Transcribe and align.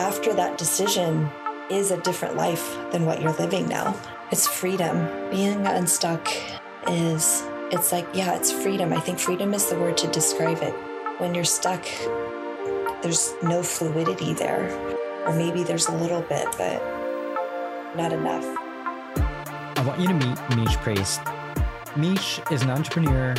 after 0.00 0.32
that 0.32 0.56
decision 0.56 1.30
is 1.70 1.90
a 1.90 2.00
different 2.00 2.34
life 2.34 2.74
than 2.90 3.04
what 3.04 3.20
you're 3.20 3.34
living 3.34 3.68
now. 3.68 3.94
It's 4.32 4.46
freedom. 4.46 4.96
Being 5.30 5.66
unstuck 5.66 6.26
is, 6.88 7.42
it's 7.70 7.92
like, 7.92 8.08
yeah, 8.14 8.34
it's 8.34 8.50
freedom. 8.50 8.94
I 8.94 9.00
think 9.00 9.18
freedom 9.18 9.52
is 9.52 9.68
the 9.68 9.78
word 9.78 9.98
to 9.98 10.06
describe 10.06 10.62
it. 10.62 10.72
When 11.18 11.34
you're 11.34 11.44
stuck, 11.44 11.84
there's 13.02 13.34
no 13.42 13.62
fluidity 13.62 14.32
there. 14.32 14.70
Or 15.26 15.34
maybe 15.34 15.64
there's 15.64 15.88
a 15.88 15.96
little 15.96 16.22
bit, 16.22 16.48
but 16.56 16.80
not 17.94 18.10
enough. 18.10 18.46
I 19.76 19.84
want 19.86 20.00
you 20.00 20.08
to 20.08 20.14
meet 20.14 20.56
Mish 20.56 20.76
Priest. 20.76 21.20
Mish 21.94 22.40
is 22.50 22.62
an 22.62 22.70
entrepreneur, 22.70 23.34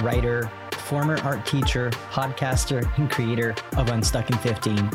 writer, 0.00 0.50
former 0.86 1.18
art 1.22 1.44
teacher, 1.44 1.90
podcaster, 2.12 2.88
and 2.96 3.10
creator 3.10 3.56
of 3.76 3.88
Unstuck 3.90 4.30
in 4.30 4.38
15, 4.38 4.88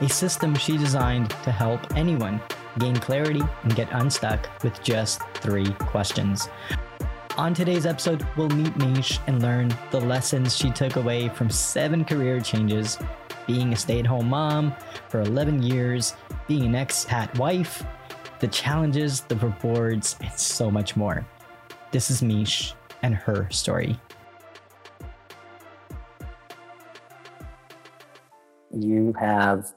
a 0.00 0.08
system 0.08 0.54
she 0.54 0.78
designed 0.78 1.28
to 1.42 1.52
help 1.52 1.80
anyone 1.96 2.40
gain 2.78 2.96
clarity 2.96 3.42
and 3.62 3.76
get 3.76 3.86
unstuck 3.92 4.48
with 4.62 4.82
just 4.82 5.20
three 5.34 5.70
questions. 5.74 6.48
On 7.36 7.52
today's 7.52 7.84
episode, 7.84 8.26
we'll 8.36 8.48
meet 8.48 8.74
Mish 8.78 9.18
and 9.26 9.42
learn 9.42 9.76
the 9.90 10.00
lessons 10.00 10.56
she 10.56 10.70
took 10.70 10.96
away 10.96 11.28
from 11.28 11.50
seven 11.50 12.06
career 12.06 12.40
changes 12.40 12.98
being 13.46 13.74
a 13.74 13.76
stay 13.76 13.98
at 13.98 14.06
home 14.06 14.30
mom 14.30 14.74
for 15.10 15.20
11 15.20 15.62
years, 15.62 16.14
being 16.48 16.64
an 16.64 16.72
expat 16.72 17.36
wife, 17.38 17.84
the 18.40 18.48
challenges, 18.48 19.20
the 19.20 19.36
rewards, 19.36 20.16
and 20.22 20.32
so 20.38 20.70
much 20.70 20.96
more. 20.96 21.26
This 21.90 22.10
is 22.10 22.22
Mish 22.22 22.74
and 23.02 23.14
her 23.14 23.46
story. 23.50 24.00
You 28.74 29.14
have 29.18 29.72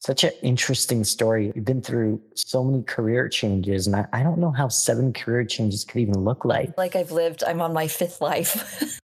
such 0.00 0.24
an 0.24 0.32
interesting 0.42 1.04
story. 1.04 1.52
You've 1.54 1.64
been 1.64 1.82
through 1.82 2.20
so 2.34 2.62
many 2.62 2.82
career 2.82 3.28
changes, 3.28 3.86
and 3.86 3.96
I, 3.96 4.06
I 4.12 4.22
don't 4.22 4.38
know 4.38 4.50
how 4.50 4.68
seven 4.68 5.12
career 5.12 5.44
changes 5.44 5.84
could 5.84 6.00
even 6.00 6.24
look 6.24 6.44
like. 6.44 6.76
Like 6.76 6.96
I've 6.96 7.12
lived, 7.12 7.42
I'm 7.44 7.60
on 7.60 7.72
my 7.72 7.88
fifth 7.88 8.20
life. 8.20 8.98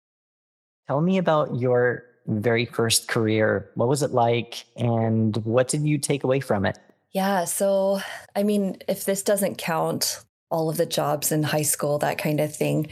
Tell 0.87 1.01
me 1.01 1.17
about 1.17 1.59
your 1.59 2.05
very 2.27 2.65
first 2.65 3.07
career. 3.07 3.69
What 3.75 3.89
was 3.89 4.03
it 4.03 4.11
like, 4.11 4.65
and 4.75 5.35
what 5.45 5.67
did 5.67 5.81
you 5.81 5.97
take 5.97 6.23
away 6.23 6.39
from 6.39 6.65
it? 6.65 6.77
Yeah. 7.11 7.45
So, 7.45 8.01
I 8.35 8.43
mean, 8.43 8.77
if 8.87 9.05
this 9.05 9.23
doesn't 9.23 9.57
count 9.57 10.23
all 10.49 10.69
of 10.69 10.77
the 10.77 10.85
jobs 10.85 11.31
in 11.31 11.43
high 11.43 11.63
school, 11.63 11.99
that 11.99 12.17
kind 12.17 12.39
of 12.39 12.55
thing, 12.55 12.87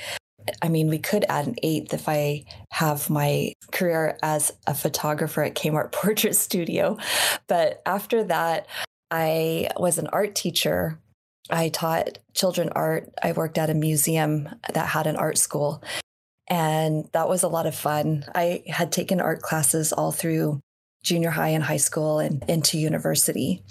I 0.61 0.69
mean, 0.69 0.87
we 0.87 0.99
could 0.99 1.25
add 1.29 1.47
an 1.47 1.55
eighth 1.63 1.93
if 1.93 2.07
I 2.07 2.45
have 2.71 3.09
my 3.09 3.53
career 3.71 4.17
as 4.21 4.51
a 4.67 4.73
photographer 4.73 5.43
at 5.43 5.55
Kmart 5.55 5.91
Portrait 5.91 6.35
Studio. 6.35 6.97
But 7.47 7.81
after 7.85 8.23
that, 8.25 8.67
I 9.09 9.69
was 9.77 9.97
an 9.97 10.07
art 10.07 10.35
teacher. 10.35 10.99
I 11.49 11.69
taught 11.69 12.19
children 12.33 12.69
art. 12.69 13.11
I 13.21 13.33
worked 13.33 13.57
at 13.57 13.69
a 13.69 13.73
museum 13.73 14.49
that 14.73 14.87
had 14.87 15.07
an 15.07 15.17
art 15.17 15.37
school. 15.37 15.83
And 16.47 17.07
that 17.13 17.29
was 17.29 17.43
a 17.43 17.47
lot 17.47 17.65
of 17.65 17.75
fun. 17.75 18.25
I 18.35 18.63
had 18.67 18.91
taken 18.91 19.21
art 19.21 19.41
classes 19.41 19.93
all 19.93 20.11
through 20.11 20.59
junior 21.03 21.29
high 21.29 21.49
and 21.49 21.63
high 21.63 21.77
school 21.77 22.19
and 22.19 22.43
into 22.47 22.77
university. 22.77 23.63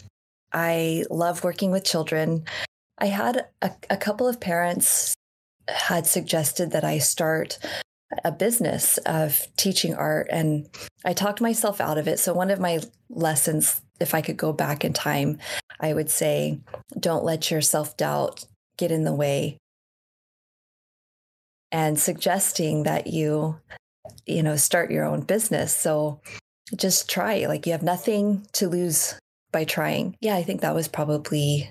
I 0.53 1.05
love 1.11 1.45
working 1.45 1.71
with 1.71 1.85
children. 1.85 2.45
I 2.99 3.07
had 3.07 3.47
a, 3.63 3.71
a 3.89 3.97
couple 3.97 4.29
of 4.29 4.41
parents 4.41 5.15
had 5.71 6.07
suggested 6.07 6.73
that 6.73 6.85
I 6.85 6.99
start 6.99 7.59
a 8.25 8.33
business 8.33 8.99
of 8.99 9.47
teaching 9.57 9.95
art 9.95 10.29
and 10.31 10.69
I 11.05 11.13
talked 11.13 11.41
myself 11.41 11.81
out 11.81 11.99
of 11.99 12.09
it. 12.09 12.19
So 12.19 12.35
one 12.35 12.51
of 12.51 12.59
my 12.59 12.81
lessons 13.09 13.81
if 14.01 14.15
I 14.15 14.23
could 14.23 14.37
go 14.37 14.53
back 14.53 14.85
in 14.85 14.93
time, 14.93 15.39
I 15.79 15.93
would 15.93 16.11
say 16.11 16.61
don't 16.99 17.25
let 17.25 17.51
your 17.51 17.61
self-doubt 17.61 18.47
get 18.77 18.91
in 18.91 19.05
the 19.05 19.15
way 19.15 19.59
and 21.71 22.01
suggesting 22.01 22.85
that 22.85 23.07
you 23.07 23.61
you 24.27 24.43
know 24.43 24.57
start 24.57 24.91
your 24.91 25.05
own 25.05 25.21
business. 25.21 25.75
So 25.75 26.21
just 26.77 27.09
try 27.09 27.47
like 27.47 27.67
you 27.67 27.73
have 27.73 27.83
nothing 27.83 28.47
to 28.53 28.69
lose 28.69 29.15
by 29.53 29.65
trying. 29.65 30.17
Yeah, 30.21 30.37
I 30.37 30.43
think 30.43 30.63
that 30.63 30.75
was 30.75 30.89
probably 30.89 31.71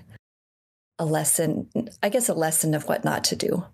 a 0.98 1.04
lesson, 1.04 1.68
I 2.02 2.10
guess 2.10 2.28
a 2.28 2.34
lesson 2.34 2.74
of 2.74 2.86
what 2.86 3.04
not 3.04 3.24
to 3.24 3.36
do. 3.36 3.64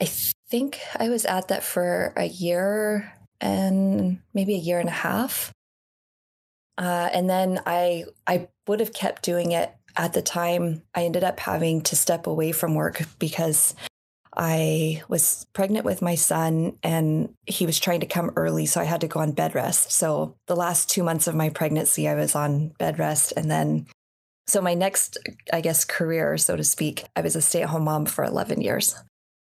I 0.00 0.06
think 0.06 0.80
I 0.96 1.08
was 1.08 1.24
at 1.24 1.48
that 1.48 1.62
for 1.62 2.12
a 2.16 2.24
year 2.24 3.12
and 3.40 4.20
maybe 4.32 4.54
a 4.54 4.58
year 4.58 4.80
and 4.80 4.88
a 4.88 4.92
half. 4.92 5.52
Uh, 6.76 7.08
and 7.12 7.30
then 7.30 7.60
I 7.66 8.04
I 8.26 8.48
would 8.66 8.80
have 8.80 8.92
kept 8.92 9.22
doing 9.22 9.52
it 9.52 9.72
at 9.96 10.12
the 10.12 10.22
time. 10.22 10.82
I 10.94 11.04
ended 11.04 11.22
up 11.22 11.40
having 11.40 11.82
to 11.82 11.96
step 11.96 12.26
away 12.26 12.52
from 12.52 12.74
work 12.74 13.02
because 13.18 13.74
I 14.36 15.02
was 15.08 15.46
pregnant 15.52 15.84
with 15.84 16.02
my 16.02 16.16
son 16.16 16.76
and 16.82 17.34
he 17.46 17.66
was 17.66 17.78
trying 17.78 18.00
to 18.00 18.06
come 18.06 18.32
early. 18.36 18.66
So 18.66 18.80
I 18.80 18.84
had 18.84 19.00
to 19.02 19.08
go 19.08 19.20
on 19.20 19.32
bed 19.32 19.54
rest. 19.54 19.92
So 19.92 20.36
the 20.46 20.56
last 20.56 20.90
two 20.90 21.04
months 21.04 21.28
of 21.28 21.36
my 21.36 21.50
pregnancy, 21.50 22.08
I 22.08 22.14
was 22.14 22.34
on 22.34 22.70
bed 22.78 22.98
rest. 22.98 23.32
And 23.36 23.48
then, 23.48 23.86
so 24.46 24.60
my 24.60 24.74
next, 24.74 25.18
I 25.52 25.60
guess, 25.60 25.84
career, 25.84 26.36
so 26.36 26.56
to 26.56 26.64
speak, 26.64 27.04
I 27.14 27.20
was 27.20 27.36
a 27.36 27.42
stay 27.42 27.62
at 27.62 27.68
home 27.68 27.84
mom 27.84 28.06
for 28.06 28.24
11 28.24 28.60
years. 28.60 28.96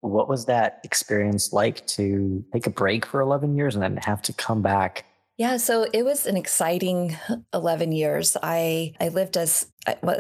What 0.01 0.29
was 0.29 0.47
that 0.47 0.81
experience 0.85 1.53
like 1.53 1.87
to 1.89 2.45
take 2.53 2.67
a 2.67 2.71
break 2.71 3.05
for 3.05 3.21
11 3.21 3.57
years 3.57 3.75
and 3.75 3.83
then 3.83 3.97
have 3.99 4.23
to 4.23 4.33
come 4.33 4.63
back? 4.63 5.05
Yeah, 5.41 5.57
so 5.57 5.87
it 5.95 6.05
was 6.05 6.27
an 6.27 6.37
exciting 6.37 7.17
11 7.55 7.93
years. 7.93 8.37
I 8.43 8.93
I 9.01 9.09
lived 9.09 9.39
as 9.39 9.67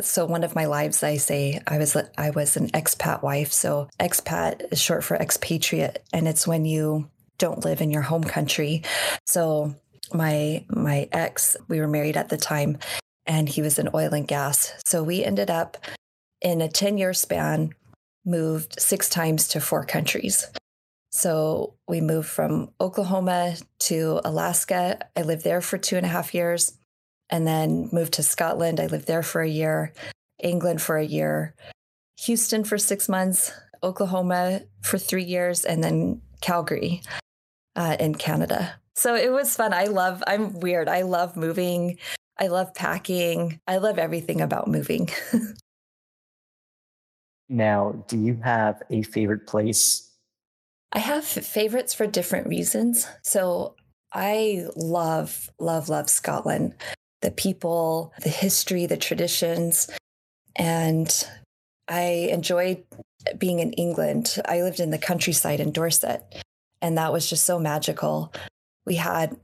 so 0.01 0.25
one 0.25 0.45
of 0.45 0.55
my 0.55 0.65
lives 0.65 1.03
I 1.03 1.19
say 1.19 1.61
I 1.67 1.77
was 1.77 1.95
I 2.17 2.31
was 2.31 2.57
an 2.57 2.69
expat 2.71 3.23
wife. 3.23 3.53
So 3.53 3.91
expat 4.01 4.73
is 4.73 4.81
short 4.81 5.05
for 5.05 5.19
expatriate 5.19 5.99
and 6.15 6.27
it's 6.27 6.47
when 6.47 6.65
you 6.65 7.11
don't 7.37 7.67
live 7.67 7.83
in 7.83 7.91
your 7.91 8.01
home 8.01 8.25
country. 8.25 8.83
So 9.27 9.75
my 10.15 10.65
my 10.71 11.07
ex, 11.13 11.55
we 11.69 11.81
were 11.81 11.89
married 11.89 12.17
at 12.17 12.31
the 12.31 12.39
time 12.39 12.79
and 13.27 13.47
he 13.47 13.61
was 13.61 13.79
in 13.79 13.91
oil 13.93 14.15
and 14.15 14.27
gas. 14.27 14.73
So 14.87 15.03
we 15.03 15.23
ended 15.23 15.51
up 15.51 15.77
in 16.41 16.63
a 16.63 16.69
10-year 16.69 17.13
span 17.13 17.75
moved 18.25 18.81
six 18.81 19.09
times 19.09 19.49
to 19.49 19.61
four 19.61 19.85
countries. 19.85 20.47
So 21.11 21.75
we 21.89 22.01
moved 22.01 22.29
from 22.29 22.71
Oklahoma 22.81 23.57
to 23.81 24.21
Alaska. 24.25 24.99
I 25.17 25.23
lived 25.23 25.45
there 25.45 25.61
for 25.61 25.77
two 25.77 25.97
and 25.97 26.07
a 26.07 26.11
half 26.11 26.35
years 26.35 26.79
and 27.29 27.47
then 27.47 27.89
moved 27.93 28.15
to 28.15 28.23
Scotland. 28.23 28.81
I 28.81 28.87
lived 28.87 29.07
there 29.07 29.23
for 29.23 29.41
a 29.41 29.49
year, 29.49 29.93
England 30.43 30.83
for 30.83 30.97
a 30.97 31.05
year, 31.05 31.55
Houston 32.21 32.65
for 32.65 32.79
six 32.79 33.09
months, 33.09 33.53
Oklahoma 33.83 34.63
for 34.83 34.99
three 34.99 35.25
years, 35.25 35.65
and 35.65 35.83
then 35.83 36.21
Calgary 36.41 37.03
uh, 37.77 37.97
in 37.99 38.15
Canada. 38.15 38.75
So 38.95 39.15
it 39.15 39.33
was 39.33 39.57
fun. 39.57 39.73
I 39.73 39.85
love, 39.85 40.23
I'm 40.27 40.61
weird. 40.61 40.89
I 40.89 41.03
love 41.03 41.37
moving. 41.37 41.99
I 42.39 42.49
love 42.49 42.75
packing. 42.75 43.61
I 43.67 43.79
love 43.79 43.99
everything 43.99 44.41
about 44.41 44.69
moving. 44.69 45.09
Now, 47.51 48.05
do 48.07 48.17
you 48.17 48.41
have 48.45 48.81
a 48.91 49.03
favorite 49.03 49.47
place? 49.47 50.09
I 50.93 51.01
have 51.01 51.25
favorites 51.25 51.93
for 51.93 52.07
different 52.07 52.47
reasons. 52.47 53.07
So 53.23 53.75
I 54.13 54.67
love, 54.77 55.51
love, 55.59 55.89
love 55.89 56.09
Scotland. 56.09 56.75
The 57.23 57.33
people, 57.33 58.13
the 58.23 58.29
history, 58.29 58.87
the 58.87 58.97
traditions. 58.97 59.91
And 60.57 61.13
I 61.89 62.29
enjoyed 62.31 62.85
being 63.37 63.59
in 63.59 63.73
England. 63.73 64.39
I 64.47 64.63
lived 64.63 64.81
in 64.81 64.91
the 64.91 64.99
countryside 64.99 65.61
in 65.61 65.73
Dorset, 65.73 66.43
and 66.81 66.97
that 66.97 67.13
was 67.13 67.29
just 67.29 67.45
so 67.45 67.59
magical. 67.59 68.33
We 68.87 68.95
had 68.95 69.37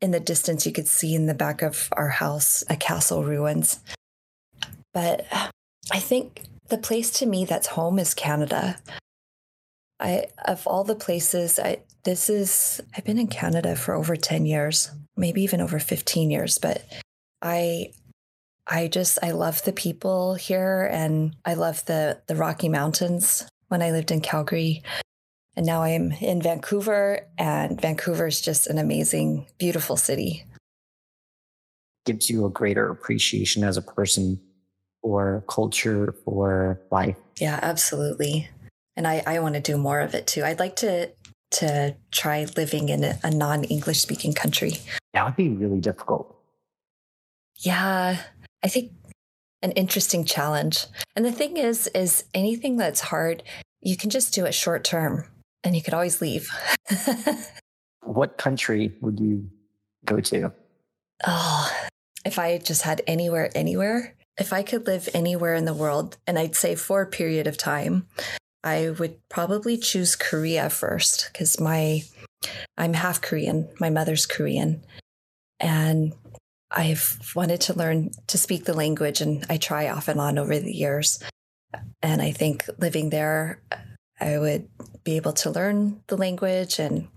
in 0.00 0.10
the 0.10 0.20
distance, 0.20 0.66
you 0.66 0.72
could 0.72 0.88
see 0.88 1.14
in 1.14 1.26
the 1.26 1.34
back 1.34 1.62
of 1.62 1.88
our 1.92 2.08
house 2.08 2.62
a 2.68 2.76
castle 2.76 3.24
ruins. 3.24 3.80
But 4.92 5.26
I 5.90 5.98
think 5.98 6.42
the 6.68 6.78
place 6.78 7.10
to 7.12 7.26
me 7.26 7.44
that's 7.44 7.68
home 7.68 7.98
is 7.98 8.14
Canada. 8.14 8.78
I 9.98 10.26
of 10.44 10.66
all 10.66 10.84
the 10.84 10.94
places 10.94 11.58
I 11.58 11.80
this 12.04 12.28
is 12.28 12.80
I've 12.96 13.04
been 13.04 13.18
in 13.18 13.28
Canada 13.28 13.76
for 13.76 13.94
over 13.94 14.14
10 14.14 14.46
years, 14.46 14.90
maybe 15.16 15.42
even 15.42 15.60
over 15.60 15.78
15 15.78 16.30
years, 16.30 16.58
but 16.58 16.84
I 17.42 17.92
I 18.66 18.88
just 18.88 19.18
I 19.22 19.30
love 19.30 19.62
the 19.64 19.72
people 19.72 20.34
here 20.34 20.88
and 20.92 21.36
I 21.44 21.54
love 21.54 21.84
the 21.86 22.20
the 22.26 22.36
Rocky 22.36 22.68
Mountains 22.68 23.48
when 23.68 23.82
I 23.82 23.90
lived 23.90 24.10
in 24.10 24.20
Calgary. 24.20 24.82
And 25.54 25.64
now 25.64 25.82
I'm 25.82 26.12
in 26.12 26.42
Vancouver 26.42 27.20
and 27.38 27.80
Vancouver 27.80 28.26
is 28.26 28.40
just 28.40 28.66
an 28.66 28.76
amazing 28.76 29.46
beautiful 29.58 29.96
city. 29.96 30.44
Gives 32.04 32.28
you 32.28 32.44
a 32.44 32.50
greater 32.50 32.90
appreciation 32.90 33.64
as 33.64 33.76
a 33.78 33.82
person 33.82 34.40
for 35.06 35.44
culture, 35.48 36.12
for 36.24 36.80
life. 36.90 37.16
Yeah, 37.38 37.60
absolutely. 37.62 38.48
And 38.96 39.06
I, 39.06 39.22
I 39.24 39.38
want 39.38 39.54
to 39.54 39.60
do 39.60 39.78
more 39.78 40.00
of 40.00 40.16
it 40.16 40.26
too. 40.26 40.42
I'd 40.42 40.58
like 40.58 40.74
to 40.76 41.12
to 41.52 41.94
try 42.10 42.44
living 42.56 42.88
in 42.88 43.04
a, 43.04 43.16
a 43.22 43.30
non-English 43.30 44.00
speaking 44.00 44.32
country. 44.32 44.72
That 45.14 45.24
would 45.24 45.36
be 45.36 45.48
really 45.48 45.78
difficult. 45.78 46.36
Yeah. 47.58 48.20
I 48.64 48.68
think 48.68 48.90
an 49.62 49.70
interesting 49.72 50.24
challenge. 50.24 50.86
And 51.14 51.24
the 51.24 51.30
thing 51.30 51.56
is, 51.56 51.86
is 51.94 52.24
anything 52.34 52.76
that's 52.76 53.00
hard, 53.00 53.44
you 53.80 53.96
can 53.96 54.10
just 54.10 54.34
do 54.34 54.44
it 54.44 54.54
short 54.54 54.82
term 54.82 55.24
and 55.62 55.76
you 55.76 55.82
could 55.82 55.94
always 55.94 56.20
leave. 56.20 56.50
what 58.02 58.38
country 58.38 58.92
would 59.00 59.20
you 59.20 59.48
go 60.04 60.18
to? 60.18 60.52
Oh, 61.24 61.72
if 62.24 62.40
I 62.40 62.58
just 62.58 62.82
had 62.82 63.02
anywhere, 63.06 63.50
anywhere, 63.54 64.15
if 64.38 64.52
I 64.52 64.62
could 64.62 64.86
live 64.86 65.08
anywhere 65.14 65.54
in 65.54 65.64
the 65.64 65.74
world, 65.74 66.16
and 66.26 66.38
I'd 66.38 66.56
say 66.56 66.74
for 66.74 67.02
a 67.02 67.06
period 67.06 67.46
of 67.46 67.56
time, 67.56 68.06
I 68.62 68.90
would 68.90 69.16
probably 69.28 69.76
choose 69.76 70.16
Korea 70.16 70.68
first 70.70 71.30
because 71.32 71.60
my 71.60 72.02
I'm 72.76 72.94
half 72.94 73.20
Korean. 73.20 73.68
My 73.80 73.90
mother's 73.90 74.26
Korean. 74.26 74.84
And 75.60 76.14
I've 76.70 77.32
wanted 77.34 77.60
to 77.62 77.78
learn 77.78 78.10
to 78.26 78.38
speak 78.38 78.64
the 78.64 78.74
language 78.74 79.20
and 79.20 79.44
I 79.48 79.56
try 79.56 79.88
off 79.88 80.08
and 80.08 80.20
on 80.20 80.38
over 80.38 80.58
the 80.58 80.72
years. 80.72 81.22
And 82.02 82.20
I 82.20 82.32
think 82.32 82.68
living 82.78 83.10
there, 83.10 83.62
I 84.20 84.38
would 84.38 84.68
be 85.04 85.16
able 85.16 85.32
to 85.34 85.50
learn 85.50 86.02
the 86.08 86.16
language 86.16 86.78
and 86.78 87.08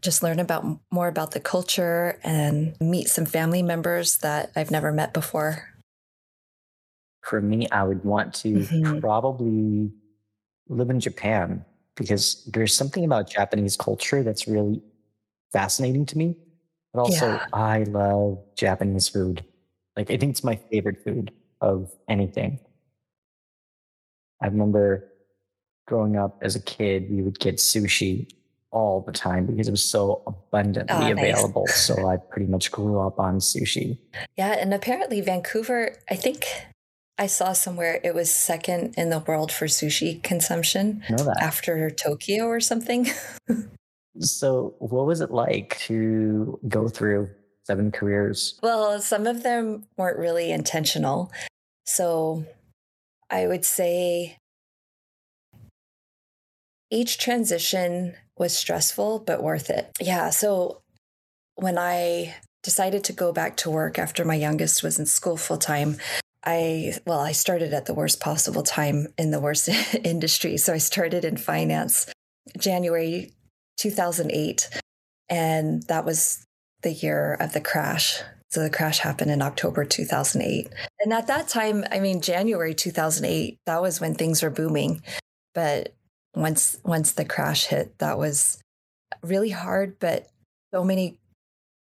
just 0.00 0.22
learn 0.22 0.40
about 0.40 0.64
more 0.90 1.08
about 1.08 1.32
the 1.32 1.40
culture 1.40 2.18
and 2.24 2.74
meet 2.80 3.08
some 3.08 3.26
family 3.26 3.62
members 3.62 4.18
that 4.18 4.50
I've 4.56 4.70
never 4.70 4.92
met 4.92 5.12
before. 5.12 5.73
For 7.24 7.40
me, 7.40 7.68
I 7.70 7.84
would 7.84 8.04
want 8.04 8.34
to 8.34 8.48
mm-hmm. 8.48 9.00
probably 9.00 9.90
live 10.68 10.90
in 10.90 11.00
Japan 11.00 11.64
because 11.96 12.44
there's 12.52 12.74
something 12.74 13.04
about 13.04 13.30
Japanese 13.30 13.76
culture 13.76 14.22
that's 14.22 14.46
really 14.46 14.82
fascinating 15.52 16.06
to 16.06 16.18
me. 16.18 16.36
But 16.92 17.00
also, 17.00 17.26
yeah. 17.32 17.46
I 17.52 17.84
love 17.84 18.38
Japanese 18.56 19.08
food. 19.08 19.44
Like, 19.96 20.10
I 20.10 20.16
think 20.16 20.30
it's 20.30 20.44
my 20.44 20.56
favorite 20.70 21.02
food 21.02 21.32
of 21.60 21.92
anything. 22.08 22.60
I 24.42 24.46
remember 24.46 25.10
growing 25.86 26.16
up 26.16 26.38
as 26.42 26.56
a 26.56 26.60
kid, 26.60 27.10
we 27.10 27.22
would 27.22 27.38
get 27.38 27.56
sushi 27.56 28.30
all 28.70 29.00
the 29.00 29.12
time 29.12 29.46
because 29.46 29.68
it 29.68 29.70
was 29.70 29.84
so 29.84 30.22
abundantly 30.26 31.08
oh, 31.08 31.12
available. 31.12 31.64
Nice. 31.66 31.86
so 31.86 32.08
I 32.08 32.16
pretty 32.30 32.50
much 32.50 32.70
grew 32.70 33.00
up 33.00 33.18
on 33.18 33.38
sushi. 33.38 33.98
Yeah. 34.36 34.52
And 34.52 34.74
apparently, 34.74 35.20
Vancouver, 35.20 35.96
I 36.10 36.16
think 36.16 36.46
I 37.18 37.26
saw 37.26 37.52
somewhere 37.52 38.00
it 38.02 38.14
was 38.14 38.32
second 38.34 38.94
in 38.96 39.10
the 39.10 39.20
world 39.20 39.52
for 39.52 39.66
sushi 39.66 40.22
consumption 40.22 41.04
after 41.40 41.88
Tokyo 41.90 42.46
or 42.46 42.58
something. 42.58 43.08
so, 44.18 44.74
what 44.78 45.06
was 45.06 45.20
it 45.20 45.30
like 45.30 45.78
to 45.80 46.58
go 46.66 46.88
through 46.88 47.30
seven 47.62 47.92
careers? 47.92 48.58
Well, 48.62 49.00
some 49.00 49.26
of 49.28 49.44
them 49.44 49.86
weren't 49.96 50.18
really 50.18 50.50
intentional. 50.50 51.30
So, 51.86 52.46
I 53.30 53.46
would 53.46 53.64
say 53.64 54.38
each 56.90 57.18
transition 57.18 58.14
was 58.36 58.56
stressful, 58.56 59.20
but 59.20 59.42
worth 59.42 59.70
it. 59.70 59.90
Yeah. 60.00 60.30
So, 60.30 60.80
when 61.54 61.78
I 61.78 62.34
decided 62.64 63.04
to 63.04 63.12
go 63.12 63.32
back 63.32 63.56
to 63.58 63.70
work 63.70 64.00
after 64.00 64.24
my 64.24 64.34
youngest 64.34 64.82
was 64.82 64.98
in 64.98 65.06
school 65.06 65.36
full 65.36 65.58
time, 65.58 65.96
I, 66.44 66.94
well, 67.06 67.20
I 67.20 67.32
started 67.32 67.72
at 67.72 67.86
the 67.86 67.94
worst 67.94 68.20
possible 68.20 68.62
time 68.62 69.08
in 69.16 69.30
the 69.30 69.40
worst 69.40 69.68
industry. 70.04 70.56
So 70.56 70.72
I 70.72 70.78
started 70.78 71.24
in 71.24 71.36
finance 71.36 72.06
January 72.58 73.32
2008. 73.78 74.68
And 75.28 75.82
that 75.84 76.04
was 76.04 76.44
the 76.82 76.92
year 76.92 77.34
of 77.34 77.52
the 77.52 77.60
crash. 77.60 78.20
So 78.50 78.62
the 78.62 78.70
crash 78.70 78.98
happened 78.98 79.30
in 79.30 79.42
October 79.42 79.84
2008. 79.84 80.68
And 81.00 81.12
at 81.12 81.26
that 81.26 81.48
time, 81.48 81.84
I 81.90 81.98
mean, 81.98 82.20
January 82.20 82.74
2008, 82.74 83.58
that 83.66 83.82
was 83.82 84.00
when 84.00 84.14
things 84.14 84.42
were 84.42 84.50
booming. 84.50 85.02
But 85.54 85.94
once 86.36 86.78
once 86.84 87.12
the 87.12 87.24
crash 87.24 87.66
hit, 87.66 87.98
that 87.98 88.18
was 88.18 88.60
really 89.22 89.50
hard, 89.50 89.98
but 89.98 90.28
so 90.72 90.84
many 90.84 91.18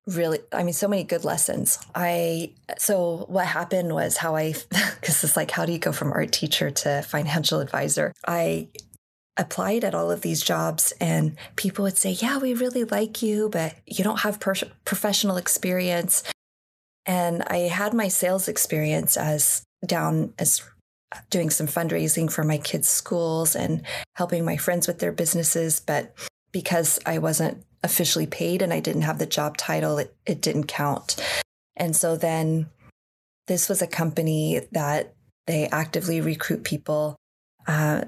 really 0.06 0.38
i 0.52 0.62
mean 0.62 0.72
so 0.72 0.88
many 0.88 1.04
good 1.04 1.24
lessons. 1.24 1.78
I 1.94 2.52
so 2.78 3.26
what 3.28 3.46
happened 3.46 3.92
was 3.92 4.16
how 4.16 4.36
i 4.36 4.54
because 4.70 5.22
it's 5.24 5.36
like 5.36 5.50
how 5.50 5.66
do 5.66 5.72
you 5.72 5.78
go 5.78 5.92
from 5.92 6.12
art 6.12 6.32
teacher 6.32 6.70
to 6.70 7.02
financial 7.02 7.60
advisor? 7.60 8.12
I 8.26 8.68
applied 9.36 9.84
at 9.84 9.94
all 9.94 10.10
of 10.10 10.22
these 10.22 10.42
jobs 10.42 10.92
and 11.00 11.36
people 11.56 11.82
would 11.82 11.98
say 11.98 12.10
yeah 12.10 12.38
we 12.38 12.54
really 12.54 12.84
like 12.84 13.22
you 13.22 13.48
but 13.50 13.74
you 13.84 14.02
don't 14.02 14.20
have 14.20 14.40
per- 14.40 14.54
professional 14.84 15.36
experience. 15.36 16.22
And 17.04 17.42
i 17.44 17.58
had 17.58 17.92
my 17.94 18.08
sales 18.08 18.48
experience 18.48 19.16
as 19.16 19.64
down 19.84 20.32
as 20.38 20.62
doing 21.30 21.50
some 21.50 21.66
fundraising 21.66 22.30
for 22.30 22.44
my 22.44 22.58
kids 22.58 22.88
schools 22.88 23.54
and 23.54 23.82
helping 24.14 24.44
my 24.44 24.56
friends 24.56 24.86
with 24.86 24.98
their 24.98 25.12
businesses 25.12 25.80
but 25.80 26.14
because 26.56 26.98
i 27.04 27.18
wasn't 27.18 27.62
officially 27.86 28.26
paid 28.26 28.60
and 28.60 28.72
I 28.72 28.80
didn't 28.80 29.02
have 29.02 29.18
the 29.18 29.26
job 29.26 29.56
title, 29.56 29.96
it, 29.98 30.14
it 30.26 30.42
didn't 30.42 30.66
count. 30.66 31.16
And 31.76 31.96
so 31.96 32.16
then 32.16 32.68
this 33.46 33.68
was 33.68 33.80
a 33.80 33.86
company 33.86 34.60
that 34.72 35.14
they 35.46 35.68
actively 35.68 36.20
recruit 36.20 36.64
people. 36.64 37.16
Uh, 37.66 38.04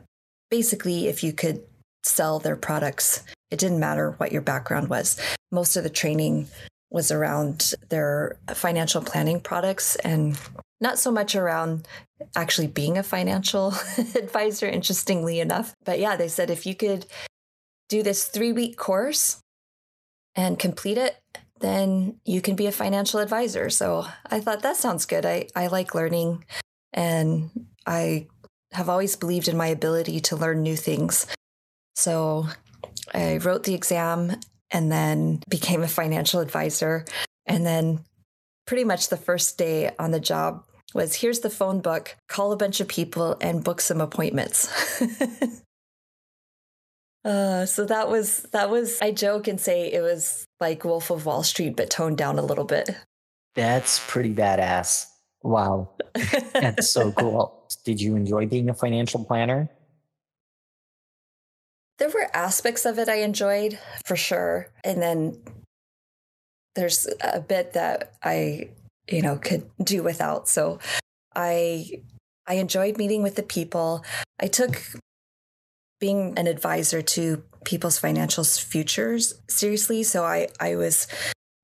basically, 0.50 1.06
if 1.06 1.22
you 1.22 1.32
could 1.32 1.62
sell 2.02 2.38
their 2.38 2.56
products, 2.56 3.22
it 3.50 3.58
didn't 3.58 3.80
matter 3.80 4.12
what 4.18 4.32
your 4.32 4.42
background 4.42 4.88
was. 4.88 5.18
Most 5.50 5.76
of 5.76 5.84
the 5.84 5.90
training 5.90 6.48
was 6.90 7.10
around 7.10 7.74
their 7.90 8.38
financial 8.54 9.02
planning 9.02 9.40
products 9.40 9.94
and 9.96 10.38
not 10.80 10.98
so 10.98 11.10
much 11.10 11.36
around 11.36 11.86
actually 12.34 12.66
being 12.66 12.96
a 12.96 13.02
financial 13.02 13.74
advisor, 14.14 14.66
interestingly 14.66 15.38
enough. 15.38 15.74
But 15.84 15.98
yeah, 15.98 16.16
they 16.16 16.28
said 16.28 16.50
if 16.50 16.66
you 16.66 16.74
could 16.74 17.06
do 17.88 18.02
this 18.02 18.26
three 18.26 18.52
week 18.52 18.76
course 18.76 19.40
and 20.35 20.58
complete 20.58 20.99
it, 20.99 21.17
then 21.61 22.20
you 22.25 22.40
can 22.40 22.55
be 22.55 22.67
a 22.67 22.73
financial 22.73 23.20
advisor. 23.20 23.70
So 23.70 24.06
I 24.31 24.40
thought 24.40 24.62
that 24.62 24.76
sounds 24.76 25.06
good. 25.06 25.26
I, 25.26 25.49
I 25.56 25.67
like 25.67 25.94
learning 25.94 26.44
and 26.93 27.50
I 27.87 28.29
have 28.73 28.88
always 28.88 29.17
believed 29.17 29.49
in 29.49 29.56
my 29.56 29.69
ability 29.69 30.20
to 30.20 30.37
learn 30.37 30.62
new 30.62 30.76
things. 30.76 31.26
So 31.96 32.46
I 33.12 33.38
wrote 33.38 33.64
the 33.64 33.75
exam 33.75 34.38
and 34.70 34.93
then 34.93 35.43
became 35.49 35.82
a 35.82 35.88
financial 35.88 36.41
advisor. 36.41 37.05
And 37.46 37.64
then 37.64 38.05
pretty 38.67 38.84
much 38.84 39.08
the 39.08 39.17
first 39.17 39.56
day 39.56 39.91
on 39.99 40.11
the 40.11 40.20
job 40.20 40.64
was 40.94 41.14
here's 41.14 41.41
the 41.41 41.50
phone 41.50 41.81
book, 41.81 42.17
call 42.29 42.52
a 42.52 42.56
bunch 42.56 42.81
of 42.81 42.89
people 42.89 43.36
and 43.41 43.65
book 43.65 43.81
some 43.81 44.01
appointments. 44.01 44.70
Uh, 47.25 47.67
so 47.67 47.84
that 47.84 48.08
was 48.08 48.43
that 48.53 48.70
was 48.70 48.98
I 49.03 49.10
joke 49.10 49.48
and 49.48 49.60
say 49.60 49.93
it 49.93 50.01
was 50.01 50.46
like 50.60 50.84
Wolf 50.84 51.10
of 51.10 51.27
Wall 51.27 51.43
Street 51.43 51.77
but 51.77 51.91
toned 51.91 52.17
down 52.17 52.39
a 52.39 52.43
little 52.43 52.65
bit. 52.65 52.91
That's 53.55 54.01
pretty 54.06 54.32
badass. 54.34 55.06
Wow. 55.43 55.91
That's 56.53 56.91
so 56.91 57.13
cool. 57.19 57.67
Did 57.84 58.01
you 58.01 58.17
enjoy 58.17 58.46
being 58.46 58.70
a 58.70 58.75
financial 58.75 59.25
planner? 59.25 59.69
There 61.98 62.08
were 62.08 62.29
aspects 62.32 62.84
of 62.84 62.98
it 62.98 63.08
I 63.08 63.17
enjoyed 63.17 63.79
for 64.06 64.15
sure. 64.15 64.70
And 64.84 65.03
then 65.03 65.43
there's 66.77 67.08
a 67.20 67.41
bit 67.41 67.72
that 67.72 68.15
I, 68.22 68.70
you 69.10 69.22
know, 69.22 69.37
could 69.37 69.69
do 69.82 70.05
without. 70.05 70.48
So 70.48 70.79
I 71.34 72.03
I 72.46 72.55
enjoyed 72.55 72.96
meeting 72.96 73.22
with 73.22 73.34
the 73.34 73.43
people. 73.43 74.05
I 74.39 74.46
took 74.46 74.81
being 76.00 76.34
an 76.38 76.46
advisor 76.46 77.02
to 77.02 77.43
people's 77.64 77.98
financial 77.98 78.44
futures 78.44 79.34
seriously. 79.48 80.02
So 80.02 80.24
I, 80.24 80.48
I 80.60 80.76
was 80.76 81.06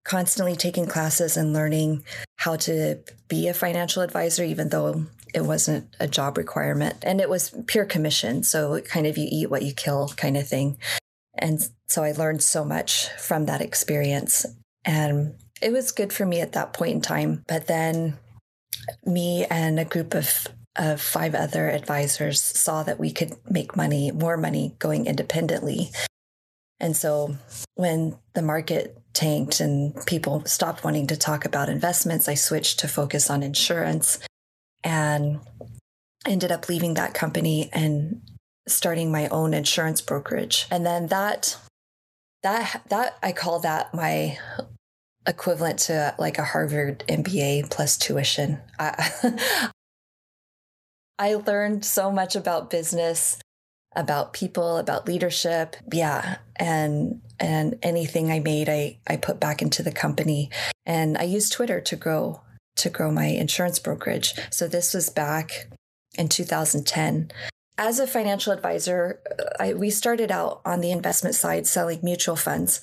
constantly 0.05 0.57
taking 0.57 0.87
classes 0.87 1.37
and 1.37 1.53
learning 1.53 2.05
how 2.37 2.57
to 2.57 2.99
be 3.29 3.49
a 3.49 3.55
financial 3.55 4.03
advisor, 4.03 4.45
even 4.45 4.69
though 4.69 5.07
it 5.35 5.45
wasn't 5.45 5.95
a 5.99 6.07
job 6.07 6.37
requirement. 6.37 6.97
And 7.03 7.21
it 7.21 7.29
was 7.29 7.55
pure 7.67 7.85
commission. 7.85 8.43
So 8.43 8.81
kind 8.83 9.07
of 9.07 9.17
you 9.17 9.27
eat 9.31 9.51
what 9.51 9.63
you 9.63 9.73
kill 9.73 10.09
kind 10.17 10.37
of 10.37 10.47
thing. 10.47 10.79
And 11.37 11.67
so 11.89 12.05
I 12.05 12.13
learned 12.13 12.43
so 12.43 12.65
much 12.65 13.09
from 13.19 13.47
that 13.47 13.61
experience. 13.61 14.47
And 14.85 15.35
it 15.63 15.73
was 15.73 15.91
good 15.91 16.13
for 16.13 16.27
me 16.27 16.41
at 16.41 16.53
that 16.53 16.73
point 16.73 16.93
in 16.93 17.01
time. 17.01 17.43
But 17.49 17.67
then 17.67 18.19
me 19.05 19.47
and 19.47 19.81
a 19.81 19.85
group 19.85 20.15
of 20.15 20.47
of 20.77 21.01
five 21.01 21.35
other 21.35 21.69
advisors 21.69 22.43
saw 22.43 22.83
that 22.83 22.99
we 22.99 23.13
could 23.13 23.35
make 23.49 23.77
money, 23.77 24.11
more 24.11 24.37
money 24.37 24.75
going 24.79 25.07
independently. 25.07 25.91
And 26.81 26.97
so 26.97 27.37
when 27.75 28.19
the 28.35 28.43
market 28.43 28.99
tanked 29.13 29.61
and 29.61 29.95
people 30.07 30.45
stopped 30.45 30.85
wanting 30.85 31.07
to 31.07 31.17
talk 31.17 31.45
about 31.45 31.69
investments, 31.69 32.29
I 32.29 32.35
switched 32.35 32.81
to 32.81 32.89
focus 32.89 33.31
on 33.31 33.43
insurance 33.43 34.19
and 34.83 35.41
ended 36.27 36.51
up 36.51 36.69
leaving 36.69 36.95
that 36.95 37.15
company 37.15 37.71
and 37.73 38.21
starting 38.67 39.13
my 39.13 39.29
own 39.29 39.55
insurance 39.55 40.01
brokerage. 40.01 40.67
And 40.71 40.85
then 40.85 41.07
that 41.09 41.57
that 42.43 42.83
that 42.89 43.19
I 43.23 43.33
call 43.33 43.61
that 43.61 43.95
my 43.95 44.39
equivalent 45.27 45.79
to 45.81 46.15
like 46.19 46.39
a 46.39 46.45
Harvard 46.45 47.05
MBA 47.09 47.71
plus 47.71 47.97
tuition. 47.97 48.59
I, 48.79 49.71
I 51.19 51.35
learned 51.35 51.85
so 51.85 52.11
much 52.11 52.35
about 52.37 52.71
business, 52.71 53.39
about 53.95 54.33
people, 54.33 54.79
about 54.79 55.07
leadership. 55.07 55.77
Yeah. 55.93 56.39
And 56.57 57.21
and 57.41 57.79
anything 57.83 58.31
I 58.31 58.39
made 58.39 58.69
I 58.69 58.99
I 59.07 59.17
put 59.17 59.41
back 59.41 59.63
into 59.63 59.83
the 59.83 59.93
company. 59.93 60.51
And 60.87 61.17
I 61.19 61.25
used 61.25 61.53
Twitter 61.53 61.81
to 61.81 61.97
grow 61.97 62.41
to 62.77 62.91
grow 62.91 63.11
my 63.11 63.27
insurance 63.27 63.79
brokerage. 63.79 64.35
So 64.51 64.67
this 64.67 64.95
was 64.95 65.11
back 65.11 65.69
in 66.17 66.29
2010. 66.29 67.31
As 67.77 67.99
a 67.99 68.07
financial 68.07 68.53
advisor, 68.53 69.21
I, 69.59 69.75
we 69.75 69.91
started 69.91 70.31
out 70.31 70.61
on 70.65 70.81
the 70.81 70.93
investment 70.93 71.35
side 71.35 71.67
selling 71.67 72.01
mutual 72.03 72.37
funds. 72.37 72.81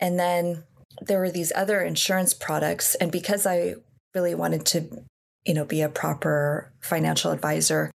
And 0.00 0.18
then 0.18 0.64
there 1.00 1.18
were 1.18 1.30
these 1.30 1.52
other 1.54 1.80
insurance 1.82 2.34
products. 2.34 2.94
And 2.94 3.12
because 3.12 3.46
I 3.46 3.74
really 4.14 4.34
wanted 4.34 4.64
to, 4.66 5.04
you 5.44 5.54
know, 5.54 5.64
be 5.64 5.82
a 5.82 5.88
proper 5.88 6.72
financial 6.80 7.30
advisor 7.30 7.90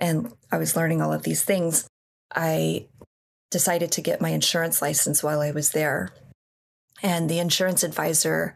and 0.00 0.32
I 0.50 0.56
was 0.56 0.74
learning 0.74 1.02
all 1.02 1.12
of 1.12 1.22
these 1.22 1.44
things, 1.44 1.86
I 2.34 2.86
decided 3.50 3.92
to 3.92 4.00
get 4.00 4.20
my 4.20 4.30
insurance 4.30 4.80
license 4.80 5.22
while 5.22 5.40
I 5.40 5.50
was 5.50 5.70
there. 5.70 6.10
And 7.02 7.28
the 7.28 7.38
insurance 7.38 7.82
advisor, 7.82 8.54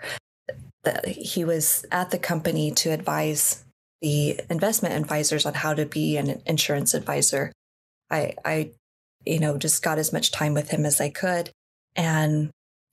he 1.07 1.45
was 1.45 1.85
at 1.93 2.11
the 2.11 2.19
company 2.19 2.71
to 2.73 2.91
advise 2.91 3.65
the 4.01 4.41
investment 4.51 4.95
advisors 4.95 5.47
on 5.47 5.55
how 5.55 5.75
to 5.75 5.87
be 5.87 6.17
an 6.17 6.43
insurance 6.47 6.95
advisor. 6.95 7.53
I, 8.11 8.35
I, 8.45 8.71
you 9.25 9.39
know, 9.39 9.59
just 9.59 9.83
got 9.83 9.99
as 9.99 10.13
much 10.13 10.31
time 10.31 10.55
with 10.55 10.71
him 10.71 10.85
as 10.85 11.01
I 11.01 11.09
could 11.09 11.51
and 11.97 12.51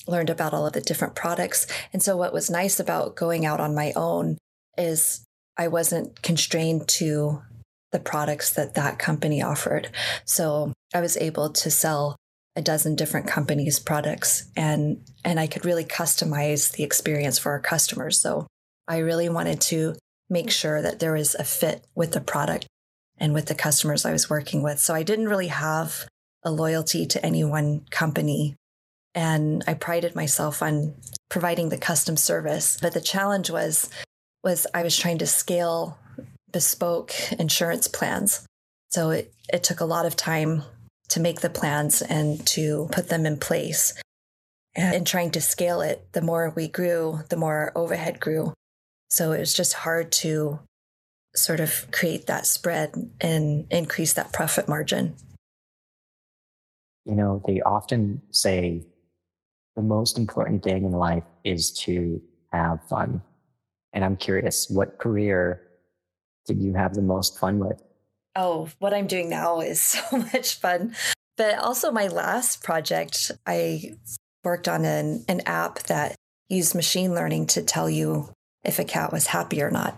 learned 0.07 0.29
about 0.29 0.53
all 0.53 0.65
of 0.65 0.73
the 0.73 0.81
different 0.81 1.15
products. 1.15 1.67
And 1.91 2.01
so, 2.01 2.15
what 2.15 2.33
was 2.33 2.49
nice 2.49 2.79
about 2.79 3.15
going 3.15 3.45
out 3.45 3.59
on 3.59 3.75
my 3.75 3.91
own 3.95 4.37
is 4.77 5.25
I 5.57 5.67
wasn't 5.67 6.21
constrained 6.21 6.87
to 6.89 7.41
the 7.91 7.99
products 7.99 8.53
that 8.53 8.75
that 8.75 8.99
company 8.99 9.41
offered. 9.41 9.89
So, 10.25 10.73
I 10.93 11.01
was 11.01 11.17
able 11.17 11.49
to 11.49 11.71
sell 11.71 12.15
a 12.55 12.61
dozen 12.61 12.95
different 12.95 13.27
companies 13.27 13.79
products 13.79 14.49
and 14.57 15.01
and 15.23 15.39
I 15.39 15.47
could 15.47 15.65
really 15.65 15.85
customize 15.85 16.73
the 16.73 16.83
experience 16.83 17.39
for 17.39 17.51
our 17.51 17.59
customers. 17.59 18.19
So, 18.19 18.47
I 18.87 18.97
really 18.97 19.29
wanted 19.29 19.61
to 19.61 19.95
make 20.29 20.49
sure 20.49 20.81
that 20.81 20.99
there 20.99 21.13
was 21.13 21.35
a 21.35 21.43
fit 21.43 21.85
with 21.93 22.13
the 22.13 22.21
product 22.21 22.65
and 23.17 23.33
with 23.33 23.45
the 23.45 23.55
customers 23.55 24.05
I 24.05 24.11
was 24.11 24.29
working 24.29 24.63
with. 24.63 24.79
So 24.79 24.95
I 24.95 25.03
didn't 25.03 25.29
really 25.29 25.49
have 25.49 26.07
a 26.43 26.51
loyalty 26.51 27.05
to 27.05 27.23
any 27.23 27.43
one 27.43 27.85
company. 27.91 28.55
And 29.13 29.63
I 29.67 29.75
prided 29.75 30.15
myself 30.15 30.63
on 30.63 30.95
providing 31.29 31.69
the 31.69 31.77
custom 31.77 32.17
service. 32.17 32.77
But 32.81 32.93
the 32.93 33.01
challenge 33.01 33.51
was 33.51 33.89
was 34.43 34.67
I 34.73 34.83
was 34.83 34.97
trying 34.97 35.19
to 35.19 35.27
scale 35.27 35.97
bespoke 36.51 37.13
insurance 37.33 37.87
plans. 37.87 38.45
So 38.89 39.11
it, 39.11 39.33
it 39.51 39.63
took 39.63 39.79
a 39.79 39.85
lot 39.85 40.05
of 40.05 40.15
time 40.15 40.63
to 41.09 41.19
make 41.19 41.41
the 41.41 41.49
plans 41.49 42.01
and 42.01 42.45
to 42.47 42.89
put 42.91 43.09
them 43.09 43.25
in 43.25 43.37
place. 43.37 43.93
And 44.75 44.95
in 44.95 45.05
trying 45.05 45.31
to 45.31 45.41
scale 45.41 45.81
it, 45.81 46.07
the 46.13 46.21
more 46.21 46.53
we 46.55 46.67
grew, 46.67 47.19
the 47.29 47.35
more 47.35 47.71
overhead 47.75 48.19
grew. 48.19 48.53
So 49.09 49.33
it 49.33 49.39
was 49.39 49.53
just 49.53 49.73
hard 49.73 50.11
to 50.13 50.59
sort 51.35 51.59
of 51.59 51.87
create 51.91 52.27
that 52.27 52.45
spread 52.45 52.93
and 53.19 53.65
increase 53.69 54.13
that 54.13 54.33
profit 54.33 54.67
margin. 54.67 55.15
You 57.05 57.15
know, 57.15 57.41
they 57.45 57.61
often 57.61 58.21
say 58.31 58.85
the 59.75 59.81
most 59.81 60.17
important 60.17 60.63
thing 60.63 60.85
in 60.85 60.91
life 60.91 61.23
is 61.43 61.71
to 61.71 62.21
have 62.53 62.79
fun. 62.87 63.21
And 63.93 64.05
I'm 64.05 64.15
curious, 64.15 64.69
what 64.69 64.99
career 64.99 65.61
did 66.45 66.61
you 66.61 66.73
have 66.73 66.93
the 66.93 67.01
most 67.01 67.39
fun 67.39 67.59
with? 67.59 67.81
Oh, 68.35 68.69
what 68.79 68.93
I'm 68.93 69.07
doing 69.07 69.29
now 69.29 69.59
is 69.59 69.81
so 69.81 70.01
much 70.17 70.55
fun. 70.59 70.95
But 71.37 71.57
also, 71.57 71.91
my 71.91 72.07
last 72.07 72.63
project, 72.63 73.31
I 73.45 73.95
worked 74.43 74.67
on 74.67 74.85
an, 74.85 75.25
an 75.27 75.41
app 75.45 75.79
that 75.83 76.15
used 76.49 76.75
machine 76.75 77.13
learning 77.13 77.47
to 77.47 77.61
tell 77.61 77.89
you 77.89 78.29
if 78.63 78.79
a 78.79 78.83
cat 78.83 79.11
was 79.11 79.27
happy 79.27 79.61
or 79.61 79.71
not. 79.71 79.97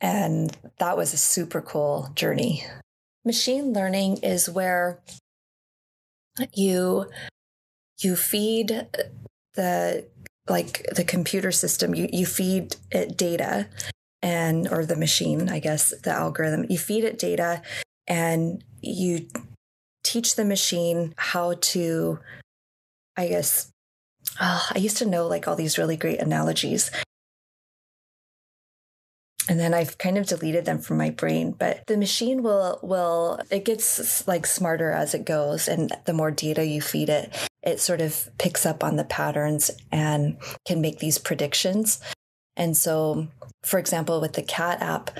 And 0.00 0.56
that 0.78 0.96
was 0.96 1.14
a 1.14 1.16
super 1.16 1.60
cool 1.60 2.10
journey. 2.14 2.64
Machine 3.24 3.72
learning 3.72 4.18
is 4.18 4.50
where 4.50 5.00
you 6.52 7.06
you 8.00 8.16
feed 8.16 8.86
the 9.54 10.06
like 10.48 10.86
the 10.94 11.04
computer 11.04 11.52
system 11.52 11.94
you 11.94 12.08
you 12.12 12.26
feed 12.26 12.76
it 12.90 13.16
data 13.16 13.68
and 14.22 14.68
or 14.68 14.84
the 14.84 14.96
machine 14.96 15.48
i 15.48 15.58
guess 15.58 15.94
the 16.02 16.10
algorithm 16.10 16.66
you 16.68 16.78
feed 16.78 17.04
it 17.04 17.18
data 17.18 17.62
and 18.06 18.64
you 18.80 19.26
teach 20.02 20.34
the 20.34 20.44
machine 20.44 21.14
how 21.16 21.54
to 21.60 22.18
i 23.16 23.28
guess 23.28 23.70
oh, 24.40 24.68
i 24.74 24.78
used 24.78 24.96
to 24.96 25.06
know 25.06 25.26
like 25.26 25.46
all 25.46 25.56
these 25.56 25.78
really 25.78 25.96
great 25.96 26.20
analogies 26.20 26.90
and 29.48 29.58
then 29.58 29.74
I've 29.74 29.98
kind 29.98 30.18
of 30.18 30.26
deleted 30.26 30.64
them 30.64 30.78
from 30.78 30.98
my 30.98 31.10
brain. 31.10 31.50
But 31.50 31.86
the 31.86 31.96
machine 31.96 32.42
will 32.42 32.78
will 32.80 33.40
it 33.50 33.64
gets 33.64 34.26
like 34.28 34.46
smarter 34.46 34.92
as 34.92 35.14
it 35.14 35.24
goes, 35.24 35.68
and 35.68 35.92
the 36.04 36.12
more 36.12 36.30
data 36.30 36.64
you 36.64 36.80
feed 36.80 37.08
it, 37.08 37.34
it 37.62 37.80
sort 37.80 38.00
of 38.00 38.28
picks 38.38 38.66
up 38.66 38.82
on 38.82 38.96
the 38.96 39.04
patterns 39.04 39.70
and 39.90 40.36
can 40.66 40.80
make 40.80 40.98
these 40.98 41.18
predictions. 41.18 42.00
And 42.56 42.76
so, 42.76 43.28
for 43.62 43.78
example, 43.78 44.20
with 44.20 44.34
the 44.34 44.42
cat 44.42 44.82
app, 44.82 45.10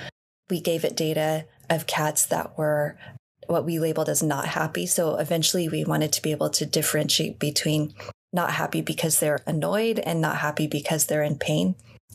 we 0.51 0.61
gave 0.61 0.85
it 0.85 0.97
data 0.97 1.47
of 1.71 1.87
cats 1.87 2.27
that 2.27 2.59
were 2.59 2.99
what 3.47 3.65
we 3.65 3.79
labeled 3.79 4.09
as 4.09 4.23
not 4.23 4.47
happy. 4.47 4.87
So 4.87 5.17
eventually, 5.17 5.69
we 5.69 5.85
wanted 5.85 6.13
to 6.13 6.23
be 6.23 6.31
able 6.31 6.51
to 6.51 6.67
differentiate 6.67 7.39
between 7.39 7.95
not 8.33 8.53
happy 8.53 8.81
because 8.81 9.21
they're 9.21 9.41
annoyed 9.47 9.99
and 9.99 10.21
not 10.21 10.39
happy 10.39 10.67
because 10.67 11.07
they're 11.07 11.23
in 11.23 11.37
pain. 11.37 11.75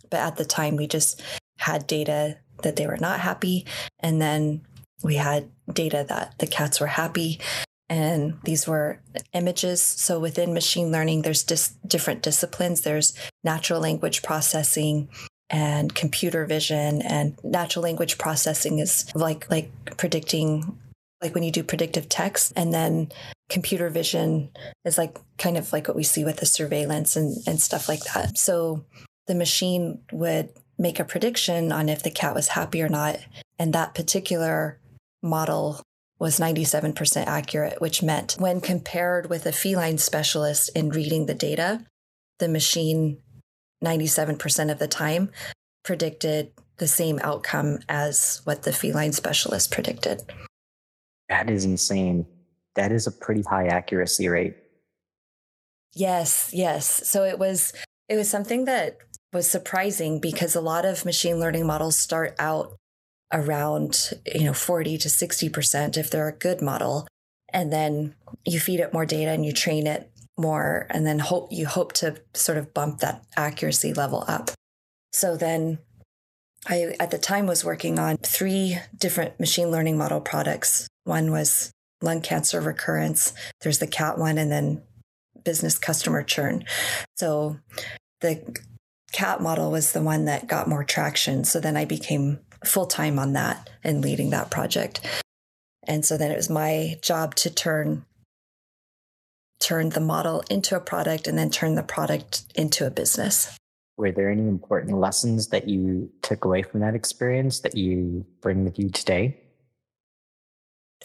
But 0.10 0.20
at 0.20 0.36
the 0.38 0.46
time, 0.46 0.76
we 0.76 0.88
just 0.88 1.22
had 1.60 1.88
data 1.88 2.38
that 2.64 2.76
they 2.76 2.88
were 2.88 2.98
not 2.98 3.20
happy. 3.20 3.66
And 4.00 4.22
then 4.22 4.62
we 5.04 5.16
had 5.16 5.50
data 5.72 6.06
that 6.10 6.38
the 6.40 6.48
cats 6.48 6.80
were 6.80 6.88
happy. 6.88 7.40
And 7.89 8.38
these 8.44 8.67
were 8.67 9.00
images. 9.34 9.82
So 9.82 10.20
within 10.20 10.53
machine 10.53 10.91
learning, 10.91 11.22
there's 11.22 11.44
dis- 11.44 11.75
different 11.86 12.22
disciplines. 12.22 12.82
There's 12.82 13.13
natural 13.44 13.79
language 13.79 14.24
processing 14.24 15.10
and 15.50 15.96
computer 15.96 16.46
vision 16.46 17.01
and 17.01 17.38
natural 17.41 17.82
language 17.82 18.17
processing 18.17 18.79
is 18.79 19.10
like 19.15 19.50
like 19.50 19.72
predicting 19.96 20.77
like 21.22 21.34
when 21.34 21.44
you 21.44 21.51
do 21.51 21.63
predictive 21.63 22.10
text 22.10 22.51
and 22.58 22.74
then 22.74 23.10
computer 23.50 23.89
vision 23.89 24.50
is 24.84 24.98
like 24.98 25.17
kind 25.38 25.56
of 25.56 25.72
like 25.72 25.88
what 25.88 25.96
we 25.96 26.03
see 26.03 26.25
with 26.25 26.36
the 26.41 26.46
surveillance 26.46 27.15
and, 27.15 27.38
and 27.48 27.62
stuff 27.62 27.88
like 27.88 28.03
that 28.13 28.38
so 28.38 28.84
the 29.27 29.36
machine 29.36 30.01
would 30.12 30.50
make 30.77 31.00
a 31.00 31.06
prediction 31.06 31.72
on 31.72 31.89
if 31.89 32.03
the 32.03 32.12
cat 32.12 32.34
was 32.34 32.50
happy 32.50 32.82
or 32.82 32.89
not. 32.89 33.20
And 33.60 33.74
that 33.74 33.96
particular 33.96 34.79
model 35.22 35.82
was 36.20 36.40
97% 36.40 37.26
accurate, 37.26 37.80
which 37.80 38.02
meant 38.02 38.36
when 38.40 38.62
compared 38.62 39.30
with 39.30 39.46
a 39.46 39.52
feline 39.52 39.98
specialist 39.98 40.70
in 40.76 40.90
reading 40.90 41.26
the 41.26 41.36
data, 41.36 41.86
the 42.40 42.48
machine 42.48 43.20
97% 43.84 44.72
of 44.72 44.80
the 44.80 44.88
time 44.88 45.32
predicted 45.84 46.52
the 46.78 46.88
same 46.88 47.20
outcome 47.24 47.80
as 47.90 48.42
what 48.44 48.64
the 48.64 48.74
feline 48.74 49.14
specialist 49.14 49.72
predicted. 49.72 50.22
That 51.30 51.50
is 51.50 51.66
insane. 51.66 52.26
That 52.76 52.92
is 52.92 53.08
a 53.08 53.12
pretty 53.12 53.44
high 53.44 53.68
accuracy 53.68 54.28
rate. 54.28 54.56
Yes, 55.94 56.52
yes. 56.54 57.08
So 57.10 57.24
it 57.24 57.40
was 57.40 57.74
it 58.08 58.16
was 58.16 58.30
something 58.30 58.66
that 58.66 58.98
was 59.34 59.50
surprising 59.50 60.20
because 60.22 60.56
a 60.56 60.62
lot 60.62 60.86
of 60.86 61.06
machine 61.06 61.40
learning 61.40 61.66
models 61.66 61.98
start 61.98 62.36
out 62.40 62.78
around 63.34 64.12
you 64.34 64.46
know 64.46 64.54
40 64.54 64.98
to 65.00 65.08
60% 65.08 65.98
if 65.98 66.10
they're 66.10 66.28
a 66.28 66.34
good 66.34 66.62
model. 66.62 67.08
And 67.54 67.72
then 67.72 68.16
you 68.46 68.60
feed 68.60 68.80
it 68.80 68.94
more 68.94 69.06
data 69.06 69.32
and 69.32 69.46
you 69.46 69.54
train 69.54 69.88
it 69.88 70.12
more 70.38 70.86
and 70.90 71.06
then 71.06 71.20
hope 71.20 71.52
you 71.52 71.66
hope 71.66 71.94
to 71.94 72.18
sort 72.34 72.58
of 72.58 72.74
bump 72.74 73.00
that 73.00 73.24
accuracy 73.36 73.94
level 73.94 74.24
up. 74.28 74.52
So 75.14 75.36
then 75.36 75.80
i 76.68 76.96
at 77.00 77.12
the 77.12 77.18
time 77.18 77.46
was 77.46 77.64
working 77.64 77.98
on 78.00 78.18
three 78.18 78.78
different 78.98 79.40
machine 79.40 79.72
learning 79.72 79.98
model 79.98 80.22
products. 80.22 80.88
One 81.06 81.32
was 81.32 81.72
lung 82.02 82.22
cancer 82.22 82.62
recurrence 82.62 83.34
there's 83.62 83.80
the 83.80 83.88
cat 83.88 84.20
one 84.20 84.38
and 84.38 84.52
then 84.52 84.84
business 85.48 85.78
customer 85.78 86.24
churn. 86.24 86.66
So 87.16 87.58
the 88.20 88.60
cat 89.14 89.42
model 89.42 89.72
was 89.72 89.94
the 89.94 90.02
one 90.02 90.26
that 90.26 90.48
got 90.48 90.68
more 90.68 90.84
traction. 90.84 91.46
So 91.46 91.62
then 91.62 91.78
I 91.78 91.86
became 91.86 92.40
full 92.66 92.86
time 92.86 93.20
on 93.20 93.34
that 93.34 93.70
and 93.84 94.02
leading 94.02 94.30
that 94.32 94.52
project. 94.52 95.02
And 95.88 96.06
so 96.06 96.18
then 96.18 96.32
it 96.32 96.36
was 96.36 96.50
my 96.50 97.00
job 97.02 97.36
to 97.36 97.50
turn 97.50 98.06
turn 99.60 99.90
the 99.90 100.00
model 100.00 100.44
into 100.50 100.76
a 100.76 100.80
product 100.80 101.28
and 101.28 101.38
then 101.38 101.50
turn 101.50 101.76
the 101.76 101.84
product 101.84 102.44
into 102.56 102.86
a 102.86 102.92
business. 102.92 103.58
Were 103.98 104.12
there 104.12 104.30
any 104.30 104.48
important 104.48 105.00
lessons 105.00 105.48
that 105.48 105.68
you 105.68 106.12
took 106.22 106.46
away 106.46 106.62
from 106.62 106.82
that 106.82 106.94
experience 106.94 107.62
that 107.62 107.76
you 107.76 108.26
bring 108.42 108.64
with 108.64 108.78
you 108.78 108.90
today? 108.90 109.42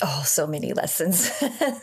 Oh, 0.02 0.22
so 0.24 0.46
many 0.46 0.72
lessons. 0.72 1.30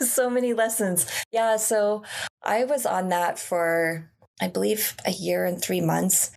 so 0.00 0.30
many 0.30 0.52
lessons. 0.52 1.06
Yeah. 1.32 1.56
So 1.56 2.04
I 2.42 2.64
was 2.64 2.86
on 2.86 3.08
that 3.08 3.38
for, 3.38 4.10
I 4.40 4.48
believe, 4.48 4.96
a 5.04 5.10
year 5.10 5.44
and 5.44 5.60
three 5.60 5.80
months. 5.80 6.30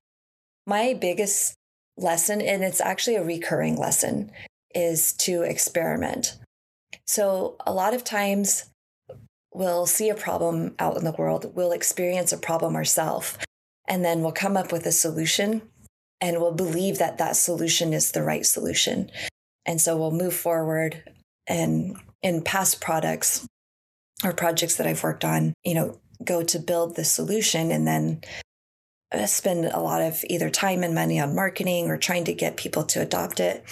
My 0.65 0.93
biggest 0.93 1.55
lesson, 1.97 2.41
and 2.41 2.63
it's 2.63 2.81
actually 2.81 3.15
a 3.15 3.23
recurring 3.23 3.77
lesson, 3.77 4.31
is 4.73 5.13
to 5.13 5.43
experiment. 5.43 6.37
So 7.05 7.55
a 7.65 7.73
lot 7.73 7.93
of 7.93 8.03
times 8.03 8.65
we'll 9.53 9.85
see 9.85 10.09
a 10.09 10.15
problem 10.15 10.75
out 10.79 10.97
in 10.97 11.03
the 11.03 11.11
world, 11.11 11.51
we'll 11.55 11.71
experience 11.71 12.31
a 12.31 12.37
problem 12.37 12.75
ourselves, 12.75 13.37
and 13.87 14.03
then 14.03 14.21
we'll 14.21 14.31
come 14.31 14.57
up 14.57 14.71
with 14.71 14.85
a 14.85 14.91
solution 14.91 15.61
and 16.21 16.39
we'll 16.39 16.53
believe 16.53 16.99
that 16.99 17.17
that 17.17 17.35
solution 17.35 17.93
is 17.93 18.11
the 18.11 18.23
right 18.23 18.45
solution. 18.45 19.11
And 19.65 19.81
so 19.81 19.97
we'll 19.97 20.11
move 20.11 20.33
forward 20.33 21.03
and 21.47 21.97
in 22.21 22.41
past 22.41 22.79
products 22.79 23.45
or 24.23 24.31
projects 24.31 24.77
that 24.77 24.87
I've 24.87 25.03
worked 25.03 25.25
on, 25.25 25.53
you 25.65 25.73
know, 25.73 25.99
go 26.23 26.41
to 26.43 26.59
build 26.59 26.95
the 26.95 27.03
solution 27.03 27.71
and 27.71 27.85
then 27.85 28.21
Uh, 29.13 29.25
spend 29.25 29.65
a 29.65 29.79
lot 29.79 30.01
of 30.01 30.23
either 30.27 30.49
time 30.49 30.83
and 30.83 30.95
money 30.95 31.19
on 31.19 31.35
marketing 31.35 31.89
or 31.89 31.97
trying 31.97 32.23
to 32.25 32.33
get 32.33 32.57
people 32.57 32.83
to 32.83 33.01
adopt 33.01 33.39
it. 33.39 33.63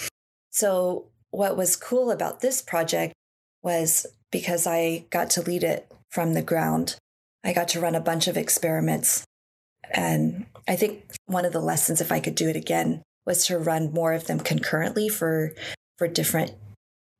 So, 0.50 1.06
what 1.30 1.56
was 1.56 1.76
cool 1.76 2.10
about 2.10 2.40
this 2.40 2.62
project 2.62 3.14
was 3.62 4.06
because 4.30 4.66
I 4.66 5.04
got 5.10 5.30
to 5.30 5.42
lead 5.42 5.64
it 5.64 5.90
from 6.10 6.34
the 6.34 6.42
ground, 6.42 6.96
I 7.44 7.52
got 7.52 7.68
to 7.68 7.80
run 7.80 7.94
a 7.94 8.00
bunch 8.00 8.28
of 8.28 8.36
experiments. 8.36 9.24
And 9.90 10.46
I 10.68 10.76
think 10.76 11.04
one 11.26 11.44
of 11.44 11.52
the 11.52 11.60
lessons, 11.60 12.00
if 12.00 12.12
I 12.12 12.20
could 12.20 12.34
do 12.34 12.48
it 12.48 12.56
again, 12.56 13.02
was 13.26 13.46
to 13.46 13.58
run 13.58 13.92
more 13.92 14.12
of 14.12 14.26
them 14.26 14.40
concurrently 14.40 15.08
for 15.08 15.54
for 15.98 16.08
different 16.08 16.52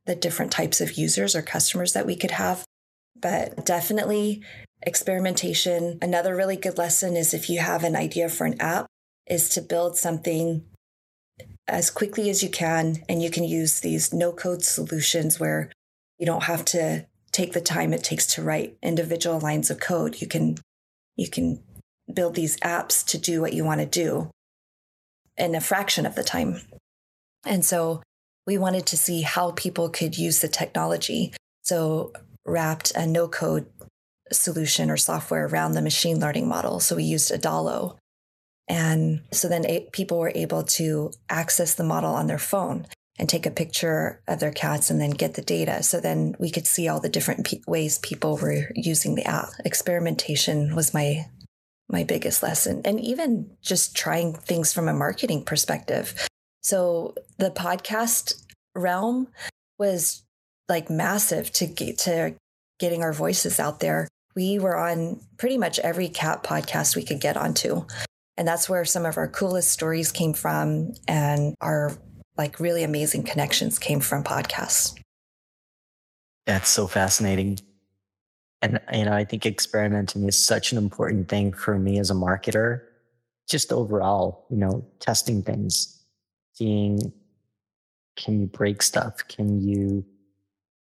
the 0.06 0.14
different 0.14 0.50
types 0.52 0.80
of 0.80 0.94
users 0.94 1.34
or 1.36 1.42
customers 1.42 1.92
that 1.92 2.06
we 2.06 2.16
could 2.16 2.32
have. 2.32 2.64
But 3.14 3.64
definitely 3.64 4.42
experimentation. 4.82 5.98
Another 6.02 6.34
really 6.34 6.56
good 6.56 6.78
lesson 6.78 7.16
is 7.16 7.34
if 7.34 7.48
you 7.48 7.60
have 7.60 7.84
an 7.84 7.96
idea 7.96 8.28
for 8.28 8.46
an 8.46 8.60
app, 8.60 8.86
is 9.26 9.48
to 9.50 9.62
build 9.62 9.96
something 9.96 10.64
as 11.68 11.90
quickly 11.90 12.28
as 12.28 12.42
you 12.42 12.48
can. 12.48 13.02
And 13.08 13.22
you 13.22 13.30
can 13.30 13.44
use 13.44 13.80
these 13.80 14.12
no 14.12 14.32
code 14.32 14.64
solutions 14.64 15.38
where 15.38 15.70
you 16.18 16.26
don't 16.26 16.44
have 16.44 16.64
to 16.66 17.06
take 17.30 17.52
the 17.52 17.60
time 17.60 17.92
it 17.92 18.04
takes 18.04 18.26
to 18.34 18.42
write 18.42 18.76
individual 18.82 19.38
lines 19.38 19.70
of 19.70 19.80
code. 19.80 20.20
You 20.20 20.26
can, 20.26 20.58
you 21.16 21.28
can 21.28 21.62
build 22.12 22.34
these 22.34 22.58
apps 22.58 23.04
to 23.06 23.18
do 23.18 23.40
what 23.40 23.52
you 23.52 23.64
want 23.64 23.80
to 23.80 23.86
do 23.86 24.30
in 25.36 25.54
a 25.54 25.60
fraction 25.60 26.04
of 26.04 26.14
the 26.14 26.24
time. 26.24 26.60
And 27.46 27.64
so 27.64 28.02
we 28.46 28.58
wanted 28.58 28.86
to 28.86 28.96
see 28.96 29.22
how 29.22 29.52
people 29.52 29.88
could 29.88 30.18
use 30.18 30.40
the 30.40 30.48
technology. 30.48 31.32
So, 31.62 32.12
wrapped 32.44 32.92
a 32.94 33.06
no 33.06 33.28
code 33.28 33.66
solution 34.30 34.90
or 34.90 34.96
software 34.96 35.46
around 35.46 35.72
the 35.72 35.82
machine 35.82 36.20
learning 36.20 36.48
model. 36.48 36.80
So, 36.80 36.96
we 36.96 37.04
used 37.04 37.30
Adalo. 37.30 37.96
And 38.68 39.22
so 39.32 39.48
then 39.48 39.64
people 39.92 40.18
were 40.18 40.32
able 40.34 40.62
to 40.62 41.10
access 41.28 41.74
the 41.74 41.84
model 41.84 42.14
on 42.14 42.28
their 42.28 42.38
phone 42.38 42.86
and 43.18 43.28
take 43.28 43.46
a 43.46 43.50
picture 43.50 44.22
of 44.26 44.40
their 44.40 44.52
cats 44.52 44.90
and 44.90 45.00
then 45.00 45.10
get 45.10 45.34
the 45.34 45.42
data. 45.42 45.82
So 45.82 46.00
then 46.00 46.34
we 46.38 46.50
could 46.50 46.66
see 46.66 46.88
all 46.88 47.00
the 47.00 47.08
different 47.08 47.48
ways 47.66 47.98
people 47.98 48.36
were 48.36 48.70
using 48.74 49.14
the 49.14 49.24
app. 49.24 49.50
Experimentation 49.64 50.74
was 50.74 50.94
my 50.94 51.26
my 51.88 52.04
biggest 52.04 52.42
lesson 52.42 52.80
and 52.86 52.98
even 53.00 53.50
just 53.60 53.94
trying 53.94 54.32
things 54.32 54.72
from 54.72 54.88
a 54.88 54.94
marketing 54.94 55.44
perspective. 55.44 56.26
So 56.62 57.14
the 57.36 57.50
podcast 57.50 58.42
realm 58.74 59.28
was 59.78 60.22
like 60.68 60.90
massive 60.90 61.50
to 61.52 61.66
get 61.66 61.98
to 61.98 62.34
getting 62.78 63.02
our 63.02 63.12
voices 63.12 63.60
out 63.60 63.80
there. 63.80 64.08
We 64.34 64.58
were 64.58 64.76
on 64.76 65.20
pretty 65.36 65.58
much 65.58 65.78
every 65.80 66.08
cat 66.08 66.42
podcast 66.42 66.96
we 66.96 67.04
could 67.04 67.20
get 67.20 67.36
onto. 67.36 67.84
And 68.36 68.48
that's 68.48 68.68
where 68.68 68.84
some 68.84 69.04
of 69.04 69.16
our 69.16 69.28
coolest 69.28 69.70
stories 69.70 70.10
came 70.10 70.32
from 70.32 70.94
and 71.06 71.54
our 71.60 71.96
like 72.36 72.58
really 72.60 72.82
amazing 72.82 73.24
connections 73.24 73.78
came 73.78 74.00
from 74.00 74.24
podcasts. 74.24 74.98
That's 76.46 76.68
so 76.68 76.86
fascinating. 76.86 77.58
And 78.62 78.80
you 78.92 79.04
know, 79.04 79.12
I 79.12 79.24
think 79.24 79.44
experimenting 79.44 80.26
is 80.26 80.44
such 80.44 80.72
an 80.72 80.78
important 80.78 81.28
thing 81.28 81.52
for 81.52 81.78
me 81.78 81.98
as 81.98 82.10
a 82.10 82.14
marketer. 82.14 82.80
Just 83.48 83.72
overall, 83.72 84.46
you 84.50 84.56
know, 84.56 84.84
testing 84.98 85.42
things, 85.42 86.04
seeing 86.54 87.12
can 88.16 88.40
you 88.40 88.46
break 88.46 88.82
stuff? 88.82 89.26
Can 89.28 89.60
you 89.60 90.04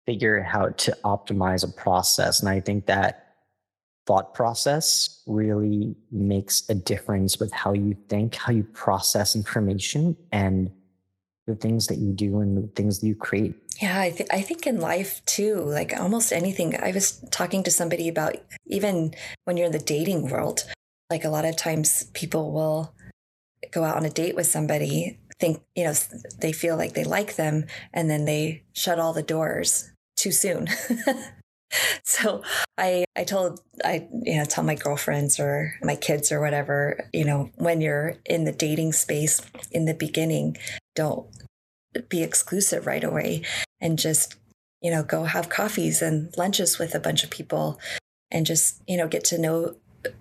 figure 0.06 0.42
how 0.42 0.68
to 0.70 0.96
optimize 1.04 1.64
a 1.64 1.72
process? 1.72 2.40
And 2.40 2.48
I 2.48 2.60
think 2.60 2.86
that 2.86 3.34
thought 4.06 4.34
process 4.34 5.22
really 5.26 5.94
makes 6.10 6.68
a 6.68 6.74
difference 6.74 7.38
with 7.38 7.52
how 7.52 7.72
you 7.72 7.96
think, 8.08 8.34
how 8.34 8.52
you 8.52 8.64
process 8.64 9.36
information, 9.36 10.16
and 10.32 10.70
the 11.46 11.54
things 11.54 11.86
that 11.88 11.98
you 11.98 12.12
do 12.12 12.40
and 12.40 12.56
the 12.56 12.68
things 12.74 13.00
that 13.00 13.06
you 13.06 13.14
create. 13.14 13.54
Yeah, 13.80 14.00
I, 14.00 14.10
th- 14.10 14.28
I 14.32 14.42
think 14.42 14.66
in 14.66 14.80
life 14.80 15.24
too, 15.24 15.56
like 15.56 15.92
almost 15.98 16.32
anything. 16.32 16.80
I 16.80 16.92
was 16.92 17.24
talking 17.30 17.62
to 17.64 17.70
somebody 17.70 18.08
about 18.08 18.36
even 18.66 19.14
when 19.44 19.56
you're 19.56 19.66
in 19.66 19.72
the 19.72 19.78
dating 19.78 20.30
world, 20.30 20.64
like 21.10 21.24
a 21.24 21.30
lot 21.30 21.44
of 21.44 21.56
times 21.56 22.04
people 22.12 22.52
will 22.52 22.94
go 23.72 23.84
out 23.84 23.96
on 23.96 24.04
a 24.04 24.10
date 24.10 24.36
with 24.36 24.46
somebody 24.46 25.18
think, 25.42 25.60
you 25.74 25.82
know, 25.82 25.94
they 26.40 26.52
feel 26.52 26.76
like 26.76 26.92
they 26.92 27.02
like 27.02 27.34
them 27.34 27.66
and 27.92 28.08
then 28.08 28.24
they 28.24 28.62
shut 28.74 29.00
all 29.00 29.12
the 29.12 29.24
doors 29.24 29.91
too 30.16 30.32
soon. 30.32 30.68
so 32.04 32.42
I 32.78 33.04
I 33.16 33.24
told 33.24 33.60
I 33.84 34.08
you 34.22 34.36
know 34.36 34.44
tell 34.44 34.64
my 34.64 34.74
girlfriends 34.74 35.40
or 35.40 35.74
my 35.82 35.96
kids 35.96 36.30
or 36.32 36.40
whatever, 36.40 37.08
you 37.12 37.24
know, 37.24 37.50
when 37.56 37.80
you're 37.80 38.16
in 38.26 38.44
the 38.44 38.52
dating 38.52 38.92
space 38.92 39.40
in 39.70 39.84
the 39.84 39.94
beginning, 39.94 40.56
don't 40.94 41.26
be 42.08 42.22
exclusive 42.22 42.86
right 42.86 43.04
away 43.04 43.42
and 43.80 43.98
just, 43.98 44.36
you 44.80 44.90
know, 44.90 45.02
go 45.02 45.24
have 45.24 45.48
coffees 45.48 46.02
and 46.02 46.34
lunches 46.36 46.78
with 46.78 46.94
a 46.94 47.00
bunch 47.00 47.22
of 47.24 47.30
people 47.30 47.78
and 48.30 48.46
just, 48.46 48.82
you 48.86 48.96
know, 48.96 49.08
get 49.08 49.24
to 49.24 49.38
know 49.38 49.76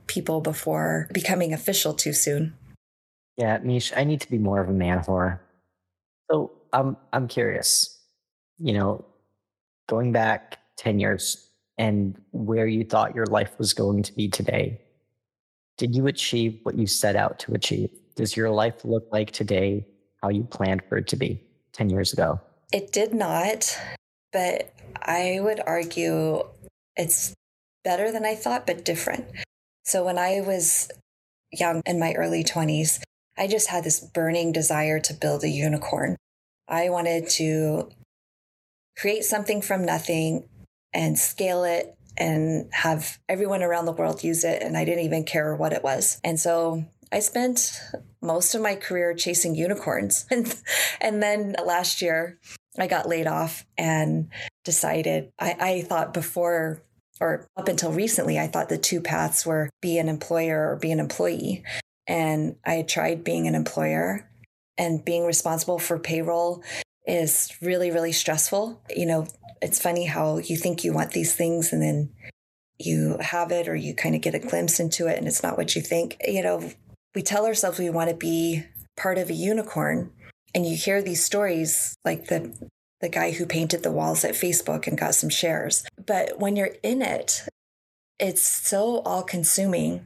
people 0.07 0.41
before 0.41 1.07
becoming 1.13 1.53
official 1.53 1.93
too 1.93 2.13
soon. 2.13 2.53
Yeah, 3.37 3.57
Mish, 3.59 3.91
I 3.95 4.03
need 4.03 4.21
to 4.21 4.29
be 4.29 4.37
more 4.37 4.61
of 4.61 4.69
a 4.69 4.73
man 4.73 4.99
whore. 4.99 5.39
So 6.29 6.51
I'm 6.73 6.97
I'm 7.11 7.27
curious, 7.27 7.99
you 8.59 8.73
know, 8.73 9.05
going 9.87 10.11
back 10.11 10.59
10 10.77 10.99
years 10.99 11.49
and 11.77 12.19
where 12.31 12.67
you 12.67 12.83
thought 12.83 13.15
your 13.15 13.25
life 13.27 13.51
was 13.57 13.73
going 13.73 14.03
to 14.03 14.13
be 14.13 14.27
today. 14.27 14.81
Did 15.77 15.95
you 15.95 16.07
achieve 16.07 16.59
what 16.63 16.77
you 16.77 16.85
set 16.85 17.15
out 17.15 17.39
to 17.39 17.53
achieve? 17.53 17.89
Does 18.15 18.35
your 18.35 18.51
life 18.51 18.85
look 18.85 19.07
like 19.11 19.31
today 19.31 19.87
how 20.21 20.29
you 20.29 20.43
planned 20.43 20.83
for 20.87 20.97
it 20.97 21.07
to 21.07 21.15
be 21.15 21.41
10 21.73 21.89
years 21.89 22.13
ago? 22.13 22.39
It 22.71 22.91
did 22.91 23.13
not, 23.13 23.77
but 24.31 24.73
I 25.01 25.39
would 25.41 25.59
argue 25.65 26.43
it's 26.95 27.33
better 27.83 28.11
than 28.11 28.25
I 28.25 28.35
thought, 28.35 28.67
but 28.67 28.85
different. 28.85 29.25
So 29.83 30.05
when 30.05 30.17
I 30.17 30.41
was 30.41 30.91
young 31.51 31.81
in 31.85 31.99
my 31.99 32.13
early 32.13 32.43
20s, 32.43 33.01
I 33.37 33.47
just 33.47 33.69
had 33.69 33.83
this 33.83 33.99
burning 33.99 34.51
desire 34.51 34.99
to 34.99 35.13
build 35.13 35.43
a 35.43 35.49
unicorn. 35.49 36.15
I 36.67 36.89
wanted 36.89 37.27
to 37.29 37.89
create 38.97 39.23
something 39.23 39.61
from 39.61 39.85
nothing 39.85 40.47
and 40.93 41.17
scale 41.17 41.63
it 41.63 41.95
and 42.17 42.69
have 42.73 43.19
everyone 43.29 43.63
around 43.63 43.85
the 43.85 43.91
world 43.91 44.23
use 44.23 44.43
it. 44.43 44.61
And 44.61 44.77
I 44.77 44.85
didn't 44.85 45.05
even 45.05 45.23
care 45.23 45.55
what 45.55 45.73
it 45.73 45.83
was. 45.83 46.19
And 46.23 46.39
so 46.39 46.85
I 47.11 47.19
spent 47.19 47.79
most 48.21 48.53
of 48.53 48.61
my 48.61 48.75
career 48.75 49.13
chasing 49.13 49.55
unicorns. 49.55 50.25
and 51.01 51.23
then 51.23 51.55
last 51.65 52.01
year, 52.01 52.39
I 52.77 52.87
got 52.87 53.07
laid 53.07 53.27
off 53.27 53.65
and 53.77 54.29
decided 54.63 55.31
I, 55.39 55.55
I 55.59 55.81
thought 55.81 56.13
before 56.13 56.81
or 57.19 57.47
up 57.55 57.67
until 57.67 57.91
recently, 57.91 58.39
I 58.39 58.47
thought 58.47 58.69
the 58.69 58.77
two 58.77 58.99
paths 58.99 59.45
were 59.45 59.69
be 59.81 59.99
an 59.99 60.09
employer 60.09 60.71
or 60.71 60.75
be 60.75 60.91
an 60.91 60.99
employee. 60.99 61.63
And 62.07 62.55
I 62.65 62.73
had 62.73 62.89
tried 62.89 63.23
being 63.23 63.47
an 63.47 63.53
employer 63.55 64.27
and 64.77 65.05
being 65.05 65.25
responsible 65.25 65.77
for 65.77 65.99
payroll 65.99 66.63
is 67.05 67.51
really, 67.61 67.91
really 67.91 68.11
stressful. 68.11 68.81
You 68.95 69.05
know, 69.05 69.27
it's 69.61 69.81
funny 69.81 70.05
how 70.05 70.37
you 70.37 70.57
think 70.57 70.83
you 70.83 70.93
want 70.93 71.11
these 71.11 71.35
things 71.35 71.73
and 71.73 71.81
then 71.81 72.11
you 72.79 73.17
have 73.19 73.51
it 73.51 73.67
or 73.67 73.75
you 73.75 73.93
kind 73.93 74.15
of 74.15 74.21
get 74.21 74.35
a 74.35 74.39
glimpse 74.39 74.79
into 74.79 75.07
it 75.07 75.17
and 75.17 75.27
it's 75.27 75.43
not 75.43 75.57
what 75.57 75.75
you 75.75 75.81
think. 75.81 76.17
You 76.25 76.43
know, 76.43 76.71
we 77.13 77.21
tell 77.21 77.45
ourselves 77.45 77.79
we 77.79 77.89
want 77.89 78.09
to 78.09 78.15
be 78.15 78.63
part 78.97 79.17
of 79.17 79.29
a 79.29 79.33
unicorn 79.33 80.11
and 80.53 80.65
you 80.65 80.75
hear 80.75 81.01
these 81.01 81.23
stories 81.23 81.95
like 82.03 82.27
the 82.27 82.53
the 83.01 83.09
guy 83.09 83.31
who 83.31 83.47
painted 83.47 83.81
the 83.81 83.91
walls 83.91 84.23
at 84.23 84.35
Facebook 84.35 84.85
and 84.85 84.97
got 84.97 85.15
some 85.15 85.29
shares. 85.29 85.83
But 86.05 86.39
when 86.39 86.55
you're 86.55 86.75
in 86.83 87.01
it, 87.01 87.41
it's 88.19 88.43
so 88.43 88.99
all 88.99 89.23
consuming. 89.23 90.05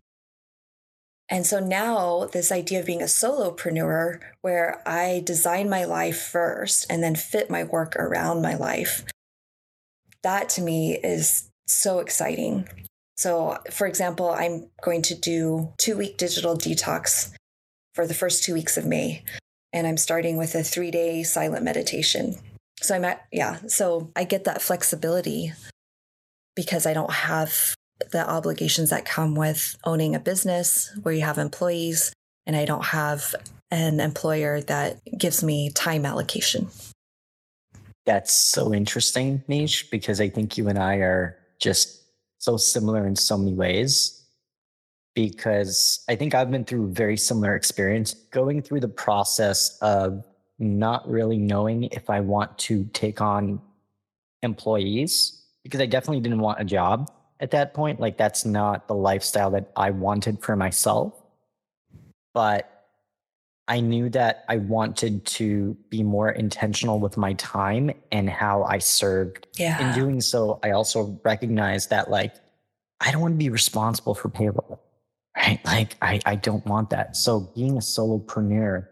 And 1.29 1.45
so 1.45 1.59
now, 1.59 2.27
this 2.31 2.51
idea 2.51 2.79
of 2.81 2.85
being 2.85 3.01
a 3.01 3.05
solopreneur, 3.05 4.19
where 4.41 4.81
I 4.87 5.23
design 5.25 5.69
my 5.69 5.85
life 5.85 6.19
first 6.19 6.85
and 6.89 7.01
then 7.01 7.15
fit 7.15 7.49
my 7.49 7.63
work 7.63 7.95
around 7.95 8.43
my 8.43 8.53
life, 8.53 9.03
that 10.21 10.49
to 10.49 10.61
me 10.61 10.97
is 10.97 11.49
so 11.67 11.99
exciting. 11.99 12.67
So, 13.17 13.57
for 13.71 13.87
example, 13.87 14.29
I'm 14.29 14.69
going 14.83 15.01
to 15.03 15.15
do 15.15 15.73
two 15.77 15.97
week 15.97 16.17
digital 16.17 16.55
detox 16.55 17.31
for 17.93 18.05
the 18.05 18.13
first 18.13 18.43
two 18.43 18.53
weeks 18.53 18.77
of 18.77 18.85
May. 18.85 19.23
And 19.73 19.87
I'm 19.87 19.97
starting 19.97 20.37
with 20.37 20.53
a 20.55 20.63
three 20.63 20.91
day 20.91 21.23
silent 21.23 21.63
meditation. 21.63 22.35
So 22.81 22.95
I'm 22.95 23.05
at, 23.05 23.25
yeah, 23.31 23.59
so 23.67 24.11
I 24.15 24.25
get 24.25 24.43
that 24.43 24.61
flexibility 24.61 25.53
because 26.55 26.85
I 26.85 26.93
don't 26.93 27.11
have 27.11 27.74
the 28.11 28.27
obligations 28.29 28.89
that 28.89 29.05
come 29.05 29.35
with 29.35 29.77
owning 29.83 30.15
a 30.15 30.19
business 30.19 30.91
where 31.03 31.13
you 31.13 31.21
have 31.21 31.37
employees, 31.37 32.13
and 32.45 32.55
I 32.55 32.65
don't 32.65 32.85
have 32.85 33.33
an 33.71 33.99
employer 33.99 34.61
that 34.61 34.99
gives 35.17 35.43
me 35.43 35.69
time 35.71 36.05
allocation. 36.05 36.67
That's 38.05 38.33
so 38.33 38.73
interesting, 38.73 39.43
Mish, 39.47 39.89
because 39.89 40.21
I 40.21 40.29
think 40.29 40.57
you 40.57 40.67
and 40.67 40.77
I 40.77 40.95
are 40.97 41.37
just 41.59 42.03
so 42.37 42.57
similar 42.57 43.07
in 43.07 43.15
so 43.15 43.37
many 43.37 43.53
ways. 43.53 44.21
Because 45.15 46.03
I 46.09 46.15
think 46.15 46.35
I've 46.35 46.51
been 46.51 46.65
through 46.65 46.83
a 46.83 46.87
very 46.87 47.15
similar 47.15 47.55
experience 47.55 48.13
going 48.31 48.61
through 48.61 48.81
the 48.81 48.89
process 48.89 49.77
of 49.81 50.25
not 50.59 51.09
really 51.09 51.37
knowing 51.37 51.85
if 51.85 52.09
I 52.09 52.19
want 52.19 52.57
to 52.59 52.83
take 52.91 53.21
on 53.21 53.61
employees 54.43 55.41
because 55.63 55.79
I 55.81 55.85
definitely 55.85 56.19
didn't 56.21 56.39
want 56.39 56.59
a 56.59 56.65
job 56.65 57.09
at 57.45 57.51
that 57.51 57.75
point. 57.75 57.99
Like 57.99 58.17
that's 58.17 58.43
not 58.43 58.87
the 58.87 58.95
lifestyle 58.95 59.51
that 59.51 59.71
I 59.75 59.91
wanted 59.91 60.41
for 60.41 60.55
myself. 60.55 61.13
But 62.33 62.71
I 63.67 63.79
knew 63.79 64.09
that 64.09 64.43
I 64.49 64.57
wanted 64.57 65.25
to 65.25 65.77
be 65.89 66.03
more 66.03 66.31
intentional 66.31 66.99
with 66.99 67.17
my 67.17 67.33
time 67.33 67.91
and 68.11 68.29
how 68.29 68.63
I 68.63 68.79
served. 68.79 69.47
Yeah. 69.57 69.87
In 69.87 69.95
doing 69.95 70.21
so, 70.21 70.59
I 70.63 70.71
also 70.71 71.19
recognized 71.23 71.91
that 71.91 72.09
like 72.09 72.33
I 72.99 73.11
don't 73.11 73.21
want 73.21 73.35
to 73.35 73.37
be 73.37 73.49
responsible 73.49 74.15
for 74.15 74.29
payroll. 74.29 74.81
Right. 75.37 75.59
Like 75.65 75.97
I, 76.01 76.19
I 76.25 76.35
don't 76.35 76.65
want 76.65 76.89
that. 76.89 77.15
So 77.15 77.51
being 77.55 77.77
a 77.77 77.81
solopreneur 77.81 78.87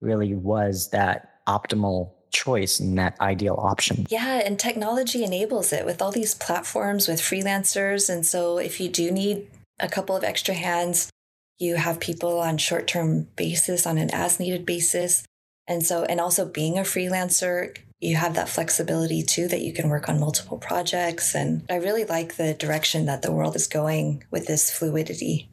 really 0.00 0.34
was 0.34 0.90
that 0.90 1.44
optimal 1.46 2.12
choice 2.36 2.78
and 2.78 2.98
that 2.98 3.18
ideal 3.20 3.56
option. 3.58 4.06
Yeah, 4.10 4.42
and 4.44 4.58
technology 4.58 5.24
enables 5.24 5.72
it 5.72 5.86
with 5.86 6.02
all 6.02 6.12
these 6.12 6.34
platforms 6.34 7.08
with 7.08 7.20
freelancers. 7.20 8.10
And 8.12 8.26
so 8.26 8.58
if 8.58 8.80
you 8.80 8.88
do 8.88 9.10
need 9.10 9.46
a 9.80 9.88
couple 9.88 10.16
of 10.16 10.24
extra 10.24 10.54
hands, 10.54 11.10
you 11.58 11.76
have 11.76 11.98
people 12.00 12.38
on 12.38 12.58
short 12.58 12.86
term 12.86 13.28
basis, 13.36 13.86
on 13.86 13.96
an 13.98 14.10
as 14.12 14.38
needed 14.38 14.66
basis. 14.66 15.24
And 15.66 15.84
so, 15.84 16.04
and 16.04 16.20
also 16.20 16.44
being 16.44 16.78
a 16.78 16.82
freelancer, 16.82 17.76
you 17.98 18.16
have 18.16 18.34
that 18.34 18.48
flexibility 18.48 19.22
too 19.22 19.48
that 19.48 19.62
you 19.62 19.72
can 19.72 19.88
work 19.88 20.08
on 20.08 20.20
multiple 20.20 20.58
projects. 20.58 21.34
And 21.34 21.64
I 21.70 21.76
really 21.76 22.04
like 22.04 22.36
the 22.36 22.52
direction 22.52 23.06
that 23.06 23.22
the 23.22 23.32
world 23.32 23.56
is 23.56 23.66
going 23.66 24.24
with 24.30 24.46
this 24.46 24.70
fluidity. 24.70 25.48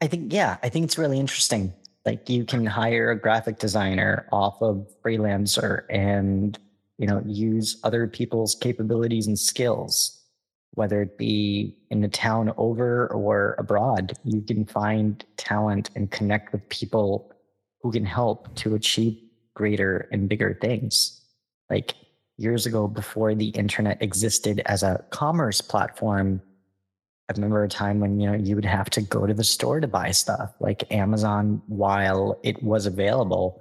I 0.00 0.06
think, 0.08 0.32
yeah, 0.32 0.56
I 0.62 0.70
think 0.70 0.84
it's 0.84 0.98
really 0.98 1.20
interesting. 1.20 1.74
Like 2.06 2.30
you 2.30 2.44
can 2.44 2.64
hire 2.64 3.10
a 3.10 3.20
graphic 3.20 3.58
designer 3.58 4.28
off 4.30 4.62
of 4.62 4.86
freelancer 5.04 5.82
and, 5.90 6.56
you 6.98 7.06
know, 7.08 7.20
use 7.26 7.80
other 7.82 8.06
people's 8.06 8.54
capabilities 8.54 9.26
and 9.26 9.36
skills, 9.36 10.22
whether 10.74 11.02
it 11.02 11.18
be 11.18 11.76
in 11.90 12.00
the 12.02 12.08
town 12.08 12.54
over 12.56 13.08
or 13.08 13.56
abroad. 13.58 14.12
You 14.22 14.40
can 14.40 14.64
find 14.64 15.24
talent 15.36 15.90
and 15.96 16.08
connect 16.08 16.52
with 16.52 16.68
people 16.68 17.32
who 17.82 17.90
can 17.90 18.04
help 18.04 18.54
to 18.56 18.76
achieve 18.76 19.20
greater 19.54 20.08
and 20.12 20.28
bigger 20.28 20.56
things. 20.60 21.20
Like 21.68 21.94
years 22.36 22.66
ago, 22.66 22.86
before 22.86 23.34
the 23.34 23.48
internet 23.48 24.00
existed 24.00 24.62
as 24.66 24.84
a 24.84 25.04
commerce 25.10 25.60
platform, 25.60 26.40
I 27.28 27.32
remember 27.32 27.64
a 27.64 27.68
time 27.68 27.98
when 28.00 28.20
you 28.20 28.30
know 28.30 28.36
you 28.36 28.54
would 28.54 28.64
have 28.64 28.88
to 28.90 29.00
go 29.00 29.26
to 29.26 29.34
the 29.34 29.44
store 29.44 29.80
to 29.80 29.88
buy 29.88 30.12
stuff. 30.12 30.54
Like 30.60 30.90
Amazon, 30.92 31.60
while 31.66 32.38
it 32.44 32.62
was 32.62 32.86
available, 32.86 33.60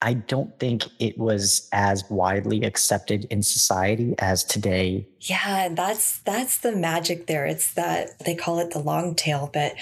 I 0.00 0.14
don't 0.14 0.58
think 0.60 0.84
it 1.00 1.18
was 1.18 1.68
as 1.72 2.04
widely 2.08 2.62
accepted 2.62 3.26
in 3.26 3.42
society 3.42 4.14
as 4.18 4.44
today. 4.44 5.08
Yeah, 5.20 5.64
and 5.66 5.76
that's 5.76 6.18
that's 6.20 6.58
the 6.58 6.72
magic 6.72 7.26
there. 7.26 7.46
It's 7.46 7.74
that 7.74 8.18
they 8.24 8.36
call 8.36 8.60
it 8.60 8.70
the 8.70 8.78
long 8.78 9.16
tail, 9.16 9.50
but 9.52 9.74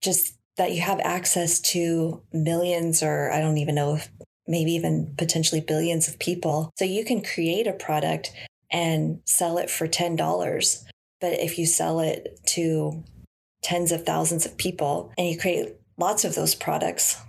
just 0.00 0.34
that 0.56 0.72
you 0.72 0.80
have 0.80 1.00
access 1.00 1.60
to 1.60 2.22
millions 2.32 3.02
or 3.02 3.30
I 3.30 3.40
don't 3.40 3.58
even 3.58 3.74
know 3.74 3.96
if 3.96 4.08
maybe 4.46 4.72
even 4.72 5.14
potentially 5.18 5.60
billions 5.60 6.08
of 6.08 6.18
people. 6.18 6.70
So 6.78 6.84
you 6.84 7.04
can 7.04 7.22
create 7.22 7.66
a 7.66 7.72
product 7.72 8.32
and 8.70 9.20
sell 9.24 9.58
it 9.58 9.68
for 9.68 9.86
$10 9.86 10.16
but 11.26 11.40
if 11.40 11.58
you 11.58 11.66
sell 11.66 11.98
it 11.98 12.38
to 12.46 13.02
tens 13.60 13.90
of 13.90 14.06
thousands 14.06 14.46
of 14.46 14.56
people 14.56 15.12
and 15.18 15.28
you 15.28 15.36
create 15.36 15.74
lots 15.98 16.24
of 16.24 16.36
those 16.36 16.54
products, 16.54 17.20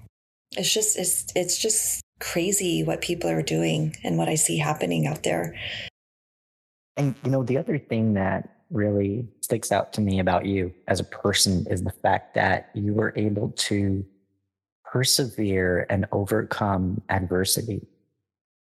it's 0.52 0.72
just 0.72 1.00
it's 1.00 1.26
it's 1.36 1.60
just 1.60 2.04
crazy 2.20 2.84
what 2.84 3.02
people 3.02 3.28
are 3.28 3.42
doing 3.42 3.96
and 4.04 4.16
what 4.20 4.30
I 4.30 4.36
see 4.36 4.60
happening 4.60 5.08
out 5.08 5.24
there. 5.24 5.56
And 6.96 7.16
you 7.26 7.32
know, 7.32 7.42
the 7.42 7.58
other 7.58 7.80
thing 7.80 8.14
that 8.14 8.58
really 8.70 9.28
sticks 9.42 9.72
out 9.72 9.94
to 9.94 10.02
me 10.02 10.20
about 10.20 10.46
you 10.46 10.72
as 10.88 11.00
a 11.00 11.04
person 11.04 11.66
is 11.68 11.84
the 11.84 11.92
fact 11.92 12.36
that 12.36 12.70
you 12.76 12.94
were 12.94 13.14
able 13.16 13.50
to 13.70 14.06
persevere 14.86 15.88
and 15.90 16.06
overcome 16.12 17.02
adversity 17.10 17.88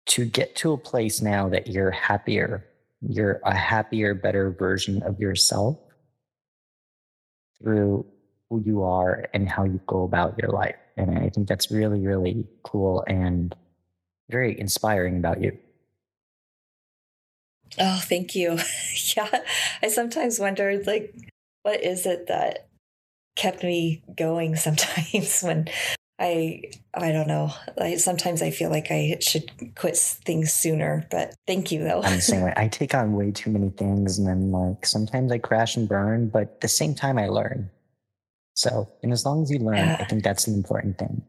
to 0.07 0.25
get 0.25 0.57
to 0.57 0.73
a 0.73 0.79
place 0.79 1.23
now 1.23 1.49
that 1.49 1.69
you're 1.69 1.93
happier 1.93 2.67
you're 3.09 3.41
a 3.45 3.55
happier, 3.55 4.15
better 4.15 4.51
version 4.51 5.03
of 5.03 5.19
yourself 5.19 5.79
through 7.61 8.07
who 8.49 8.63
you 8.65 8.83
are 8.83 9.27
and 9.35 9.49
how 9.49 9.65
you 9.65 9.81
go 9.87 10.05
about 10.05 10.39
your 10.39 10.51
life. 10.51 10.77
And 10.97 11.19
I 11.19 11.31
think 11.31 11.49
that's 11.49 11.71
really, 11.71 12.07
really 12.07 12.47
cool 12.63 13.05
and 13.07 13.55
very 14.31 14.59
inspiring 14.59 15.17
about 15.17 15.41
you. 15.41 15.57
Oh, 17.79 18.01
thank 18.03 18.35
you. 18.35 18.59
yeah. 19.17 19.41
I 19.83 19.89
sometimes 19.89 20.39
wonder 20.39 20.83
like, 20.87 21.15
what 21.63 21.83
is 21.83 22.07
it 22.07 22.27
that 22.27 22.69
kept 23.37 23.63
me 23.63 24.03
going 24.17 24.57
sometimes 24.57 25.41
when 25.43 25.69
I 26.23 26.63
I 26.95 27.11
don't 27.11 27.27
know. 27.27 27.53
I, 27.81 27.97
sometimes 27.97 28.43
I 28.43 28.51
feel 28.51 28.71
like 28.71 28.93
I 28.93 29.17
should 29.21 29.51
quit 29.75 29.97
things 29.97 30.53
sooner, 30.53 31.05
but 31.11 31.35
thank 31.49 31.73
you 31.73 31.83
though. 31.83 32.01
I'm 32.01 32.15
the 32.15 32.23
same 32.23 32.43
way. 32.45 32.53
I 32.57 32.69
take 32.69 32.95
on 32.95 33.15
way 33.15 33.33
too 33.33 33.51
many 33.51 33.71
things, 33.71 34.19
and 34.19 34.29
then 34.29 34.53
like 34.53 34.87
sometimes 34.87 35.33
I 35.33 35.39
crash 35.39 35.77
and 35.77 35.89
burn, 35.89 36.29
but 36.29 36.43
at 36.43 36.61
the 36.61 36.69
same 36.69 36.95
time 36.95 37.19
I 37.19 37.27
learn. 37.27 37.71
So, 38.55 38.89
and 39.03 39.13
as 39.13 39.27
long 39.27 39.43
as 39.43 39.51
you 39.51 39.59
learn, 39.59 39.79
yeah. 39.79 39.97
I 39.99 40.05
think 40.05 40.23
that's 40.23 40.47
an 40.47 40.55
important 40.55 40.99
thing. 40.99 41.23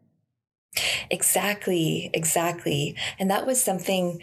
Exactly, 1.10 2.12
exactly, 2.14 2.96
and 3.18 3.32
that 3.32 3.48
was 3.48 3.64
something 3.64 4.22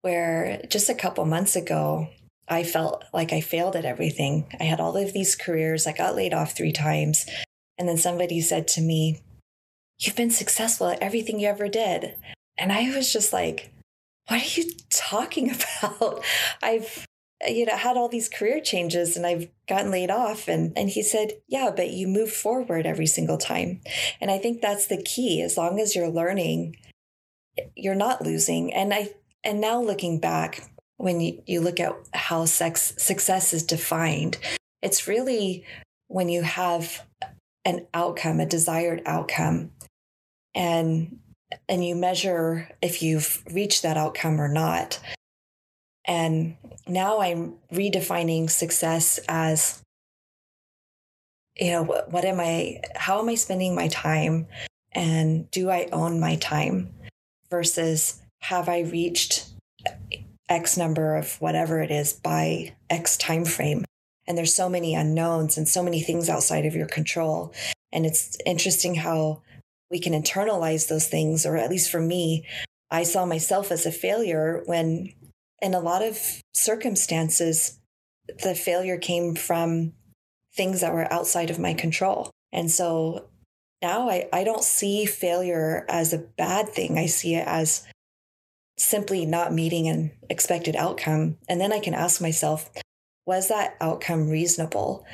where 0.00 0.62
just 0.70 0.88
a 0.88 0.94
couple 0.94 1.26
months 1.26 1.56
ago 1.56 2.08
I 2.48 2.62
felt 2.62 3.04
like 3.12 3.34
I 3.34 3.42
failed 3.42 3.76
at 3.76 3.84
everything. 3.84 4.46
I 4.58 4.64
had 4.64 4.80
all 4.80 4.96
of 4.96 5.12
these 5.12 5.34
careers. 5.34 5.86
I 5.86 5.92
got 5.92 6.14
laid 6.14 6.32
off 6.32 6.56
three 6.56 6.72
times. 6.72 7.26
And 7.76 7.88
then 7.88 7.96
somebody 7.98 8.40
said 8.40 8.68
to 8.68 8.80
me, 8.80 9.20
You've 9.98 10.16
been 10.16 10.30
successful 10.30 10.88
at 10.88 11.02
everything 11.02 11.40
you 11.40 11.48
ever 11.48 11.68
did. 11.68 12.16
And 12.58 12.72
I 12.72 12.94
was 12.94 13.12
just 13.12 13.32
like, 13.32 13.72
What 14.28 14.42
are 14.42 14.60
you 14.60 14.70
talking 14.90 15.50
about? 15.80 16.24
I've 16.62 17.06
you 17.46 17.66
know 17.66 17.76
had 17.76 17.96
all 17.96 18.08
these 18.08 18.28
career 18.28 18.60
changes 18.60 19.16
and 19.16 19.26
I've 19.26 19.48
gotten 19.68 19.90
laid 19.90 20.10
off 20.10 20.48
and 20.48 20.76
and 20.76 20.88
he 20.88 21.02
said 21.02 21.32
yeah 21.48 21.70
but 21.74 21.90
you 21.90 22.08
move 22.08 22.32
forward 22.32 22.86
every 22.86 23.06
single 23.06 23.36
time 23.36 23.80
and 24.20 24.30
I 24.30 24.38
think 24.38 24.60
that's 24.60 24.86
the 24.86 25.02
key 25.02 25.42
as 25.42 25.56
long 25.56 25.78
as 25.78 25.94
you're 25.94 26.08
learning 26.08 26.76
you're 27.74 27.94
not 27.94 28.22
losing 28.22 28.72
and 28.72 28.92
I 28.92 29.10
and 29.44 29.60
now 29.60 29.82
looking 29.82 30.18
back 30.18 30.70
when 30.96 31.20
you, 31.20 31.42
you 31.46 31.60
look 31.60 31.78
at 31.78 31.92
how 32.14 32.46
sex 32.46 32.94
success 32.96 33.52
is 33.52 33.62
defined 33.62 34.38
it's 34.80 35.06
really 35.06 35.64
when 36.08 36.30
you 36.30 36.42
have 36.42 37.02
an 37.66 37.86
outcome 37.92 38.40
a 38.40 38.46
desired 38.46 39.02
outcome 39.04 39.72
and 40.56 41.18
and 41.68 41.84
you 41.84 41.94
measure 41.94 42.68
if 42.82 43.02
you've 43.02 43.44
reached 43.52 43.82
that 43.82 43.96
outcome 43.96 44.40
or 44.40 44.48
not 44.48 44.98
and 46.04 46.56
now 46.88 47.20
i'm 47.20 47.54
redefining 47.72 48.50
success 48.50 49.20
as 49.28 49.80
you 51.56 51.70
know 51.70 51.82
what, 51.82 52.10
what 52.10 52.24
am 52.24 52.40
i 52.40 52.80
how 52.96 53.20
am 53.20 53.28
i 53.28 53.34
spending 53.36 53.74
my 53.74 53.86
time 53.88 54.46
and 54.92 55.48
do 55.52 55.70
i 55.70 55.88
own 55.92 56.18
my 56.18 56.34
time 56.36 56.92
versus 57.50 58.20
have 58.40 58.68
i 58.68 58.80
reached 58.80 59.46
x 60.48 60.76
number 60.76 61.16
of 61.16 61.40
whatever 61.40 61.80
it 61.80 61.90
is 61.90 62.12
by 62.14 62.72
x 62.90 63.16
time 63.16 63.44
frame 63.44 63.84
and 64.26 64.36
there's 64.36 64.54
so 64.54 64.68
many 64.68 64.94
unknowns 64.94 65.56
and 65.56 65.68
so 65.68 65.82
many 65.82 66.00
things 66.00 66.28
outside 66.28 66.66
of 66.66 66.74
your 66.74 66.86
control. 66.86 67.52
And 67.92 68.04
it's 68.04 68.36
interesting 68.44 68.96
how 68.96 69.42
we 69.90 70.00
can 70.00 70.12
internalize 70.12 70.88
those 70.88 71.08
things, 71.08 71.46
or 71.46 71.56
at 71.56 71.70
least 71.70 71.90
for 71.90 72.00
me, 72.00 72.46
I 72.90 73.02
saw 73.02 73.24
myself 73.26 73.70
as 73.70 73.86
a 73.86 73.92
failure 73.92 74.62
when, 74.66 75.12
in 75.60 75.74
a 75.74 75.80
lot 75.80 76.02
of 76.02 76.18
circumstances, 76.54 77.78
the 78.42 78.54
failure 78.54 78.98
came 78.98 79.34
from 79.34 79.92
things 80.54 80.80
that 80.80 80.92
were 80.92 81.12
outside 81.12 81.50
of 81.50 81.58
my 81.58 81.74
control. 81.74 82.30
And 82.52 82.70
so 82.70 83.28
now 83.82 84.08
I, 84.08 84.28
I 84.32 84.44
don't 84.44 84.64
see 84.64 85.06
failure 85.06 85.84
as 85.88 86.12
a 86.12 86.18
bad 86.18 86.70
thing. 86.70 86.98
I 86.98 87.06
see 87.06 87.34
it 87.34 87.46
as 87.46 87.84
simply 88.78 89.26
not 89.26 89.52
meeting 89.52 89.88
an 89.88 90.12
expected 90.28 90.76
outcome. 90.76 91.38
And 91.48 91.60
then 91.60 91.72
I 91.72 91.80
can 91.80 91.94
ask 91.94 92.20
myself, 92.20 92.70
was 93.26 93.48
that 93.48 93.76
outcome 93.80 94.28
reasonable? 94.28 95.04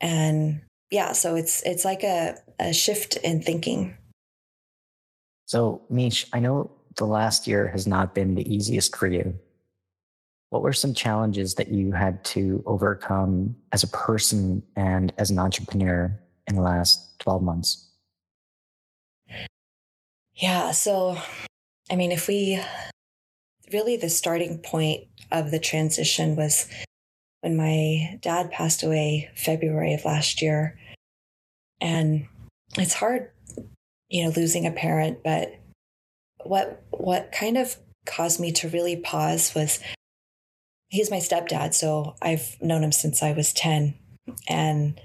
And 0.00 0.62
yeah, 0.90 1.12
so 1.12 1.34
it's 1.36 1.62
it's 1.62 1.84
like 1.84 2.02
a, 2.02 2.36
a 2.58 2.72
shift 2.72 3.16
in 3.18 3.42
thinking. 3.42 3.96
So 5.46 5.82
Mish, 5.88 6.26
I 6.32 6.40
know 6.40 6.70
the 6.96 7.06
last 7.06 7.46
year 7.46 7.68
has 7.68 7.86
not 7.86 8.14
been 8.14 8.34
the 8.34 8.52
easiest 8.52 8.96
for 8.96 9.06
you. 9.06 9.38
What 10.50 10.62
were 10.62 10.72
some 10.72 10.94
challenges 10.94 11.54
that 11.56 11.68
you 11.68 11.92
had 11.92 12.24
to 12.26 12.62
overcome 12.66 13.54
as 13.72 13.82
a 13.82 13.88
person 13.88 14.62
and 14.76 15.12
as 15.18 15.30
an 15.30 15.38
entrepreneur 15.38 16.18
in 16.46 16.56
the 16.56 16.62
last 16.62 17.18
12 17.20 17.42
months? 17.42 17.88
Yeah. 20.34 20.72
So, 20.72 21.18
I 21.90 21.96
mean, 21.96 22.12
if 22.12 22.28
we 22.28 22.60
really 23.72 23.96
the 23.96 24.08
starting 24.08 24.58
point 24.58 25.04
of 25.30 25.50
the 25.50 25.58
transition 25.58 26.36
was 26.36 26.68
when 27.40 27.56
my 27.56 28.18
dad 28.20 28.50
passed 28.50 28.82
away 28.82 29.30
February 29.34 29.94
of 29.94 30.04
last 30.04 30.42
year. 30.42 30.78
And 31.80 32.26
it's 32.76 32.94
hard, 32.94 33.30
you 34.08 34.24
know, 34.24 34.32
losing 34.36 34.66
a 34.66 34.70
parent, 34.70 35.22
but 35.22 35.54
what 36.44 36.84
what 36.90 37.32
kind 37.32 37.56
of 37.56 37.76
caused 38.06 38.40
me 38.40 38.52
to 38.52 38.68
really 38.68 38.96
pause 38.96 39.54
was 39.54 39.80
he's 40.88 41.10
my 41.10 41.18
stepdad, 41.18 41.74
so 41.74 42.16
I've 42.22 42.56
known 42.60 42.82
him 42.82 42.92
since 42.92 43.22
I 43.22 43.32
was 43.32 43.52
10 43.52 43.94
and 44.48 45.00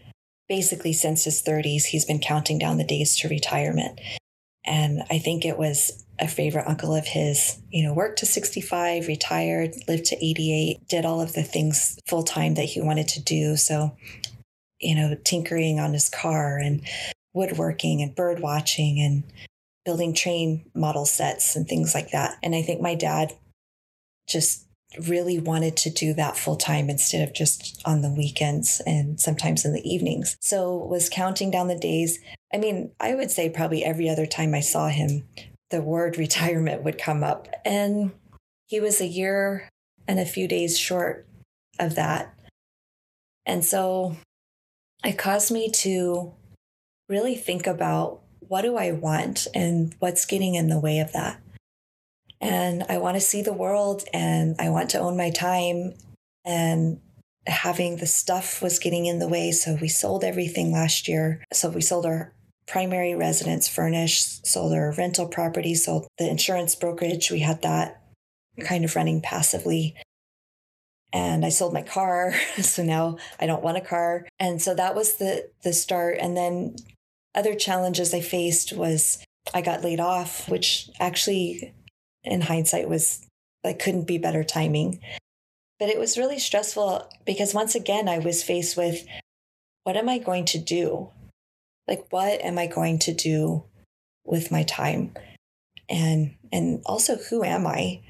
basically 0.48 0.94
since 0.94 1.24
his 1.24 1.42
30s 1.42 1.86
he's 1.86 2.06
been 2.06 2.20
counting 2.20 2.60
down 2.60 2.78
the 2.78 2.84
days 2.84 3.18
to 3.18 3.30
retirement. 3.30 4.00
And 4.66 5.04
I 5.10 5.20
think 5.20 5.44
it 5.44 5.58
was 5.58 6.04
a 6.20 6.28
favorite 6.28 6.68
uncle 6.68 6.96
of 6.96 7.06
his, 7.06 7.58
you 7.70 7.84
know, 7.84 7.94
worked 7.94 8.20
to 8.20 8.26
65, 8.26 9.08
retired, 9.08 9.74
lived 9.88 10.06
to 10.06 10.16
88, 10.16 10.88
did 10.88 11.06
all 11.06 11.20
of 11.20 11.34
the 11.34 11.44
things 11.44 12.00
full 12.08 12.24
time 12.24 12.54
that 12.54 12.66
he 12.66 12.80
wanted 12.80 13.10
to 13.10 13.22
do. 13.22 13.58
So, 13.58 13.98
you 14.80 14.96
know, 14.96 15.18
tinkering 15.26 15.80
on 15.80 15.92
his 15.92 16.08
car 16.08 16.58
and 16.58 16.82
woodworking 17.34 18.02
and 18.02 18.16
bird 18.16 18.40
watching 18.40 19.00
and 19.00 19.24
building 19.86 20.14
train 20.14 20.66
model 20.74 21.06
sets 21.06 21.56
and 21.56 21.68
things 21.68 21.94
like 21.94 22.12
that. 22.12 22.38
And 22.42 22.56
I 22.56 22.62
think 22.62 22.82
my 22.82 22.96
dad 22.96 23.34
just 24.28 24.66
really 25.08 25.40
wanted 25.40 25.76
to 25.76 25.90
do 25.90 26.14
that 26.14 26.38
full 26.38 26.56
time 26.56 26.90
instead 26.90 27.28
of 27.28 27.34
just 27.34 27.82
on 27.86 28.02
the 28.02 28.12
weekends 28.12 28.82
and 28.86 29.20
sometimes 29.20 29.66
in 29.66 29.74
the 29.74 29.88
evenings. 29.88 30.38
So 30.40 30.78
was 30.78 31.10
counting 31.10 31.52
down 31.52 31.68
the 31.68 31.78
days. 31.78 32.20
I 32.54 32.58
mean, 32.58 32.92
I 33.00 33.16
would 33.16 33.32
say 33.32 33.50
probably 33.50 33.84
every 33.84 34.08
other 34.08 34.26
time 34.26 34.54
I 34.54 34.60
saw 34.60 34.88
him, 34.88 35.28
the 35.72 35.82
word 35.82 36.18
retirement 36.18 36.84
would 36.84 36.98
come 36.98 37.24
up. 37.24 37.48
And 37.66 38.12
he 38.68 38.80
was 38.80 39.02
a 39.02 39.08
year 39.08 39.70
and 40.08 40.20
a 40.20 40.26
few 40.26 40.48
days 40.48 40.78
short 40.78 41.28
of 41.80 41.96
that. 41.96 42.34
And 43.46 43.66
so 43.66 44.16
it 45.04 45.18
caused 45.18 45.52
me 45.52 45.70
to 45.70 46.34
really 47.14 47.36
think 47.36 47.68
about 47.68 48.22
what 48.40 48.64
do 48.64 48.76
I 48.76 48.92
want 48.92 49.48
and 49.54 49.96
what's 50.00 50.26
getting 50.26 50.56
in 50.56 50.68
the 50.68 50.80
way 50.80 51.00
of 51.00 51.14
that 51.14 51.40
and 52.44 52.84
I 52.90 52.98
want 52.98 53.16
to 53.16 53.22
see 53.22 53.42
the 53.42 53.54
world 53.54 54.04
and 54.14 54.58
I 54.60 54.70
want 54.70 54.90
to 54.90 55.00
own 55.00 55.16
my 55.16 55.30
time. 55.30 55.94
And 56.44 57.00
having 57.48 57.98
the 57.98 58.06
stuff 58.06 58.62
was 58.62 58.80
getting 58.80 59.06
in 59.06 59.20
the 59.20 59.30
way. 59.30 59.52
So 59.52 59.78
we 59.80 59.88
sold 59.88 60.26
everything 60.26 60.72
last 60.72 61.08
year. 61.08 61.42
So 61.54 61.70
we 61.70 61.80
sold 61.80 62.06
our 62.06 62.34
primary 62.68 63.16
residence 63.16 63.70
furnished, 63.70 64.46
sold 64.46 64.74
our 64.74 64.94
rental 64.98 65.28
property, 65.28 65.74
sold 65.74 66.08
the 66.18 66.30
insurance 66.30 66.76
brokerage. 66.76 67.32
We 67.32 67.40
had 67.40 67.62
that 67.62 68.02
kind 68.60 68.84
of 68.84 68.96
running 68.98 69.22
passively. 69.22 69.96
And 71.14 71.46
I 71.46 71.50
sold 71.50 71.74
my 71.74 71.82
car. 71.82 72.36
So 72.62 72.84
now 72.84 73.18
I 73.40 73.46
don't 73.46 73.64
want 73.64 73.78
a 73.78 73.82
car. 73.82 74.28
And 74.38 74.62
so 74.62 74.76
that 74.76 74.96
was 74.96 75.16
the 75.16 75.50
the 75.64 75.72
start. 75.72 76.18
And 76.20 76.36
then 76.36 76.76
other 77.36 77.56
challenges 77.56 78.14
I 78.14 78.22
faced 78.22 78.74
was 78.74 79.24
I 79.54 79.62
got 79.62 79.84
laid 79.84 80.00
off, 80.00 80.50
which 80.50 80.90
actually 81.00 81.74
in 82.24 82.42
hindsight 82.42 82.88
was 82.90 83.26
like 83.64 83.80
couldn't 83.80 84.08
be 84.08 84.18
better 84.18 84.44
timing. 84.44 85.00
But 85.80 85.90
it 85.90 86.00
was 86.00 86.18
really 86.18 86.40
stressful 86.40 87.10
because 87.26 87.54
once 87.54 87.76
again, 87.76 88.08
I 88.08 88.20
was 88.20 88.44
faced 88.44 88.78
with 88.78 89.06
what 89.84 89.98
am 89.98 90.08
I 90.08 90.18
going 90.18 90.46
to 90.46 90.58
do? 90.58 91.10
Like, 91.88 92.06
what 92.10 92.42
am 92.42 92.58
I 92.58 92.68
going 92.68 93.00
to 93.00 93.14
do 93.14 93.66
with 94.24 94.52
my 94.52 94.64
time? 94.64 95.14
And, 95.90 96.36
and 96.52 96.82
also, 96.86 97.18
who 97.18 97.44
am 97.44 97.68
I? 97.68 98.02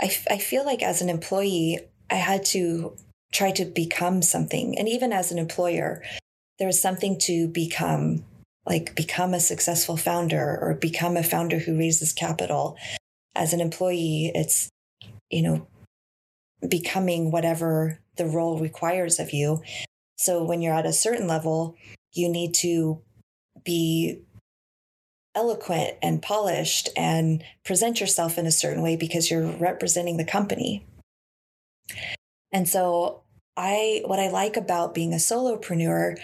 I, 0.00 0.12
I 0.30 0.38
feel 0.38 0.64
like 0.64 0.82
as 0.82 1.00
an 1.00 1.08
employee, 1.08 1.78
I 2.10 2.16
had 2.16 2.44
to 2.46 2.96
try 3.32 3.50
to 3.52 3.64
become 3.64 4.22
something. 4.22 4.78
And 4.78 4.88
even 4.88 5.12
as 5.12 5.32
an 5.32 5.38
employer, 5.38 6.02
there 6.58 6.66
was 6.66 6.80
something 6.80 7.18
to 7.20 7.48
become, 7.48 8.24
like 8.66 8.94
become 8.94 9.34
a 9.34 9.40
successful 9.40 9.96
founder 9.96 10.58
or 10.60 10.74
become 10.74 11.16
a 11.16 11.22
founder 11.22 11.58
who 11.58 11.78
raises 11.78 12.12
capital 12.12 12.76
as 13.34 13.52
an 13.52 13.60
employee, 13.60 14.30
it's, 14.34 14.68
you 15.30 15.42
know, 15.42 15.66
becoming 16.68 17.30
whatever 17.30 18.00
the 18.16 18.26
role 18.26 18.58
requires 18.58 19.18
of 19.18 19.32
you. 19.32 19.62
So 20.18 20.44
when 20.44 20.60
you're 20.60 20.74
at 20.74 20.86
a 20.86 20.92
certain 20.92 21.26
level, 21.26 21.76
you 22.12 22.28
need 22.28 22.54
to 22.54 23.00
be 23.64 24.22
eloquent 25.34 25.94
and 26.02 26.20
polished 26.20 26.88
and 26.96 27.42
present 27.64 28.00
yourself 28.00 28.36
in 28.36 28.46
a 28.46 28.52
certain 28.52 28.82
way 28.82 28.96
because 28.96 29.30
you're 29.30 29.46
representing 29.46 30.16
the 30.16 30.24
company. 30.24 30.86
And 32.52 32.68
so 32.68 33.22
I 33.56 34.02
what 34.06 34.18
I 34.18 34.28
like 34.28 34.56
about 34.56 34.94
being 34.94 35.12
a 35.12 35.16
solopreneur 35.16 36.16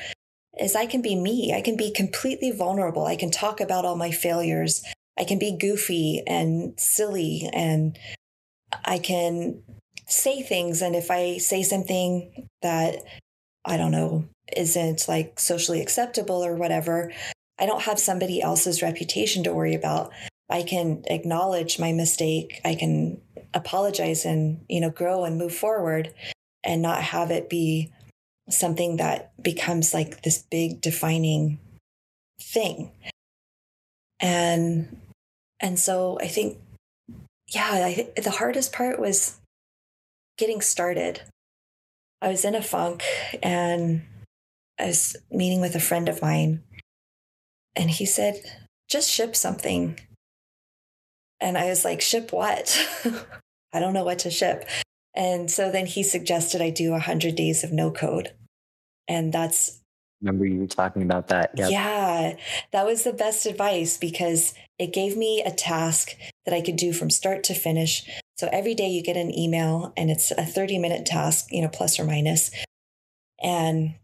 is 0.58 0.74
I 0.74 0.86
can 0.86 1.02
be 1.02 1.14
me. 1.14 1.52
I 1.54 1.60
can 1.60 1.76
be 1.76 1.90
completely 1.90 2.50
vulnerable. 2.50 3.06
I 3.06 3.16
can 3.16 3.30
talk 3.30 3.60
about 3.60 3.84
all 3.84 3.96
my 3.96 4.10
failures. 4.10 4.82
I 5.18 5.24
can 5.24 5.38
be 5.38 5.56
goofy 5.56 6.22
and 6.26 6.78
silly 6.78 7.48
and 7.52 7.98
I 8.84 8.98
can 8.98 9.62
say 10.06 10.42
things. 10.42 10.82
And 10.82 10.94
if 10.94 11.10
I 11.10 11.38
say 11.38 11.62
something 11.62 12.48
that 12.62 12.96
I 13.64 13.76
don't 13.76 13.92
know, 13.92 14.28
isn't 14.56 15.08
like 15.08 15.40
socially 15.40 15.80
acceptable 15.80 16.44
or 16.44 16.54
whatever, 16.54 17.12
I 17.58 17.66
don't 17.66 17.82
have 17.82 17.98
somebody 17.98 18.40
else's 18.40 18.82
reputation 18.82 19.42
to 19.44 19.54
worry 19.54 19.74
about. 19.74 20.12
I 20.48 20.62
can 20.62 21.02
acknowledge 21.06 21.78
my 21.78 21.92
mistake. 21.92 22.60
I 22.64 22.74
can 22.74 23.20
apologize 23.54 24.24
and, 24.24 24.64
you 24.68 24.80
know, 24.80 24.90
grow 24.90 25.24
and 25.24 25.38
move 25.38 25.54
forward 25.54 26.14
and 26.62 26.82
not 26.82 27.02
have 27.02 27.30
it 27.30 27.48
be 27.48 27.92
something 28.48 28.96
that 28.96 29.32
becomes 29.42 29.92
like 29.92 30.22
this 30.22 30.44
big 30.50 30.80
defining 30.80 31.58
thing. 32.40 32.92
And 34.20 35.00
and 35.60 35.78
so 35.78 36.18
I 36.20 36.28
think, 36.28 36.58
yeah, 37.48 37.68
I, 37.72 38.08
the 38.20 38.30
hardest 38.30 38.72
part 38.72 38.98
was 38.98 39.38
getting 40.36 40.60
started. 40.60 41.22
I 42.20 42.28
was 42.28 42.44
in 42.44 42.54
a 42.54 42.62
funk 42.62 43.02
and 43.42 44.02
I 44.78 44.86
was 44.86 45.16
meeting 45.30 45.60
with 45.60 45.74
a 45.74 45.80
friend 45.80 46.08
of 46.08 46.20
mine, 46.20 46.62
and 47.74 47.90
he 47.90 48.04
said, 48.04 48.36
just 48.88 49.10
ship 49.10 49.34
something. 49.34 49.98
And 51.40 51.56
I 51.56 51.68
was 51.68 51.84
like, 51.84 52.00
ship 52.00 52.32
what? 52.32 52.78
I 53.72 53.80
don't 53.80 53.92
know 53.92 54.04
what 54.04 54.20
to 54.20 54.30
ship. 54.30 54.68
And 55.16 55.50
so 55.50 55.70
then 55.70 55.86
he 55.86 56.02
suggested 56.02 56.60
I 56.60 56.70
do 56.70 56.90
100 56.90 57.34
days 57.34 57.64
of 57.64 57.72
no 57.72 57.90
code. 57.90 58.32
And 59.08 59.32
that's 59.32 59.80
remember 60.20 60.46
you 60.46 60.60
were 60.60 60.66
talking 60.66 61.02
about 61.02 61.28
that. 61.28 61.52
Yep. 61.56 61.70
Yeah, 61.70 62.36
that 62.72 62.86
was 62.86 63.04
the 63.04 63.12
best 63.12 63.46
advice 63.46 63.96
because 63.96 64.54
it 64.78 64.92
gave 64.92 65.16
me 65.16 65.42
a 65.44 65.50
task 65.50 66.16
that 66.44 66.54
I 66.54 66.60
could 66.60 66.76
do 66.76 66.92
from 66.92 67.10
start 67.10 67.44
to 67.44 67.54
finish. 67.54 68.04
So 68.36 68.48
every 68.52 68.74
day 68.74 68.88
you 68.88 69.02
get 69.02 69.16
an 69.16 69.36
email 69.36 69.92
and 69.96 70.10
it's 70.10 70.30
a 70.30 70.44
30 70.44 70.78
minute 70.78 71.06
task, 71.06 71.46
you 71.50 71.62
know, 71.62 71.68
plus 71.68 71.98
or 71.98 72.04
minus. 72.04 72.50
And 73.42 73.94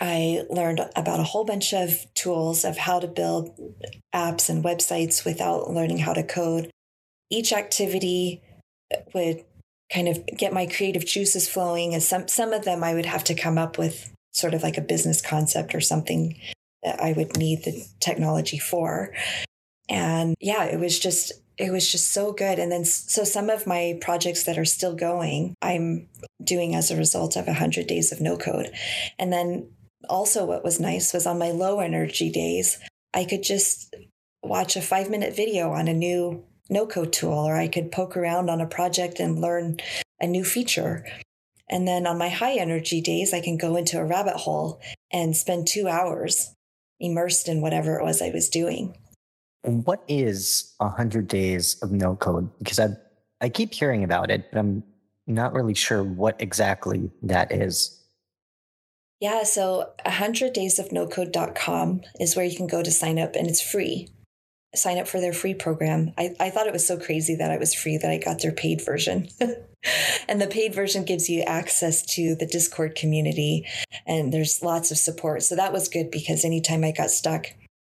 I 0.00 0.44
learned 0.50 0.80
about 0.94 1.20
a 1.20 1.24
whole 1.24 1.44
bunch 1.44 1.72
of 1.72 2.06
tools 2.14 2.64
of 2.64 2.76
how 2.76 3.00
to 3.00 3.06
build 3.06 3.58
apps 4.14 4.48
and 4.48 4.64
websites 4.64 5.24
without 5.24 5.70
learning 5.70 5.98
how 5.98 6.12
to 6.12 6.22
code. 6.22 6.70
Each 7.30 7.52
activity 7.52 8.42
would 9.14 9.44
kind 9.92 10.08
of 10.08 10.24
get 10.26 10.52
my 10.52 10.66
creative 10.66 11.06
juices 11.06 11.48
flowing. 11.48 11.94
And 11.94 12.02
some 12.02 12.28
some 12.28 12.52
of 12.52 12.64
them 12.64 12.84
I 12.84 12.94
would 12.94 13.06
have 13.06 13.24
to 13.24 13.34
come 13.34 13.58
up 13.58 13.78
with 13.78 14.12
sort 14.32 14.54
of 14.54 14.62
like 14.62 14.78
a 14.78 14.82
business 14.82 15.20
concept 15.20 15.74
or 15.74 15.80
something 15.80 16.38
that 16.82 17.00
I 17.00 17.12
would 17.12 17.36
need 17.36 17.64
the 17.64 17.84
technology 18.00 18.58
for. 18.58 19.14
And 19.88 20.34
yeah, 20.40 20.64
it 20.64 20.78
was 20.78 20.98
just 20.98 21.32
it 21.56 21.72
was 21.72 21.90
just 21.90 22.12
so 22.12 22.32
good. 22.32 22.58
And 22.58 22.70
then 22.70 22.84
so 22.84 23.24
some 23.24 23.50
of 23.50 23.66
my 23.66 23.98
projects 24.00 24.44
that 24.44 24.58
are 24.58 24.64
still 24.64 24.94
going, 24.94 25.54
I'm 25.60 26.08
doing 26.42 26.74
as 26.74 26.90
a 26.90 26.96
result 26.96 27.36
of 27.36 27.46
100 27.46 27.86
days 27.86 28.12
of 28.12 28.20
no 28.20 28.36
code. 28.36 28.70
And 29.18 29.32
then 29.32 29.70
also 30.08 30.46
what 30.46 30.64
was 30.64 30.78
nice 30.78 31.12
was 31.12 31.26
on 31.26 31.38
my 31.38 31.50
low 31.50 31.80
energy 31.80 32.30
days, 32.30 32.78
I 33.12 33.24
could 33.24 33.42
just 33.42 33.94
watch 34.42 34.76
a 34.76 34.82
5 34.82 35.10
minute 35.10 35.34
video 35.34 35.72
on 35.72 35.88
a 35.88 35.94
new 35.94 36.44
no 36.68 36.86
code 36.86 37.12
tool 37.12 37.32
or 37.32 37.56
I 37.56 37.68
could 37.68 37.92
poke 37.92 38.16
around 38.16 38.50
on 38.50 38.60
a 38.60 38.66
project 38.66 39.20
and 39.20 39.40
learn 39.40 39.78
a 40.20 40.26
new 40.26 40.44
feature. 40.44 41.06
And 41.70 41.86
then 41.86 42.06
on 42.06 42.18
my 42.18 42.28
high 42.28 42.54
energy 42.54 43.00
days, 43.00 43.34
I 43.34 43.40
can 43.40 43.56
go 43.56 43.76
into 43.76 43.98
a 43.98 44.04
rabbit 44.04 44.36
hole 44.36 44.80
and 45.12 45.36
spend 45.36 45.66
two 45.66 45.88
hours 45.88 46.54
immersed 47.00 47.48
in 47.48 47.60
whatever 47.60 47.98
it 47.98 48.04
was 48.04 48.22
I 48.22 48.30
was 48.30 48.48
doing. 48.48 48.96
What 49.62 50.02
is 50.08 50.74
100 50.78 51.28
days 51.28 51.78
of 51.82 51.92
no 51.92 52.16
code? 52.16 52.50
Because 52.58 52.78
I, 52.78 52.88
I 53.40 53.48
keep 53.48 53.74
hearing 53.74 54.02
about 54.02 54.30
it, 54.30 54.50
but 54.50 54.58
I'm 54.58 54.82
not 55.26 55.52
really 55.52 55.74
sure 55.74 56.02
what 56.02 56.40
exactly 56.40 57.10
that 57.22 57.52
is. 57.52 57.94
Yeah, 59.20 59.42
so 59.42 59.90
100 60.04 60.52
days 60.52 60.78
of 60.78 60.92
no 60.92 61.06
code.com 61.06 62.02
is 62.20 62.36
where 62.36 62.46
you 62.46 62.56
can 62.56 62.68
go 62.68 62.82
to 62.82 62.90
sign 62.90 63.18
up 63.18 63.34
and 63.34 63.48
it's 63.48 63.60
free 63.60 64.08
sign 64.74 64.98
up 64.98 65.08
for 65.08 65.20
their 65.20 65.32
free 65.32 65.54
program. 65.54 66.12
I, 66.18 66.34
I 66.38 66.50
thought 66.50 66.66
it 66.66 66.72
was 66.72 66.86
so 66.86 66.98
crazy 66.98 67.34
that 67.36 67.50
it 67.50 67.60
was 67.60 67.74
free 67.74 67.96
that 67.96 68.10
I 68.10 68.18
got 68.18 68.40
their 68.40 68.52
paid 68.52 68.84
version. 68.84 69.28
and 70.28 70.40
the 70.40 70.46
paid 70.46 70.74
version 70.74 71.04
gives 71.04 71.28
you 71.28 71.42
access 71.42 72.02
to 72.14 72.34
the 72.34 72.46
Discord 72.46 72.94
community 72.94 73.66
and 74.06 74.32
there's 74.32 74.62
lots 74.62 74.90
of 74.90 74.98
support. 74.98 75.42
So 75.42 75.56
that 75.56 75.72
was 75.72 75.88
good 75.88 76.10
because 76.10 76.44
anytime 76.44 76.84
I 76.84 76.92
got 76.92 77.10
stuck, 77.10 77.46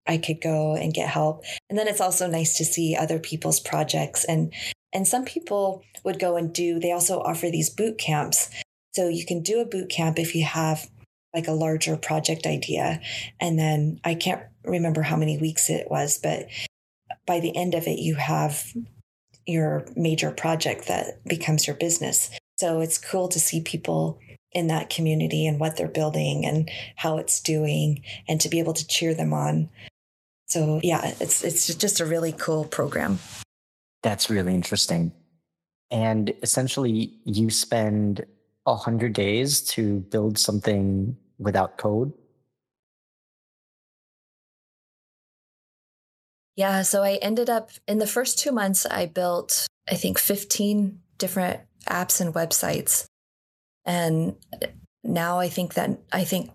I 0.07 0.19
could 0.19 0.41
go 0.41 0.75
and 0.75 0.93
get 0.93 1.09
help. 1.09 1.45
And 1.71 1.79
then 1.79 1.89
it's 1.89 2.01
also 2.01 2.27
nice 2.27 2.59
to 2.59 2.65
see 2.65 2.97
other 2.97 3.19
people's 3.19 3.61
projects 3.61 4.25
and 4.25 4.53
and 4.93 5.09
some 5.09 5.25
people 5.25 5.83
would 6.05 6.21
go 6.21 6.37
and 6.37 6.53
do 6.53 6.79
they 6.79 6.93
also 6.93 7.21
offer 7.21 7.51
these 7.51 7.71
boot 7.71 7.99
camps. 7.99 8.51
So 8.93 9.09
you 9.09 9.27
can 9.27 9.43
do 9.43 9.61
a 9.61 9.67
boot 9.67 9.91
camp 9.91 10.19
if 10.19 10.35
you 10.35 10.45
have 10.45 10.89
like 11.35 11.49
a 11.49 11.53
larger 11.53 11.97
project 11.97 12.47
idea. 12.47 13.01
And 13.41 13.59
then 13.59 14.01
I 14.05 14.15
can't 14.15 14.43
remember 14.65 15.03
how 15.03 15.17
many 15.17 15.37
weeks 15.37 15.69
it 15.69 15.91
was, 15.91 16.19
but 16.23 16.47
by 17.27 17.41
the 17.41 17.55
end 17.57 17.75
of 17.75 17.87
it, 17.87 17.99
you 17.99 18.15
have 18.15 18.73
your 19.47 19.85
major 19.97 20.31
project 20.31 20.89
that 20.89 21.23
becomes 21.27 21.67
your 21.67 21.77
business. 21.77 22.31
So 22.57 22.81
it's 22.81 22.99
cool 22.99 23.29
to 23.29 23.41
see 23.41 23.61
people 23.61 24.19
in 24.53 24.69
that 24.69 24.89
community 24.89 25.47
and 25.47 25.59
what 25.59 25.77
they're 25.77 25.89
building 25.89 26.47
and 26.47 26.71
how 26.97 27.19
it's 27.19 27.41
doing 27.41 28.03
and 28.29 28.41
to 28.41 28.49
be 28.49 28.61
able 28.61 28.73
to 28.73 28.87
cheer 28.87 29.13
them 29.13 29.33
on. 29.33 29.69
So 30.47 30.81
yeah, 30.83 31.15
it's 31.21 31.43
it's 31.43 31.75
just 31.75 32.01
a 32.01 32.07
really 32.07 32.33
cool 32.33 32.65
program. 32.65 33.19
That's 34.03 34.31
really 34.31 34.55
interesting. 34.55 35.13
And 35.91 36.33
essentially 36.43 37.13
you 37.25 37.51
spend 37.51 38.25
a 38.67 38.77
hundred 38.77 39.13
days 39.13 39.61
to 39.63 40.01
build 40.01 40.39
something 40.39 41.17
without 41.39 41.79
code? 41.79 42.13
Yeah, 46.57 46.83
so 46.83 47.03
I 47.03 47.15
ended 47.21 47.51
up 47.51 47.71
in 47.89 47.99
the 47.99 48.07
first 48.07 48.39
two 48.39 48.53
months, 48.53 48.87
I 48.87 49.07
built, 49.07 49.67
I 49.91 49.97
think, 49.97 50.19
15 50.19 51.01
different 51.19 51.61
apps 51.89 52.21
and 52.21 52.33
websites. 52.33 53.07
And 53.85 54.37
now 55.03 55.41
I 55.41 55.49
think 55.49 55.75
that, 55.75 55.99
I 56.13 56.25
think 56.25 56.51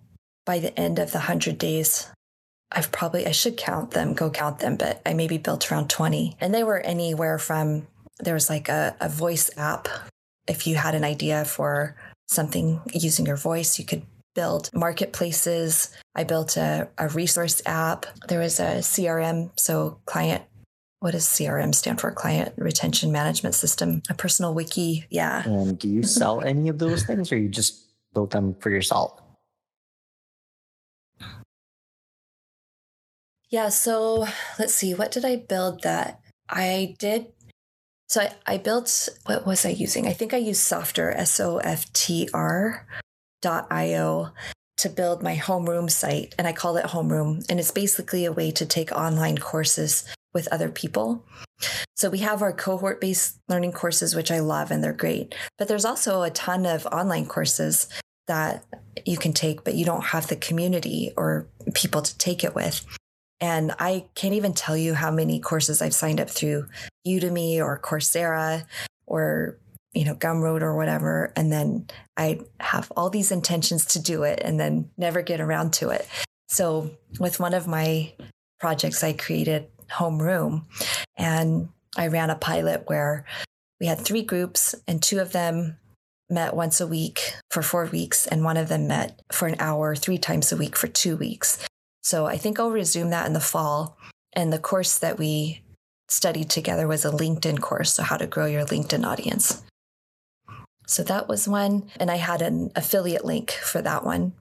by 0.46 0.60
the 0.60 0.78
end 0.80 1.00
of 1.00 1.12
the 1.12 1.20
100 1.20 1.58
days, 1.58 2.08
I've 2.72 2.92
probably, 2.92 3.28
I 3.28 3.32
should 3.32 3.58
count 3.58 3.92
them, 3.92 4.14
go 4.14 4.30
count 4.30 4.60
them, 4.60 4.78
but 4.78 5.02
I 5.06 5.14
maybe 5.14 5.38
built 5.38 5.70
around 5.72 5.90
20. 5.90 6.38
And 6.40 6.54
they 6.54 6.64
were 6.64 6.80
anywhere 6.80 7.38
from, 7.38 7.88
there 8.20 8.36
was 8.36 8.50
like 8.50 8.70
a, 8.70 8.96
a 9.02 9.10
voice 9.10 9.50
app. 9.58 9.88
If 10.48 10.66
you 10.66 10.76
had 10.76 10.96
an 10.96 11.04
idea 11.04 11.46
for 11.46 11.96
something 12.28 12.82
using 12.94 13.26
your 13.26 13.38
voice, 13.38 13.80
you 13.80 13.86
could 13.86 14.04
build 14.36 14.70
marketplaces. 14.74 15.90
I 16.16 16.24
built 16.24 16.58
a, 16.58 16.90
a 16.98 17.10
resource 17.10 17.62
app. 17.66 18.06
There 18.28 18.40
was 18.40 18.60
a 18.60 18.78
CRM, 18.80 19.52
so 19.58 20.00
client 20.06 20.44
what 21.00 21.12
does 21.12 21.26
CRM 21.26 21.74
stand 21.74 22.02
for? 22.02 22.12
Client 22.12 22.54
Retention 22.58 23.12
Management 23.12 23.56
System, 23.56 24.02
a 24.10 24.14
personal 24.14 24.54
wiki. 24.54 25.06
Yeah. 25.10 25.44
And 25.46 25.80
do 25.80 25.88
you 25.88 26.04
sell 26.04 26.42
any 26.42 26.68
of 26.68 26.78
those 26.78 27.04
things 27.04 27.32
or 27.32 27.38
you 27.38 27.48
just 27.48 27.86
built 28.14 28.32
them 28.32 28.56
for 28.60 28.70
yourself? 28.70 29.20
Yeah. 33.50 33.70
So 33.70 34.28
let's 34.60 34.76
see. 34.76 34.94
What 34.94 35.12
did 35.12 35.24
I 35.24 35.38
build 35.38 35.84
that 35.84 36.20
I 36.50 36.96
did? 37.00 37.28
So 38.10 38.22
I, 38.22 38.34
I 38.46 38.58
built, 38.58 39.08
what 39.26 39.46
was 39.46 39.66
I 39.66 39.70
using? 39.70 40.06
I 40.08 40.14
think 40.14 40.34
I 40.34 40.38
used 40.38 40.62
Softr, 40.62 41.16
S 41.16 41.40
O 41.40 41.58
F 41.60 41.92
T 41.94 42.28
R 42.34 42.86
io 43.46 44.32
to 44.78 44.90
build 44.90 45.22
my 45.22 45.36
homeroom 45.36 45.90
site 45.90 46.34
and 46.38 46.48
I 46.48 46.54
call 46.54 46.78
it 46.78 46.86
homeroom 46.86 47.46
and 47.50 47.60
it's 47.60 47.72
basically 47.72 48.26
a 48.26 48.32
way 48.32 48.52
to 48.52 48.66
take 48.66 48.92
online 48.92 49.38
courses 49.38 50.06
with 50.34 50.48
other 50.52 50.70
people. 50.70 51.26
So 51.98 52.10
we 52.10 52.20
have 52.20 52.42
our 52.42 52.54
cohort 52.54 53.02
based 53.02 53.40
learning 53.50 53.74
courses 53.74 54.16
which 54.16 54.32
I 54.32 54.40
love 54.40 54.72
and 54.72 54.84
they're 54.84 54.94
great. 54.94 55.36
But 55.58 55.68
there's 55.68 55.86
also 55.86 56.22
a 56.22 56.30
ton 56.30 56.66
of 56.66 56.86
online 56.88 57.26
courses 57.26 57.90
that 58.28 58.64
you 59.06 59.18
can 59.18 59.34
take 59.34 59.64
but 59.64 59.76
you 59.76 59.84
don't 59.84 60.06
have 60.06 60.28
the 60.28 60.36
community 60.38 61.12
or 61.18 61.48
people 61.74 62.02
to 62.02 62.18
take 62.18 62.44
it 62.44 62.56
with. 62.56 62.86
And 63.42 63.74
I 63.80 64.06
can't 64.16 64.34
even 64.34 64.54
tell 64.54 64.78
you 64.78 64.94
how 64.94 65.12
many 65.12 65.40
courses 65.40 65.82
I've 65.82 65.94
signed 65.94 66.20
up 66.20 66.30
through 66.30 66.68
Udemy 67.08 67.60
or 67.60 67.80
Coursera 67.80 68.66
or 69.08 69.58
you 69.94 70.06
know, 70.06 70.16
Gumroad 70.16 70.62
or 70.62 70.76
whatever. 70.76 71.34
And 71.36 71.52
then 71.52 71.88
I 72.16 72.42
have 72.60 72.92
all 72.96 73.10
these 73.10 73.32
intentions 73.32 73.86
to 73.88 74.02
do 74.02 74.24
it 74.24 74.42
and 74.44 74.60
then 74.60 74.92
never 74.98 75.22
get 75.22 75.42
around 75.42 75.74
to 75.74 75.90
it. 75.90 76.08
So 76.48 76.92
with 77.20 77.40
one 77.40 77.54
of 77.54 77.68
my 77.68 78.14
projects, 78.60 79.04
I 79.04 79.14
created 79.14 79.68
Homeroom 79.92 80.66
and 81.18 81.70
I 81.98 82.08
ran 82.08 82.30
a 82.30 82.36
pilot 82.36 82.84
where 82.88 83.26
we 83.80 83.88
had 83.88 84.00
three 84.00 84.24
groups 84.24 84.76
and 84.88 85.02
two 85.02 85.20
of 85.20 85.32
them 85.32 85.78
met 86.30 86.56
once 86.56 86.80
a 86.80 86.88
week 86.88 87.34
for 87.50 87.64
four 87.64 87.86
weeks 87.86 88.28
and 88.28 88.44
one 88.44 88.58
of 88.58 88.70
them 88.70 88.88
met 88.88 89.20
for 89.32 89.48
an 89.48 89.56
hour 89.60 89.96
three 89.96 90.18
times 90.18 90.52
a 90.52 90.58
week 90.58 90.76
for 90.76 90.88
two 90.88 91.16
weeks. 91.18 91.66
So 92.04 92.26
I 92.26 92.38
think 92.38 92.60
I'll 92.60 92.72
resume 92.72 93.10
that 93.10 93.26
in 93.26 93.34
the 93.34 93.40
fall. 93.40 93.98
And 94.34 94.54
the 94.54 94.60
course 94.60 95.00
that 95.00 95.18
we 95.18 95.64
studied 96.08 96.50
together 96.50 96.88
was 96.88 97.06
a 97.06 97.12
LinkedIn 97.12 97.62
course. 97.62 97.94
So 97.94 98.04
how 98.04 98.18
to 98.18 98.28
grow 98.28 98.46
your 98.46 98.66
LinkedIn 98.66 99.06
audience. 99.06 99.64
So 100.90 101.04
that 101.04 101.28
was 101.28 101.48
one. 101.48 101.88
And 102.00 102.10
I 102.10 102.16
had 102.16 102.42
an 102.42 102.72
affiliate 102.76 103.24
link 103.24 103.52
for 103.52 103.80
that 103.84 104.04
one. 104.04 104.34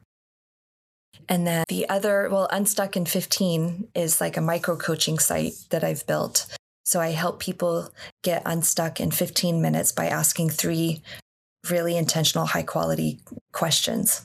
And 1.28 1.46
then 1.46 1.66
the 1.68 1.87
other, 1.90 2.26
well, 2.32 2.48
Unstuck 2.50 2.96
in 2.96 3.04
15 3.04 3.88
is 3.94 4.18
like 4.18 4.38
a 4.38 4.40
micro 4.40 4.74
coaching 4.74 5.18
site 5.18 5.52
that 5.68 5.84
I've 5.84 6.06
built. 6.06 6.46
So 6.87 7.00
I 7.00 7.11
help 7.11 7.38
people 7.38 7.92
get 8.22 8.40
unstuck 8.46 8.98
in 8.98 9.11
15 9.11 9.61
minutes 9.61 9.92
by 9.92 10.06
asking 10.06 10.48
three 10.48 11.02
really 11.68 11.98
intentional, 11.98 12.46
high 12.46 12.62
quality 12.62 13.20
questions. 13.52 14.24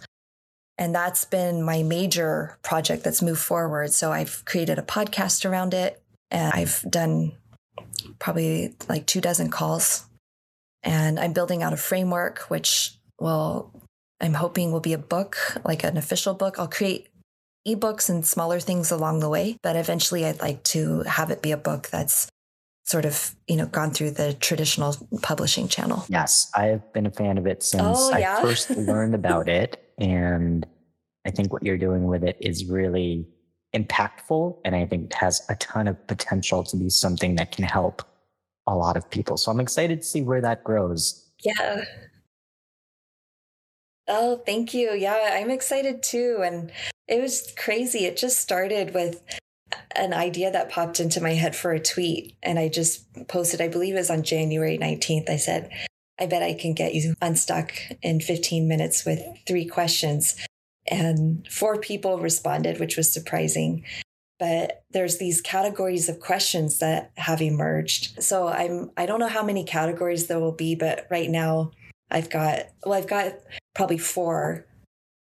And 0.77 0.95
that's 0.95 1.25
been 1.25 1.62
my 1.62 1.83
major 1.83 2.57
project 2.63 3.03
that's 3.03 3.21
moved 3.21 3.41
forward. 3.41 3.91
So 3.91 4.13
I've 4.13 4.45
created 4.45 4.79
a 4.79 4.83
podcast 4.83 5.43
around 5.49 5.73
it 5.73 6.01
and 6.31 6.53
I've 6.53 6.86
done 6.89 7.33
probably 8.17 8.75
like 8.88 9.07
two 9.07 9.19
dozen 9.19 9.51
calls 9.51 10.05
and 10.84 11.19
I'm 11.19 11.34
building 11.34 11.63
out 11.63 11.74
a 11.74 11.78
framework, 11.78 12.39
which 12.50 12.98
will, 13.19 13.72
I'm 14.19 14.34
hoping 14.34 14.72
will 14.72 14.80
be 14.80 14.93
a 14.93 14.98
book, 14.98 15.38
like 15.63 15.84
an 15.84 15.98
official 15.98 16.34
book. 16.34 16.60
I'll 16.60 16.68
create 16.68 17.10
ebooks 17.68 18.10
and 18.10 18.26
smaller 18.26 18.60
things 18.60 18.91
along 18.91 19.20
the 19.20 19.30
way, 19.30 19.57
but 19.64 19.76
eventually 19.76 20.26
I'd 20.26 20.41
like 20.41 20.64
to 20.66 21.01
have 21.03 21.32
it 21.32 21.41
be 21.41 21.51
a 21.51 21.57
book 21.57 21.89
that's 21.89 22.28
sort 22.86 23.05
of, 23.05 23.34
you 23.47 23.55
know, 23.55 23.66
gone 23.66 23.91
through 23.91 24.12
the 24.12 24.34
traditional 24.34 24.95
publishing 25.22 25.70
channel. 25.70 26.05
Yes, 26.10 26.51
I've 26.53 26.91
been 26.91 27.05
a 27.05 27.12
fan 27.12 27.38
of 27.38 27.47
it 27.47 27.64
since 27.64 27.82
oh, 27.84 28.18
yeah? 28.18 28.38
I 28.38 28.41
first 28.41 28.70
learned 28.78 29.16
about 29.16 29.47
it. 29.47 29.93
And 29.97 30.66
I 31.26 31.32
think 31.32 31.53
what 31.53 31.64
you're 31.64 31.78
doing 31.78 32.05
with 32.05 32.24
it 32.24 32.38
is 32.41 32.66
really 32.66 33.26
impactful. 33.74 34.57
And 34.66 34.76
I 34.76 34.86
think 34.86 35.05
it 35.05 35.14
has 35.16 35.41
a 35.49 35.55
ton 35.55 35.88
of 35.88 36.07
potential 36.07 36.64
to 36.64 36.76
be 36.76 36.89
something 36.89 37.36
that 37.36 37.53
can 37.53 37.64
help 37.64 38.03
a 38.68 38.76
lot 38.76 38.97
of 38.97 39.09
people. 39.09 39.38
So 39.38 39.51
I'm 39.51 39.59
excited 39.59 40.01
to 40.01 40.07
see 40.07 40.22
where 40.22 40.41
that 40.41 40.64
grows. 40.64 41.30
Yeah. 41.43 41.84
Oh, 44.07 44.41
thank 44.45 44.74
you. 44.74 44.93
Yeah, 44.93 45.32
I'm 45.34 45.49
excited 45.49 46.03
too. 46.03 46.41
And 46.43 46.72
it 47.07 47.22
was 47.22 47.53
crazy. 47.57 48.05
It 48.05 48.18
just 48.18 48.39
started 48.39 48.93
with 48.93 49.22
an 49.95 50.14
idea 50.14 50.51
that 50.51 50.70
popped 50.70 50.99
into 50.99 51.22
my 51.22 51.34
head 51.34 51.55
for 51.55 51.72
a 51.72 51.80
tweet. 51.80 52.36
And 52.43 52.59
I 52.59 52.68
just 52.68 53.05
posted, 53.28 53.61
I 53.61 53.68
believe 53.68 53.95
it 53.95 53.99
was 53.99 54.09
on 54.09 54.24
January 54.24 54.78
19th. 54.78 55.30
I 55.30 55.38
said, 55.38 55.72
I 56.20 56.26
bet 56.26 56.43
I 56.43 56.53
can 56.53 56.74
get 56.74 56.93
you 56.93 57.16
unstuck 57.22 57.74
in 58.01 58.20
15 58.20 58.68
minutes 58.68 59.05
with 59.05 59.22
three 59.47 59.66
questions. 59.66 60.36
And 60.88 61.47
four 61.49 61.80
people 61.80 62.20
responded, 62.20 62.80
which 62.80 62.97
was 62.97 63.11
surprising. 63.11 63.86
But 64.39 64.84
there's 64.91 65.17
these 65.17 65.41
categories 65.41 66.09
of 66.09 66.19
questions 66.19 66.79
that 66.79 67.11
have 67.17 67.41
emerged. 67.41 68.21
So 68.21 68.47
I'm 68.47 68.91
I 68.97 69.05
don't 69.05 69.19
know 69.19 69.27
how 69.27 69.43
many 69.43 69.63
categories 69.63 70.27
there 70.27 70.39
will 70.39 70.51
be, 70.51 70.75
but 70.75 71.07
right 71.09 71.29
now 71.29 71.71
I've 72.11 72.29
got 72.29 72.67
well, 72.86 72.97
I've 72.97 73.07
got 73.07 73.34
probably 73.73 73.97
four 73.97 74.65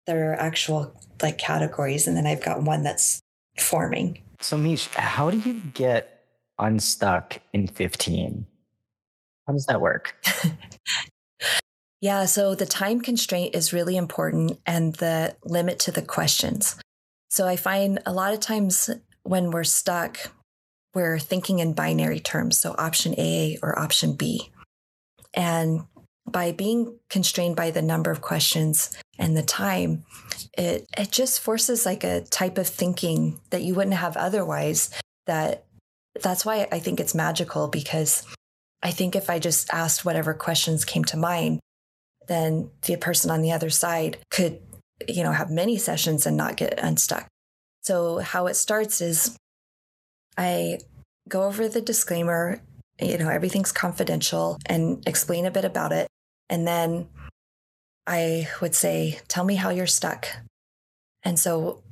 that 0.06 0.16
are 0.16 0.34
actual 0.34 0.94
like 1.22 1.38
categories, 1.38 2.06
and 2.06 2.16
then 2.16 2.26
I've 2.26 2.42
got 2.42 2.62
one 2.62 2.82
that's 2.82 3.20
forming. 3.58 4.22
So 4.40 4.56
Miche, 4.56 4.88
how 4.94 5.30
do 5.30 5.38
you 5.38 5.60
get 5.74 6.24
unstuck 6.58 7.40
in 7.52 7.66
15? 7.66 8.46
How 9.46 9.52
does 9.52 9.66
that 9.66 9.80
work? 9.80 10.16
yeah, 12.00 12.24
so 12.24 12.54
the 12.54 12.66
time 12.66 13.00
constraint 13.00 13.54
is 13.54 13.72
really 13.72 13.96
important 13.96 14.58
and 14.66 14.94
the 14.96 15.36
limit 15.44 15.78
to 15.80 15.92
the 15.92 16.02
questions. 16.02 16.76
So 17.30 17.46
I 17.46 17.56
find 17.56 18.00
a 18.06 18.12
lot 18.12 18.34
of 18.34 18.40
times 18.40 18.90
when 19.22 19.50
we're 19.50 19.64
stuck, 19.64 20.18
we're 20.94 21.18
thinking 21.18 21.60
in 21.60 21.72
binary 21.72 22.20
terms. 22.20 22.58
So 22.58 22.74
option 22.76 23.14
A 23.18 23.58
or 23.62 23.78
option 23.78 24.14
B. 24.14 24.50
And 25.32 25.84
by 26.28 26.52
being 26.52 26.98
constrained 27.08 27.56
by 27.56 27.70
the 27.70 27.82
number 27.82 28.10
of 28.10 28.20
questions 28.20 28.96
and 29.18 29.36
the 29.36 29.42
time, 29.42 30.04
it, 30.56 30.86
it 30.96 31.10
just 31.10 31.40
forces 31.40 31.86
like 31.86 32.04
a 32.04 32.22
type 32.22 32.58
of 32.58 32.66
thinking 32.66 33.40
that 33.50 33.62
you 33.62 33.74
wouldn't 33.74 33.96
have 33.96 34.16
otherwise 34.16 34.90
that 35.26 35.64
that's 36.20 36.44
why 36.44 36.66
I 36.72 36.80
think 36.80 36.98
it's 36.98 37.14
magical 37.14 37.68
because 37.68 38.24
I 38.82 38.90
think 38.90 39.14
if 39.14 39.30
I 39.30 39.38
just 39.38 39.72
asked 39.72 40.04
whatever 40.04 40.34
questions 40.34 40.84
came 40.84 41.04
to 41.04 41.16
mind, 41.16 41.60
then 42.26 42.70
the 42.82 42.96
person 42.96 43.30
on 43.30 43.42
the 43.42 43.52
other 43.52 43.70
side 43.70 44.18
could, 44.30 44.60
you 45.08 45.22
know, 45.22 45.32
have 45.32 45.50
many 45.50 45.76
sessions 45.76 46.26
and 46.26 46.36
not 46.36 46.56
get 46.56 46.78
unstuck. 46.78 47.26
So 47.82 48.18
how 48.18 48.46
it 48.46 48.54
starts 48.54 49.00
is 49.00 49.36
I 50.36 50.78
go 51.28 51.44
over 51.44 51.68
the 51.68 51.80
disclaimer, 51.80 52.60
you 53.00 53.18
know, 53.18 53.28
everything's 53.28 53.72
confidential 53.72 54.58
and 54.66 55.02
explain 55.06 55.46
a 55.46 55.50
bit 55.50 55.64
about 55.64 55.92
it. 55.92 56.08
And 56.48 56.66
then 56.66 57.08
I 58.06 58.48
would 58.60 58.74
say, 58.74 59.20
tell 59.28 59.44
me 59.44 59.54
how 59.54 59.70
you're 59.70 59.86
stuck. 59.86 60.26
And 61.22 61.38
so 61.38 61.82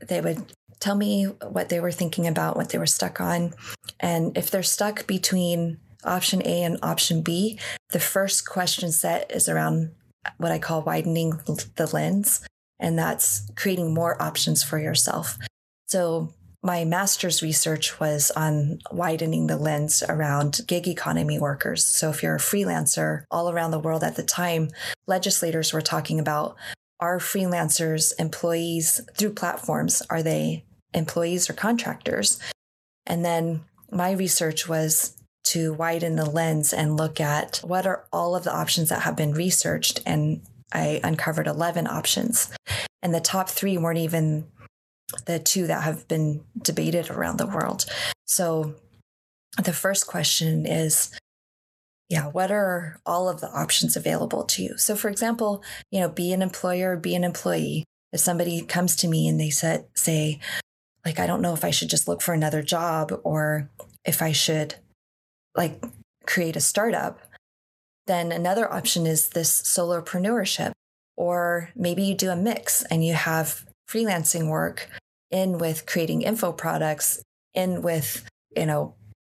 they 0.00 0.20
would 0.20 0.52
tell 0.80 0.96
me 0.96 1.24
what 1.24 1.68
they 1.68 1.80
were 1.80 1.92
thinking 1.92 2.26
about, 2.26 2.56
what 2.56 2.70
they 2.70 2.78
were 2.78 2.86
stuck 2.86 3.20
on. 3.20 3.52
And 4.00 4.36
if 4.36 4.50
they're 4.50 4.62
stuck 4.62 5.06
between 5.06 5.78
option 6.04 6.42
A 6.46 6.62
and 6.62 6.78
option 6.82 7.22
B, 7.22 7.58
the 7.90 8.00
first 8.00 8.48
question 8.48 8.90
set 8.90 9.30
is 9.30 9.48
around 9.48 9.92
what 10.38 10.52
I 10.52 10.58
call 10.58 10.82
widening 10.82 11.40
the 11.76 11.90
lens, 11.92 12.46
and 12.78 12.98
that's 12.98 13.50
creating 13.56 13.94
more 13.94 14.20
options 14.20 14.62
for 14.62 14.78
yourself. 14.78 15.38
So, 15.86 16.32
my 16.62 16.84
master's 16.84 17.42
research 17.42 17.98
was 18.00 18.30
on 18.32 18.80
widening 18.92 19.46
the 19.46 19.56
lens 19.56 20.02
around 20.06 20.60
gig 20.66 20.86
economy 20.86 21.38
workers. 21.38 21.84
So, 21.84 22.10
if 22.10 22.22
you're 22.22 22.36
a 22.36 22.38
freelancer 22.38 23.24
all 23.30 23.50
around 23.50 23.70
the 23.70 23.78
world 23.78 24.04
at 24.04 24.16
the 24.16 24.22
time, 24.22 24.70
legislators 25.06 25.72
were 25.72 25.80
talking 25.80 26.20
about 26.20 26.56
are 27.00 27.18
freelancers 27.18 28.12
employees 28.18 29.00
through 29.16 29.32
platforms? 29.32 30.02
Are 30.10 30.22
they 30.22 30.64
employees 30.92 31.48
or 31.48 31.54
contractors? 31.54 32.38
And 33.06 33.24
then 33.24 33.62
my 33.90 34.12
research 34.12 34.68
was 34.68 35.16
to 35.44 35.72
widen 35.72 36.16
the 36.16 36.28
lens 36.28 36.72
and 36.72 36.96
look 36.96 37.20
at 37.20 37.58
what 37.58 37.86
are 37.86 38.04
all 38.12 38.36
of 38.36 38.44
the 38.44 38.54
options 38.54 38.88
that 38.88 39.02
have 39.02 39.16
been 39.16 39.32
researched. 39.32 40.00
And 40.06 40.42
I 40.72 41.00
uncovered 41.02 41.46
11 41.46 41.86
options. 41.86 42.50
And 43.02 43.14
the 43.14 43.20
top 43.20 43.48
three 43.48 43.78
weren't 43.78 43.98
even 43.98 44.46
the 45.26 45.38
two 45.38 45.66
that 45.66 45.82
have 45.82 46.06
been 46.06 46.44
debated 46.60 47.10
around 47.10 47.38
the 47.38 47.46
world. 47.46 47.84
So 48.26 48.74
the 49.62 49.72
first 49.72 50.06
question 50.06 50.66
is 50.66 51.10
yeah, 52.10 52.26
what 52.26 52.50
are 52.50 53.00
all 53.06 53.28
of 53.28 53.40
the 53.40 53.48
options 53.50 53.96
available 53.96 54.42
to 54.42 54.62
you? 54.62 54.76
So, 54.76 54.96
for 54.96 55.08
example, 55.08 55.62
you 55.92 56.00
know, 56.00 56.08
be 56.08 56.32
an 56.32 56.42
employer, 56.42 56.96
be 56.96 57.14
an 57.14 57.22
employee. 57.22 57.84
If 58.12 58.18
somebody 58.18 58.62
comes 58.62 58.96
to 58.96 59.08
me 59.08 59.28
and 59.28 59.38
they 59.38 59.50
said, 59.50 59.86
say, 59.94 60.40
like, 61.04 61.20
I 61.20 61.28
don't 61.28 61.40
know 61.40 61.54
if 61.54 61.64
I 61.64 61.70
should 61.70 61.88
just 61.88 62.08
look 62.08 62.20
for 62.20 62.34
another 62.34 62.62
job 62.62 63.12
or 63.22 63.70
if 64.04 64.22
I 64.22 64.32
should 64.32 64.74
like 65.54 65.82
create 66.26 66.56
a 66.56 66.60
startup, 66.60 67.20
then 68.06 68.32
another 68.32 68.72
option 68.72 69.06
is 69.06 69.30
this 69.30 69.62
solopreneurship. 69.62 70.72
Or 71.16 71.70
maybe 71.76 72.02
you 72.02 72.14
do 72.14 72.30
a 72.30 72.36
mix 72.36 72.82
and 72.84 73.04
you 73.04 73.14
have 73.14 73.64
freelancing 73.88 74.48
work 74.48 74.88
in 75.30 75.58
with 75.58 75.86
creating 75.86 76.22
info 76.22 76.52
products, 76.52 77.22
in 77.54 77.82
with, 77.82 78.26
you 78.56 78.66
know, 78.66 78.94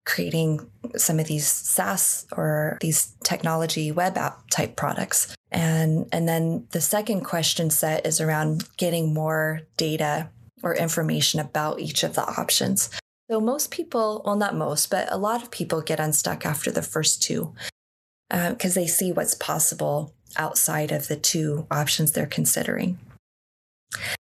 creating 0.04 0.68
some 0.96 1.18
of 1.18 1.26
these 1.26 1.46
SaaS 1.46 2.26
or 2.36 2.78
these 2.80 3.14
technology 3.24 3.92
web 3.92 4.18
app 4.18 4.50
type 4.50 4.76
products. 4.76 5.34
And, 5.50 6.06
and 6.12 6.28
then 6.28 6.66
the 6.72 6.80
second 6.80 7.22
question 7.22 7.70
set 7.70 8.06
is 8.06 8.20
around 8.20 8.68
getting 8.76 9.14
more 9.14 9.62
data 9.76 10.30
or 10.62 10.74
information 10.74 11.40
about 11.40 11.80
each 11.80 12.02
of 12.02 12.14
the 12.14 12.22
options. 12.22 12.90
So 13.30 13.40
most 13.40 13.70
people, 13.70 14.22
well, 14.24 14.34
not 14.34 14.56
most, 14.56 14.90
but 14.90 15.10
a 15.12 15.16
lot 15.16 15.40
of 15.40 15.52
people 15.52 15.82
get 15.82 16.00
unstuck 16.00 16.44
after 16.44 16.72
the 16.72 16.82
first 16.82 17.22
two 17.22 17.54
because 18.28 18.76
uh, 18.76 18.80
they 18.80 18.88
see 18.88 19.12
what's 19.12 19.34
possible 19.34 20.12
outside 20.36 20.90
of 20.90 21.06
the 21.06 21.16
two 21.16 21.66
options 21.70 22.10
they're 22.10 22.26
considering. 22.26 22.98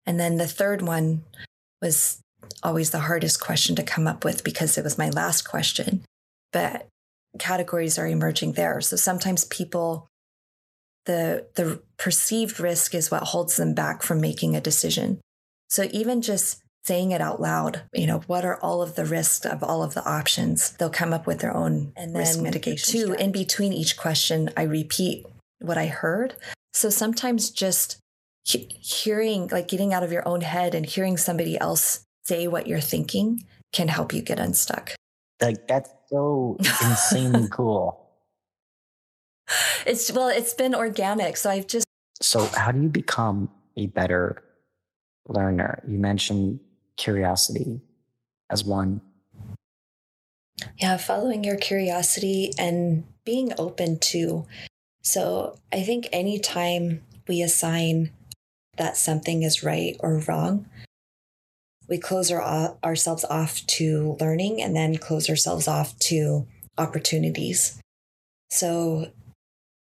And 0.04 0.18
then 0.18 0.36
the 0.36 0.48
third 0.48 0.82
one 0.82 1.22
was 1.80 2.20
always 2.64 2.90
the 2.90 3.00
hardest 3.00 3.40
question 3.40 3.76
to 3.76 3.84
come 3.84 4.08
up 4.08 4.24
with 4.24 4.42
because 4.42 4.76
it 4.76 4.82
was 4.82 4.98
my 4.98 5.10
last 5.10 5.42
question. 5.42 6.02
But 6.52 6.88
categories 7.38 7.98
are 7.98 8.06
emerging 8.06 8.54
there. 8.54 8.80
So 8.80 8.96
sometimes 8.96 9.44
people 9.44 10.08
the 11.06 11.46
the 11.54 11.80
perceived 11.98 12.58
risk 12.58 12.94
is 12.94 13.10
what 13.10 13.22
holds 13.22 13.56
them 13.56 13.74
back 13.74 14.02
from 14.02 14.20
making 14.20 14.56
a 14.56 14.60
decision. 14.60 15.20
So 15.70 15.88
even 15.92 16.20
just 16.20 16.62
saying 16.84 17.10
it 17.10 17.20
out 17.20 17.40
loud, 17.40 17.82
you 17.92 18.06
know, 18.06 18.20
what 18.26 18.44
are 18.44 18.58
all 18.60 18.82
of 18.82 18.94
the 18.94 19.04
risks 19.04 19.44
of 19.44 19.62
all 19.62 19.82
of 19.82 19.94
the 19.94 20.04
options? 20.04 20.72
They'll 20.72 20.90
come 20.90 21.12
up 21.12 21.26
with 21.26 21.40
their 21.40 21.54
own 21.54 21.92
and 21.96 22.16
risk 22.16 22.40
mitigation. 22.40 22.92
Two, 22.92 23.12
in 23.12 23.32
between 23.32 23.72
each 23.72 23.96
question, 23.96 24.50
I 24.56 24.62
repeat 24.62 25.26
what 25.60 25.76
I 25.76 25.86
heard. 25.86 26.34
So 26.72 26.90
sometimes 26.90 27.50
just 27.50 27.98
he- 28.44 28.68
hearing, 28.80 29.48
like 29.48 29.68
getting 29.68 29.92
out 29.92 30.02
of 30.02 30.12
your 30.12 30.26
own 30.26 30.40
head 30.40 30.74
and 30.74 30.86
hearing 30.86 31.16
somebody 31.16 31.58
else 31.58 32.04
say 32.24 32.46
what 32.46 32.66
you're 32.66 32.80
thinking 32.80 33.44
can 33.72 33.88
help 33.88 34.12
you 34.12 34.22
get 34.22 34.38
unstuck. 34.38 34.94
Like 35.40 35.66
that's 35.68 35.90
so 36.08 36.56
insanely 36.58 37.48
cool. 37.50 38.08
It's 39.86 40.12
well, 40.12 40.28
it's 40.28 40.54
been 40.54 40.74
organic. 40.74 41.36
So 41.36 41.50
I've 41.50 41.66
just 41.66 41.86
So 42.20 42.44
how 42.46 42.72
do 42.72 42.82
you 42.82 42.88
become 42.88 43.50
a 43.76 43.86
better 43.86 44.42
learner? 45.26 45.82
You 45.86 45.98
mentioned 45.98 46.60
curiosity 46.98 47.80
as 48.50 48.64
one. 48.64 49.00
Yeah, 50.76 50.98
following 50.98 51.44
your 51.44 51.56
curiosity 51.56 52.52
and 52.58 53.04
being 53.24 53.52
open 53.56 53.98
to. 54.00 54.46
So 55.02 55.58
I 55.72 55.82
think 55.82 56.08
anytime 56.12 57.02
we 57.26 57.40
assign 57.40 58.10
that 58.76 58.96
something 58.96 59.42
is 59.42 59.62
right 59.62 59.96
or 60.00 60.22
wrong, 60.28 60.66
we 61.88 61.98
close 61.98 62.30
our, 62.30 62.76
ourselves 62.84 63.24
off 63.24 63.64
to 63.66 64.16
learning 64.20 64.60
and 64.60 64.76
then 64.76 64.96
close 64.96 65.30
ourselves 65.30 65.66
off 65.66 65.98
to 66.00 66.46
opportunities. 66.76 67.80
So 68.50 69.12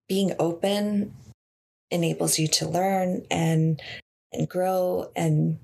being 0.08 0.34
open 0.38 1.14
enables 1.90 2.38
you 2.38 2.48
to 2.48 2.68
learn 2.68 3.26
and 3.32 3.82
and 4.34 4.50
grow 4.50 5.12
and 5.16 5.60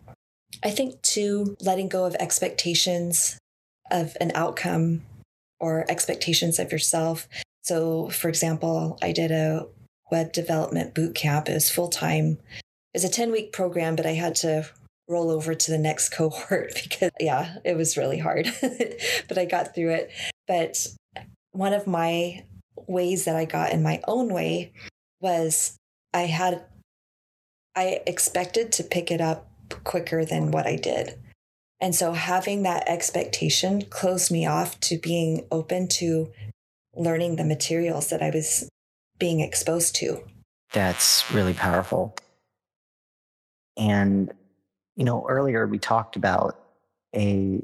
I 0.64 0.70
think 0.70 1.02
too 1.02 1.56
letting 1.62 1.90
go 1.90 2.06
of 2.06 2.16
expectations 2.16 3.38
of 3.90 4.16
an 4.22 4.32
outcome 4.36 5.04
or 5.60 5.86
expectations 5.90 6.60
of 6.60 6.72
yourself. 6.72 7.28
So 7.64 8.10
for 8.10 8.30
example, 8.30 8.98
I 9.02 9.12
did 9.12 9.32
a 9.32 9.68
web 10.12 10.34
development 10.34 10.94
boot 10.94 11.16
camp. 11.16 11.50
It 11.50 11.54
was 11.54 11.70
full 11.70 11.88
time. 11.88 12.38
It 12.94 13.02
was 13.02 13.04
a 13.04 13.10
10 13.10 13.32
week 13.32 13.54
program, 13.54 13.96
but 13.96 14.06
I 14.06 14.14
had 14.14 14.36
to 14.36 14.68
roll 15.08 15.30
over 15.30 15.54
to 15.54 15.72
the 15.72 15.78
next 15.78 16.10
cohort 16.14 16.74
because 16.84 17.12
yeah, 17.20 17.58
it 17.64 17.76
was 17.76 17.98
really 17.98 18.18
hard. 18.18 18.52
but 19.28 19.38
I 19.38 19.46
got 19.46 19.76
through 19.76 19.92
it. 19.92 20.12
But 20.48 20.88
one 21.52 21.74
of 21.74 21.88
my 21.88 22.44
ways 22.88 23.26
that 23.26 23.36
I 23.36 23.46
got 23.46 23.72
in 23.72 23.84
my 23.84 24.02
own 24.08 24.34
way 24.34 24.74
was 25.20 25.78
I 26.14 26.22
had 26.22 26.64
I 27.76 28.02
expected 28.06 28.72
to 28.74 28.84
pick 28.84 29.12
it 29.12 29.22
up 29.22 29.51
quicker 29.84 30.26
than 30.26 30.52
what 30.52 30.68
I 30.68 30.76
did. 30.76 31.20
And 31.80 31.96
so 31.96 32.14
having 32.14 32.64
that 32.64 32.88
expectation 32.88 33.84
closed 33.84 34.32
me 34.32 34.46
off 34.46 34.80
to 34.82 34.98
being 34.98 35.48
open 35.52 35.88
to 35.90 36.32
learning 36.96 37.38
the 37.38 37.44
materials 37.44 38.10
that 38.10 38.22
I 38.22 38.30
was 38.30 38.70
being 39.18 39.40
exposed 39.40 39.96
to. 39.96 40.24
That's 40.74 41.32
really 41.32 41.54
powerful. 41.54 42.16
And, 43.78 44.32
you 44.96 45.06
know, 45.06 45.26
earlier 45.28 45.66
we 45.66 45.80
talked 45.80 46.16
about 46.16 46.60
a 47.16 47.64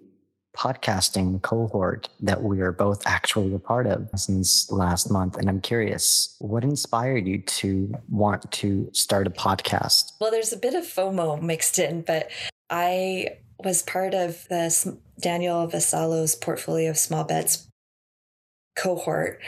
podcasting 0.58 1.41
cohort 1.43 2.10
that 2.20 2.41
we 2.41 2.62
are 2.62 2.72
both 2.72 3.03
actually 3.05 3.53
a 3.53 3.60
part 3.60 3.86
of 3.86 4.10
since 4.16 4.70
last 4.72 5.12
month. 5.12 5.38
And 5.38 5.47
I'm 5.47 5.62
curious, 5.62 6.36
what 6.39 6.64
inspired 6.64 7.28
you 7.28 7.41
to 7.43 7.93
want 8.10 8.51
to 8.53 8.89
start 8.91 9.28
a 9.28 9.30
podcast? 9.30 10.14
Well, 10.20 10.32
there's 10.32 10.53
a 10.53 10.58
bit 10.58 10.74
of 10.74 10.84
FOMO 10.84 11.41
mixed 11.41 11.78
in, 11.78 12.01
but 12.01 12.32
I 12.70 13.38
was 13.64 13.84
part 13.84 14.14
of 14.14 14.47
the 14.49 14.97
Daniel 15.20 15.68
Vassallo's 15.68 16.36
portfolio 16.36 16.89
of 16.89 16.97
small 16.97 17.24
bets 17.24 17.68
cohort. 18.76 19.39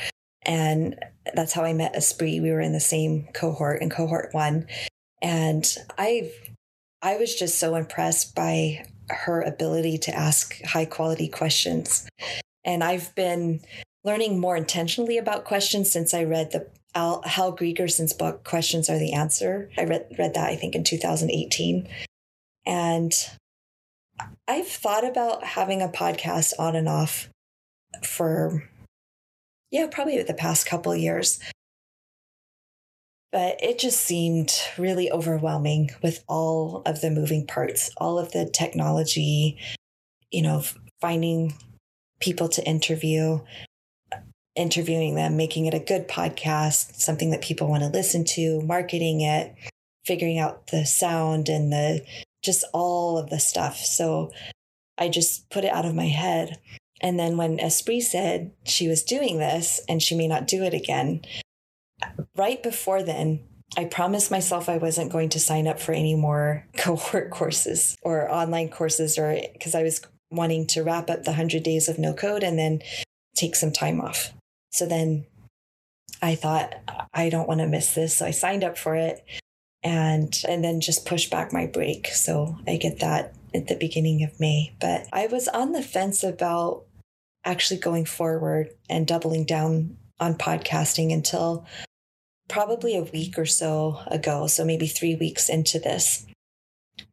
And 0.44 0.96
that's 1.34 1.54
how 1.54 1.64
I 1.64 1.74
met 1.74 1.96
Espree. 1.96 2.42
We 2.42 2.52
were 2.52 2.62
in 2.62 2.74
the 2.74 2.80
same 2.80 3.28
cohort 3.34 3.82
in 3.82 3.90
cohort 3.90 4.30
one. 4.34 4.68
And 5.22 5.68
I 5.98 6.32
I 7.02 7.18
was 7.18 7.36
just 7.36 7.60
so 7.60 7.76
impressed 7.76 8.36
by 8.36 8.86
her 9.10 9.42
ability 9.42 9.98
to 10.00 10.16
ask 10.16 10.62
high 10.64 10.86
quality 10.86 11.28
questions. 11.28 12.08
And 12.64 12.84
I've 12.84 13.14
been 13.16 13.62
learning 14.04 14.40
more 14.40 14.56
intentionally 14.56 15.18
about 15.18 15.46
questions 15.46 15.92
since 15.92 16.14
I 16.14 16.24
read 16.24 16.52
the 16.52 16.68
Al, 16.96 17.22
Hal 17.24 17.56
Gregersen's 17.56 18.14
book, 18.14 18.44
Questions 18.44 18.90
Are 18.90 18.98
the 18.98 19.14
Answer. 19.14 19.70
I 19.78 19.84
read, 19.84 20.06
read 20.18 20.34
that, 20.34 20.50
I 20.50 20.56
think, 20.56 20.76
in 20.76 20.84
2018. 20.84 21.88
And 22.66 23.14
I've 24.48 24.68
thought 24.68 25.06
about 25.06 25.44
having 25.44 25.82
a 25.82 25.88
podcast 25.88 26.54
on 26.60 26.76
and 26.76 26.90
off 26.90 27.30
for, 28.04 28.64
yeah, 29.72 29.88
probably 29.92 30.22
the 30.22 30.34
past 30.34 30.66
couple 30.66 30.96
years. 30.96 31.40
But 33.32 33.64
it 33.64 33.78
just 33.78 34.02
seemed 34.02 34.52
really 34.78 35.12
overwhelming 35.12 35.92
with 36.02 36.24
all 36.28 36.82
of 36.86 37.02
the 37.02 37.12
moving 37.12 37.46
parts, 37.46 37.92
all 37.98 38.18
of 38.18 38.32
the 38.32 38.50
technology, 38.50 39.60
you 40.32 40.42
know, 40.42 40.64
finding 41.00 41.54
people 42.20 42.50
to 42.50 42.66
interview, 42.66 43.40
interviewing 44.56 45.16
them, 45.16 45.38
making 45.38 45.68
it 45.68 45.74
a 45.74 45.80
good 45.80 46.08
podcast, 46.08 46.96
something 46.96 47.30
that 47.32 47.42
people 47.42 47.70
want 47.70 47.84
to 47.84 47.90
listen 47.90 48.26
to, 48.26 48.62
marketing 48.62 49.22
it, 49.22 49.56
figuring 50.06 50.40
out 50.40 50.68
the 50.68 50.86
sound 50.86 51.50
and 51.50 51.72
the 51.72 52.04
just 52.44 52.66
all 52.74 53.18
of 53.18 53.30
the 53.30 53.40
stuff. 53.40 53.78
So 53.78 54.32
I 54.98 55.10
just 55.10 55.50
put 55.50 55.64
it 55.64 55.74
out 55.74 55.86
of 55.86 55.96
my 55.96 56.08
head. 56.08 56.58
And 57.02 57.20
then 57.20 57.38
when 57.38 57.58
Espree 57.58 58.02
said 58.02 58.52
she 58.66 58.88
was 58.88 59.04
doing 59.04 59.38
this 59.38 59.80
and 59.88 60.02
she 60.02 60.16
may 60.16 60.28
not 60.28 60.48
do 60.48 60.64
it 60.64 60.74
again, 60.74 61.22
right 62.36 62.62
before 62.62 63.04
then, 63.04 63.42
I 63.78 63.86
promised 63.86 64.32
myself 64.32 64.68
I 64.68 64.78
wasn't 64.78 65.12
going 65.12 65.30
to 65.30 65.40
sign 65.40 65.68
up 65.68 65.80
for 65.80 65.92
any 65.92 66.16
more 66.16 66.66
cohort 66.78 67.30
courses 67.30 67.98
or 68.02 68.32
online 68.32 68.70
courses, 68.70 69.18
or 69.18 69.40
because 69.54 69.76
I 69.76 69.84
was 69.84 70.02
wanting 70.32 70.68
to 70.68 70.84
wrap 70.84 71.10
up 71.10 71.24
the 71.24 71.32
100 71.32 71.64
days 71.64 71.88
of 71.88 72.00
no 72.00 72.14
code 72.14 72.44
and 72.44 72.58
then 72.58 72.82
take 73.36 73.56
some 73.56 73.72
time 73.72 74.02
off. 74.02 74.32
So 74.72 74.86
then 74.86 75.26
I 76.22 76.36
thought, 76.36 76.76
I 77.14 77.30
don't 77.30 77.48
want 77.48 77.62
to 77.62 77.68
miss 77.68 77.94
this. 77.94 78.18
So 78.18 78.26
I 78.26 78.32
signed 78.32 78.64
up 78.64 78.78
for 78.78 78.96
it 78.96 79.24
and 79.82 80.38
and 80.48 80.64
then 80.64 80.82
just 80.82 81.06
push 81.06 81.30
back 81.30 81.54
my 81.54 81.66
break. 81.66 82.08
So 82.08 82.58
I 82.68 82.78
get 82.78 83.00
that 83.00 83.34
at 83.54 83.68
the 83.68 83.76
beginning 83.76 84.24
of 84.24 84.40
May. 84.40 84.76
But 84.80 85.08
I 85.14 85.28
was 85.28 85.48
on 85.48 85.72
the 85.72 85.82
fence 85.82 86.24
about 86.24 86.86
actually 87.46 87.80
going 87.80 88.06
forward 88.06 88.70
and 88.90 89.08
doubling 89.08 89.46
down 89.46 89.98
on 90.20 90.36
podcasting 90.36 91.14
until 91.14 91.66
probably 92.50 92.98
a 92.98 93.04
week 93.04 93.38
or 93.38 93.46
so 93.46 94.00
ago, 94.08 94.48
so 94.48 94.66
maybe 94.66 94.88
three 94.88 95.16
weeks 95.16 95.48
into 95.48 95.80
this. 95.80 96.26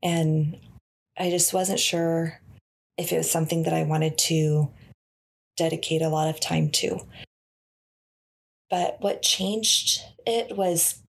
And 0.03 0.59
I 1.19 1.31
just 1.31 1.53
wasn't 1.53 1.79
sure 1.79 2.41
if 2.99 3.13
it 3.13 3.19
was 3.19 3.31
something 3.31 3.63
that 3.65 3.75
I 3.75 3.85
wanted 3.85 4.19
to 4.19 4.71
dedicate 5.57 6.03
a 6.03 6.09
lot 6.09 6.29
of 6.29 6.41
time 6.41 6.71
to. 6.71 7.01
But 8.69 8.97
what 9.01 9.23
changed 9.23 10.01
it 10.27 10.57
was 10.57 11.03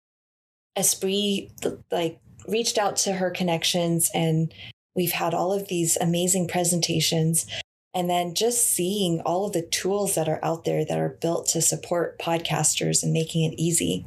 Esprit 0.76 1.50
like 1.92 2.20
reached 2.48 2.78
out 2.78 2.96
to 2.98 3.14
her 3.14 3.32
connections 3.32 4.12
and 4.14 4.54
we've 4.96 5.12
had 5.12 5.34
all 5.34 5.52
of 5.52 5.68
these 5.68 5.98
amazing 5.98 6.48
presentations 6.48 7.48
and 7.98 8.08
then 8.08 8.36
just 8.36 8.76
seeing 8.76 9.22
all 9.22 9.48
of 9.48 9.54
the 9.54 9.64
tools 9.64 10.14
that 10.14 10.30
are 10.30 10.40
out 10.44 10.66
there 10.66 10.86
that 10.86 11.00
are 11.00 11.18
built 11.20 11.48
to 11.48 11.64
support 11.64 12.20
podcasters 12.20 13.02
and 13.02 13.12
making 13.12 13.52
it 13.52 13.56
easy. 13.58 14.06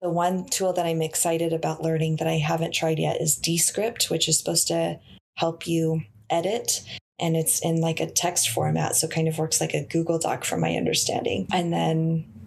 The 0.00 0.08
one 0.08 0.46
tool 0.46 0.72
that 0.74 0.86
I'm 0.86 1.02
excited 1.02 1.52
about 1.52 1.82
learning 1.82 2.16
that 2.16 2.28
I 2.28 2.36
haven't 2.36 2.72
tried 2.72 3.00
yet 3.00 3.20
is 3.20 3.34
Descript, 3.34 4.10
which 4.10 4.28
is 4.28 4.38
supposed 4.38 4.68
to 4.68 5.00
help 5.34 5.66
you 5.66 6.02
edit. 6.30 6.82
And 7.18 7.36
it's 7.36 7.58
in 7.58 7.80
like 7.80 7.98
a 7.98 8.08
text 8.08 8.48
format. 8.50 8.94
So 8.94 9.08
kind 9.08 9.26
of 9.26 9.38
works 9.38 9.60
like 9.60 9.74
a 9.74 9.84
Google 9.84 10.20
Doc 10.20 10.44
from 10.44 10.60
my 10.60 10.76
understanding. 10.76 11.48
And 11.52 11.72
then, 11.72 12.46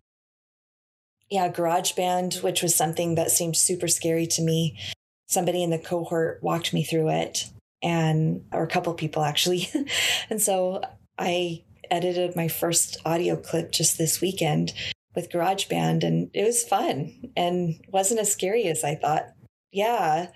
yeah, 1.30 1.51
GarageBand, 1.51 2.41
which 2.41 2.64
was 2.64 2.74
something 2.74 3.16
that 3.16 3.32
seemed 3.32 3.57
super 3.57 3.89
scary 3.89 4.28
to 4.28 4.41
me. 4.41 4.80
Somebody 5.28 5.61
in 5.61 5.72
the 5.72 5.78
cohort 5.78 6.41
walked 6.41 6.72
me 6.72 6.86
through 6.86 7.09
it 7.09 7.49
and 7.84 8.45
or 8.51 8.63
a 8.63 8.67
couple 8.67 8.93
people 8.93 9.23
actually. 9.23 9.69
and 10.29 10.41
so 10.41 10.81
I 11.19 11.63
edited 11.91 12.36
my 12.36 12.47
first 12.47 12.97
audio 13.05 13.36
clip 13.36 13.71
just 13.71 13.97
this 13.97 14.21
weekend 14.21 14.73
with 15.15 15.29
GarageBand 15.29 16.03
and 16.03 16.31
it 16.34 16.43
was 16.43 16.63
fun 16.63 17.29
and 17.36 17.79
wasn't 17.89 18.21
as 18.21 18.31
scary 18.31 18.65
as 18.65 18.84
I 18.84 18.95
thought. 18.95 19.27
Yeah. 19.71 20.29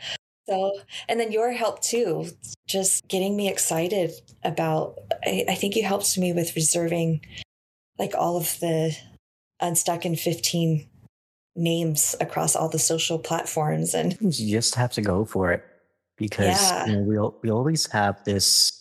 So, 0.47 0.79
and 1.09 1.19
then 1.19 1.31
your 1.31 1.51
help 1.51 1.81
too, 1.81 2.27
just 2.67 3.07
getting 3.07 3.35
me 3.35 3.49
excited 3.49 4.11
about, 4.43 4.99
I, 5.25 5.45
I 5.49 5.55
think 5.55 5.75
you 5.75 5.83
helped 5.83 6.17
me 6.17 6.31
with 6.33 6.55
reserving 6.55 7.21
like 7.97 8.13
all 8.15 8.37
of 8.37 8.59
the 8.59 8.95
Unstuck 9.59 10.05
in 10.05 10.15
15 10.15 10.87
names 11.55 12.15
across 12.21 12.55
all 12.55 12.69
the 12.69 12.77
social 12.77 13.17
platforms. 13.17 13.95
And 13.95 14.15
you 14.21 14.55
just 14.55 14.75
have 14.75 14.91
to 14.93 15.01
go 15.01 15.25
for 15.25 15.51
it 15.51 15.63
because 16.17 16.71
yeah. 16.71 16.85
you 16.87 16.93
know, 16.93 17.01
we 17.01 17.17
we 17.43 17.51
always 17.51 17.89
have 17.91 18.23
this 18.23 18.73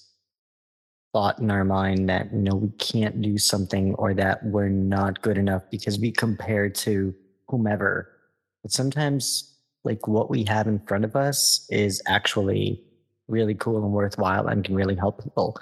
thought 1.13 1.39
in 1.39 1.51
our 1.51 1.65
mind 1.65 2.09
that 2.09 2.33
you 2.33 2.41
know 2.41 2.57
we 2.57 2.69
can't 2.79 3.23
do 3.23 3.39
something 3.39 3.95
or 3.95 4.15
that 4.15 4.45
we're 4.45 4.69
not 4.69 5.23
good 5.23 5.39
enough 5.39 5.63
because 5.71 5.99
we 5.99 6.11
compare 6.11 6.69
to 6.69 7.15
whomever. 7.49 8.11
But 8.63 8.73
sometimes 8.73 9.55
like 9.85 10.09
what 10.09 10.29
we 10.29 10.45
have 10.45 10.67
in 10.67 10.81
front 10.81 11.05
of 11.05 11.15
us 11.15 11.67
is 11.71 12.03
actually 12.07 12.83
really 13.29 13.55
cool 13.55 13.83
and 13.85 13.93
worthwhile 13.93 14.49
and 14.49 14.65
can 14.65 14.75
really 14.75 14.97
help 14.97 15.23
people. 15.23 15.57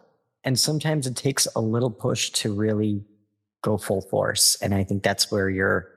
And 0.45 0.59
sometimes 0.59 1.07
it 1.07 1.17
takes 1.17 1.47
a 1.55 1.61
little 1.61 1.91
push 1.91 2.31
to 2.31 2.55
really 2.55 3.05
go 3.63 3.79
full 3.79 4.03
force. 4.03 4.57
And 4.61 4.75
I 4.75 4.85
think 4.85 5.03
that's 5.03 5.31
where 5.31 5.49
you're 5.49 5.89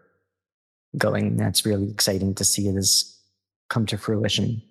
going. 0.98 1.38
That's 1.38 1.66
really 1.66 1.90
exciting 1.90 2.36
to 2.36 2.46
see 2.46 2.68
it 2.68 2.76
as 2.76 3.18
come 3.70 3.86
to 3.88 3.98
fruition. 3.98 4.62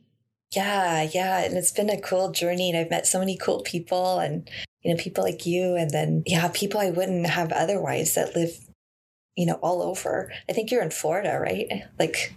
Yeah, 0.54 1.02
yeah. 1.02 1.44
And 1.44 1.56
it's 1.56 1.72
been 1.72 1.90
a 1.90 2.00
cool 2.00 2.30
journey. 2.30 2.70
And 2.70 2.78
I've 2.78 2.90
met 2.90 3.06
so 3.06 3.18
many 3.18 3.36
cool 3.36 3.62
people 3.62 4.18
and, 4.18 4.48
you 4.82 4.92
know, 4.94 5.02
people 5.02 5.24
like 5.24 5.44
you. 5.44 5.74
And 5.76 5.90
then, 5.90 6.22
yeah, 6.26 6.48
people 6.54 6.80
I 6.80 6.90
wouldn't 6.90 7.26
have 7.26 7.52
otherwise 7.52 8.14
that 8.14 8.34
live, 8.36 8.56
you 9.36 9.46
know, 9.46 9.58
all 9.62 9.82
over. 9.82 10.32
I 10.48 10.52
think 10.52 10.70
you're 10.70 10.82
in 10.82 10.90
Florida, 10.90 11.38
right? 11.40 11.68
Like 11.98 12.34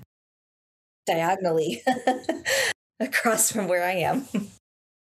diagonally 1.05 1.83
across 2.99 3.51
from 3.51 3.67
where 3.67 3.83
I 3.83 3.93
am. 3.93 4.27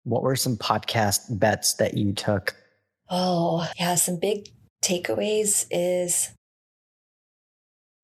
What 0.04 0.24
were 0.24 0.36
some 0.36 0.58
podcast 0.58 1.38
bets 1.38 1.76
that 1.76 1.95
you 1.95 2.12
took? 2.12 2.56
Oh, 3.08 3.70
yeah. 3.78 3.93
Some 3.93 4.18
big 4.18 4.49
takeaways 4.84 5.68
is 5.70 6.32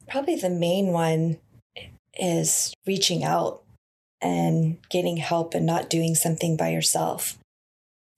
probably 0.07 0.35
the 0.35 0.51
main 0.51 0.87
one 0.87 1.37
is 2.13 2.71
reaching 2.85 3.23
out 3.23 3.63
and 4.21 4.77
getting 4.89 5.17
help 5.17 5.53
and 5.53 5.65
not 5.65 5.89
doing 5.89 6.15
something 6.15 6.57
by 6.57 6.69
yourself. 6.69 7.37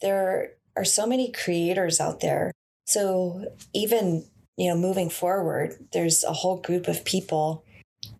There 0.01 0.51
are 0.75 0.85
so 0.85 1.05
many 1.05 1.31
creators 1.31 1.99
out 1.99 2.21
there. 2.21 2.51
So 2.85 3.53
even, 3.73 4.25
you 4.57 4.69
know, 4.69 4.77
moving 4.77 5.09
forward, 5.09 5.75
there's 5.91 6.23
a 6.23 6.33
whole 6.33 6.57
group 6.57 6.87
of 6.87 7.05
people 7.05 7.63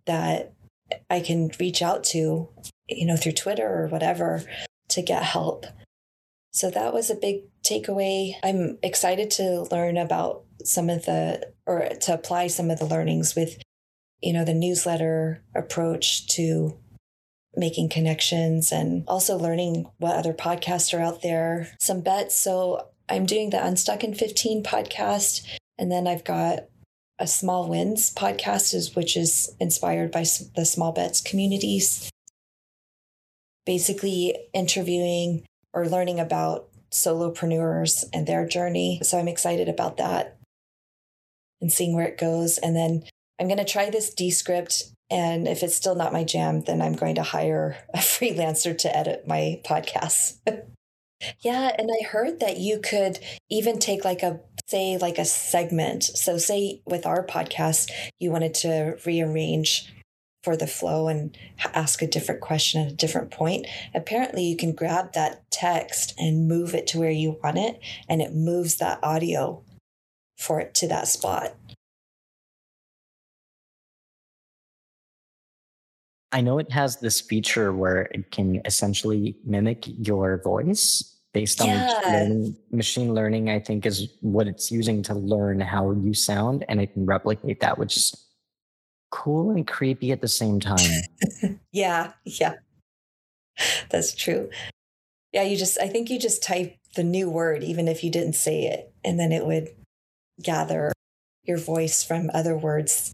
that 0.06 0.54
I 1.10 1.22
can 1.22 1.52
reach 1.60 1.82
out 1.82 2.04
to, 2.06 2.50
you 2.88 3.06
know, 3.06 3.16
through 3.16 3.34
Twitter 3.34 3.68
or 3.68 3.88
whatever 3.88 4.44
to 4.90 5.02
get 5.02 5.24
help. 5.24 5.66
So 6.52 6.70
that 6.72 6.94
was 6.94 7.10
a 7.10 7.16
big 7.16 7.44
takeaway. 7.64 8.34
I'm 8.44 8.80
excited 8.82 9.30
to 9.32 9.68
learn 9.72 9.98
about 9.98 10.44
some 10.64 10.90
of 10.90 11.06
the, 11.06 11.48
or 11.66 11.88
to 12.02 12.14
apply 12.14 12.48
some 12.48 12.70
of 12.70 12.80
the 12.80 12.86
learnings 12.86 13.36
with, 13.36 13.62
you 14.22 14.34
know, 14.34 14.44
the 14.44 14.54
newsletter 14.54 15.44
approach 15.56 16.28
to 16.36 16.78
making 17.56 17.90
connections 17.90 18.72
and 18.72 19.04
also 19.08 19.38
learning 19.38 19.90
what 19.98 20.16
other 20.16 20.34
podcasts 20.34 20.94
are 20.94 21.02
out 21.02 21.22
there. 21.22 21.72
Some 21.80 22.02
bets. 22.02 22.36
So 22.36 22.90
I'm 23.10 23.26
doing 23.26 23.50
the 23.50 23.64
Unstuck 23.64 24.04
in 24.04 24.14
15 24.14 24.64
podcast. 24.64 25.46
And 25.78 25.92
then 25.92 26.08
I've 26.08 26.24
got 26.24 26.66
a 27.18 27.28
Small 27.28 27.68
Wins 27.68 28.14
podcast, 28.14 28.74
is 28.74 28.96
which 28.96 29.18
is 29.18 29.56
inspired 29.60 30.12
by 30.12 30.26
the 30.56 30.66
Small 30.66 30.92
Bets 30.92 31.22
communities. 31.22 32.10
Basically, 33.66 34.38
interviewing 34.54 35.46
or 35.74 35.88
learning 35.88 36.20
about 36.20 36.68
solopreneurs 36.92 38.06
and 38.14 38.26
their 38.26 38.48
journey. 38.48 39.00
So 39.04 39.20
I'm 39.20 39.28
excited 39.28 39.70
about 39.70 39.98
that 39.98 40.38
and 41.62 41.72
seeing 41.72 41.96
where 41.96 42.08
it 42.08 42.18
goes. 42.18 42.58
And 42.58 42.76
then 42.76 43.04
I'm 43.40 43.48
going 43.48 43.58
to 43.58 43.66
try 43.66 43.90
this 43.90 44.14
Descript. 44.14 44.92
And 45.12 45.48
if 45.48 45.64
it's 45.64 45.76
still 45.76 45.96
not 45.96 46.14
my 46.14 46.24
jam, 46.24 46.62
then 46.62 46.82
I'm 46.82 46.94
going 46.94 47.16
to 47.16 47.24
hire 47.24 47.78
a 47.94 47.98
freelancer 47.98 48.78
to 48.78 48.98
edit 48.98 49.28
my 49.28 49.62
podcasts. 49.66 50.38
yeah. 51.40 51.72
And 51.78 51.90
I 51.90 52.06
heard 52.06 52.40
that 52.40 52.58
you 52.58 52.80
could 52.80 53.20
even 53.50 53.80
take 53.80 54.06
like 54.06 54.24
a, 54.24 54.40
say, 54.68 54.98
like 54.98 55.18
a 55.18 55.26
segment. 55.26 56.04
So, 56.04 56.38
say 56.38 56.82
with 56.86 57.06
our 57.06 57.26
podcast, 57.26 57.92
you 58.20 58.32
wanted 58.32 58.54
to 58.56 58.98
rearrange 59.06 59.94
for 60.44 60.56
the 60.56 60.68
flow 60.68 61.08
and 61.08 61.38
ask 61.74 62.02
a 62.02 62.08
different 62.08 62.42
question 62.42 62.86
at 62.86 62.92
a 62.92 62.96
different 62.96 63.32
point. 63.32 63.68
Apparently, 63.94 64.44
you 64.44 64.56
can 64.56 64.74
grab 64.74 65.14
that 65.14 65.50
text 65.52 66.14
and 66.18 66.48
move 66.48 66.74
it 66.74 66.88
to 66.88 67.00
where 67.00 67.12
you 67.12 67.38
want 67.44 67.58
it, 67.58 67.80
and 68.08 68.22
it 68.22 68.34
moves 68.34 68.76
that 68.78 69.00
audio 69.04 69.62
for 70.38 70.60
it 70.62 70.74
to 70.76 70.88
that 70.88 71.08
spot. 71.08 71.56
I 76.32 76.42
know 76.42 76.60
it 76.60 76.72
has 76.72 77.00
this 77.00 77.22
feature 77.22 77.74
where 77.74 78.04
it 78.12 78.32
can 78.32 78.62
essentially 78.66 79.36
mimic 79.46 79.86
your 79.88 80.42
voice 80.44 81.18
based 81.34 81.62
on 81.62 81.68
yeah. 81.68 82.00
learning. 82.06 82.58
machine 82.72 83.14
learning. 83.14 83.50
I 83.50 83.60
think 83.60 83.86
is 83.86 84.08
what 84.22 84.48
it's 84.48 84.72
using 84.72 85.02
to 85.04 85.14
learn 85.14 85.60
how 85.60 85.92
you 85.92 86.14
sound, 86.14 86.66
and 86.70 86.80
it 86.82 86.94
can 86.94 87.06
replicate 87.06 87.60
that, 87.62 87.78
which 87.78 87.98
is 87.98 88.16
cool 89.12 89.52
and 89.52 89.68
creepy 89.68 90.12
at 90.12 90.22
the 90.22 90.28
same 90.28 90.60
time. 90.60 91.02
yeah, 91.72 92.14
yeah. 92.26 92.56
That's 93.90 94.14
true. 94.16 94.50
Yeah, 95.34 95.44
you 95.44 95.58
just 95.58 95.80
I 95.80 95.88
think 95.88 96.10
you 96.10 96.20
just 96.20 96.44
type 96.44 96.76
the 96.96 97.04
new 97.04 97.30
word 97.30 97.64
even 97.64 97.88
if 97.88 98.04
you 98.04 98.10
didn't 98.10 98.34
say 98.34 98.64
it 98.64 98.92
and 99.06 99.20
then 99.20 99.32
it 99.32 99.46
would 99.46 99.70
gather 100.42 100.92
your 101.44 101.58
voice 101.58 102.04
from 102.04 102.32
other 102.34 102.58
words. 102.58 103.12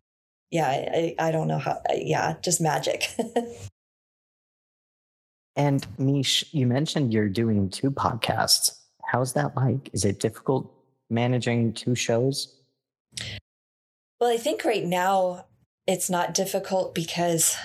Yeah, 0.56 0.70
I, 0.70 1.16
I 1.20 1.32
don't 1.32 1.50
know 1.50 1.58
how 1.58 1.82
yeah, 1.94 2.36
just 2.42 2.62
magic. 2.62 3.10
and 5.58 5.86
Miche, 6.00 6.46
you 6.54 6.66
mentioned 6.66 7.14
you're 7.14 7.28
doing 7.28 7.70
two 7.70 7.92
podcasts. 7.92 8.80
How's 9.04 9.34
that 9.34 9.54
like? 9.58 9.90
Is 9.92 10.06
it 10.06 10.22
difficult 10.22 10.74
managing 11.10 11.74
two 11.74 11.94
shows? 11.94 12.56
Well, 14.22 14.32
I 14.32 14.38
think 14.38 14.64
right 14.64 14.86
now 14.86 15.44
it's 15.88 16.10
not 16.10 16.34
difficult 16.34 16.96
because 16.96 17.58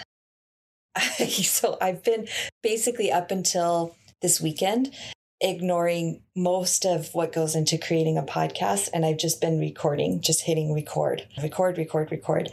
I, 0.96 1.26
so 1.28 1.78
I've 1.80 2.02
been 2.02 2.26
basically 2.60 3.12
up 3.12 3.30
until 3.30 3.94
this 4.20 4.40
weekend 4.40 4.92
ignoring 5.40 6.22
most 6.34 6.84
of 6.84 7.14
what 7.14 7.32
goes 7.32 7.54
into 7.54 7.78
creating 7.78 8.18
a 8.18 8.22
podcast 8.24 8.88
and 8.92 9.06
I've 9.06 9.18
just 9.18 9.40
been 9.40 9.60
recording, 9.60 10.20
just 10.20 10.40
hitting 10.40 10.74
record, 10.74 11.28
record, 11.40 11.78
record, 11.78 12.10
record. 12.10 12.50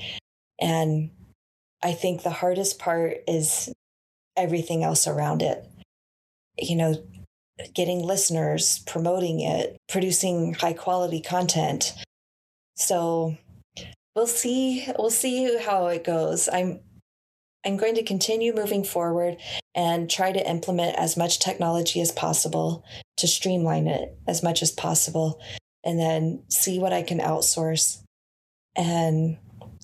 And 0.59 1.11
I 1.83 1.93
think 1.93 2.23
the 2.23 2.29
hardest 2.29 2.79
part 2.79 3.17
is 3.27 3.71
everything 4.35 4.83
else 4.83 5.07
around 5.07 5.41
it. 5.41 5.65
You 6.57 6.75
know, 6.75 7.03
getting 7.73 8.03
listeners, 8.03 8.79
promoting 8.87 9.41
it, 9.41 9.77
producing 9.87 10.53
high 10.53 10.73
quality 10.73 11.21
content. 11.21 11.93
So 12.75 13.37
we'll 14.17 14.25
see 14.25 14.83
we'll 14.97 15.11
see 15.11 15.55
how 15.59 15.85
it 15.85 16.03
goes 16.03 16.49
i'm 16.51 16.79
i'm 17.63 17.77
going 17.77 17.93
to 17.93 18.03
continue 18.03 18.51
moving 18.51 18.83
forward 18.83 19.37
and 19.75 20.09
try 20.09 20.31
to 20.31 20.49
implement 20.49 20.97
as 20.97 21.15
much 21.15 21.37
technology 21.37 22.01
as 22.01 22.11
possible 22.11 22.83
to 23.15 23.27
streamline 23.27 23.87
it 23.87 24.17
as 24.27 24.41
much 24.41 24.63
as 24.63 24.71
possible 24.71 25.39
and 25.83 25.99
then 25.99 26.41
see 26.49 26.79
what 26.79 26.91
i 26.91 27.03
can 27.03 27.19
outsource 27.19 28.01
and 28.75 29.37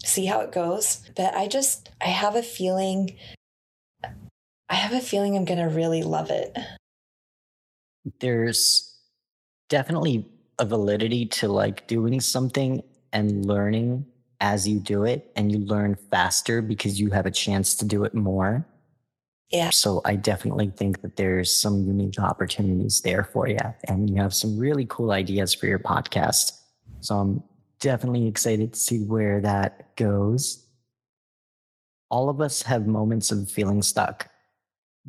see 0.04 0.26
how 0.26 0.42
it 0.42 0.52
goes 0.52 1.02
but 1.16 1.34
i 1.36 1.48
just 1.48 1.90
i 2.02 2.08
have 2.08 2.36
a 2.36 2.44
feeling 2.44 3.16
i 4.70 4.76
have 4.76 4.94
a 4.94 5.00
feeling 5.00 5.36
i'm 5.36 5.46
going 5.46 5.60
to 5.60 5.76
really 5.76 6.04
love 6.04 6.30
it 6.30 6.58
there's 8.20 8.94
definitely 9.70 10.28
a 10.60 10.66
validity 10.66 11.26
to 11.26 11.48
like 11.48 11.88
doing 11.88 12.20
something 12.20 12.84
and 13.12 13.46
learning 13.46 14.06
as 14.42 14.68
you 14.68 14.80
do 14.80 15.04
it 15.04 15.32
and 15.36 15.52
you 15.52 15.60
learn 15.60 15.96
faster 16.12 16.62
because 16.62 17.00
you 17.00 17.10
have 17.10 17.26
a 17.26 17.32
chance 17.32 17.76
to 17.76 17.86
do 17.86 18.04
it 18.04 18.14
more. 18.14 18.68
Yeah. 19.50 19.70
So 19.70 20.02
I 20.04 20.16
definitely 20.16 20.72
think 20.76 21.02
that 21.02 21.16
there's 21.16 21.56
some 21.56 21.86
unique 21.86 22.20
opportunities 22.20 23.02
there 23.02 23.24
for 23.24 23.48
you 23.48 23.58
and 23.88 24.10
you 24.10 24.16
have 24.18 24.34
some 24.34 24.58
really 24.58 24.86
cool 24.90 25.12
ideas 25.12 25.54
for 25.54 25.68
your 25.68 25.80
podcast. 25.80 26.52
So 27.02 27.16
I'm 27.16 27.44
definitely 27.84 28.28
excited 28.28 28.74
to 28.74 28.80
see 28.80 29.04
where 29.04 29.42
that 29.42 29.96
goes. 29.98 30.66
All 32.10 32.30
of 32.30 32.40
us 32.40 32.62
have 32.62 32.88
moments 32.88 33.30
of 33.32 33.52
feeling 33.52 33.82
stuck. 33.82 34.30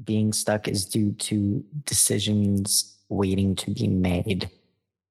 Being 0.03 0.33
stuck 0.33 0.67
is 0.67 0.85
due 0.85 1.13
to 1.13 1.65
decisions 1.85 2.99
waiting 3.09 3.55
to 3.57 3.71
be 3.71 3.87
made. 3.87 4.51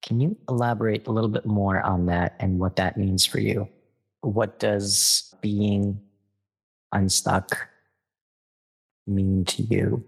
Can 0.01 0.19
you 0.19 0.37
elaborate 0.49 1.07
a 1.07 1.11
little 1.11 1.29
bit 1.29 1.45
more 1.45 1.79
on 1.81 2.07
that 2.07 2.35
and 2.41 2.59
what 2.59 2.75
that 2.75 2.97
means 2.97 3.25
for 3.25 3.39
you? 3.39 3.69
what 4.23 4.57
does 4.57 5.35
being 5.41 5.99
unstuck 6.93 7.67
mean 9.05 9.43
to 9.45 9.63
you? 9.63 10.03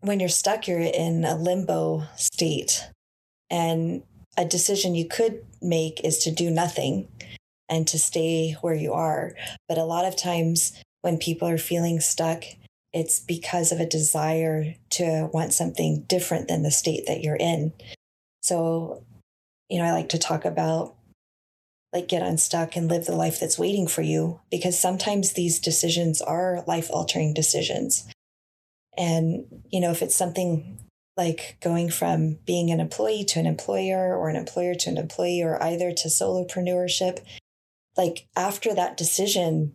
When 0.00 0.20
you're 0.20 0.28
stuck, 0.28 0.68
you're 0.68 0.80
in 0.80 1.24
a 1.24 1.36
limbo 1.36 2.04
state. 2.16 2.88
And 3.50 4.02
a 4.36 4.44
decision 4.44 4.94
you 4.94 5.06
could 5.06 5.44
make 5.62 6.00
is 6.04 6.18
to 6.18 6.30
do 6.30 6.50
nothing 6.50 7.08
and 7.68 7.86
to 7.88 7.98
stay 7.98 8.52
where 8.60 8.74
you 8.74 8.92
are. 8.92 9.32
But 9.68 9.78
a 9.78 9.84
lot 9.84 10.04
of 10.04 10.16
times 10.16 10.72
when 11.02 11.18
people 11.18 11.48
are 11.48 11.58
feeling 11.58 12.00
stuck, 12.00 12.44
it's 12.92 13.20
because 13.20 13.72
of 13.72 13.80
a 13.80 13.86
desire 13.86 14.74
to 14.90 15.28
want 15.32 15.52
something 15.52 16.04
different 16.08 16.48
than 16.48 16.62
the 16.62 16.70
state 16.70 17.06
that 17.06 17.22
you're 17.22 17.36
in. 17.36 17.72
So, 18.42 19.02
you 19.68 19.78
know, 19.78 19.84
I 19.84 19.92
like 19.92 20.10
to 20.10 20.18
talk 20.18 20.44
about 20.44 20.94
like 21.92 22.08
get 22.08 22.22
unstuck 22.22 22.76
and 22.76 22.88
live 22.88 23.06
the 23.06 23.14
life 23.14 23.40
that's 23.40 23.58
waiting 23.58 23.86
for 23.86 24.02
you 24.02 24.40
because 24.50 24.78
sometimes 24.78 25.32
these 25.32 25.60
decisions 25.60 26.20
are 26.20 26.62
life 26.66 26.90
altering 26.90 27.32
decisions. 27.32 28.06
And, 28.98 29.62
you 29.70 29.80
know, 29.80 29.90
if 29.90 30.02
it's 30.02 30.16
something 30.16 30.78
like 31.16 31.56
going 31.62 31.90
from 31.90 32.38
being 32.44 32.70
an 32.70 32.80
employee 32.80 33.24
to 33.24 33.40
an 33.40 33.46
employer 33.46 34.16
or 34.16 34.28
an 34.28 34.36
employer 34.36 34.74
to 34.74 34.90
an 34.90 34.98
employee 34.98 35.42
or 35.42 35.62
either 35.62 35.90
to 35.92 36.08
solopreneurship, 36.08 37.20
like 37.96 38.26
after 38.36 38.74
that 38.74 38.96
decision 38.96 39.74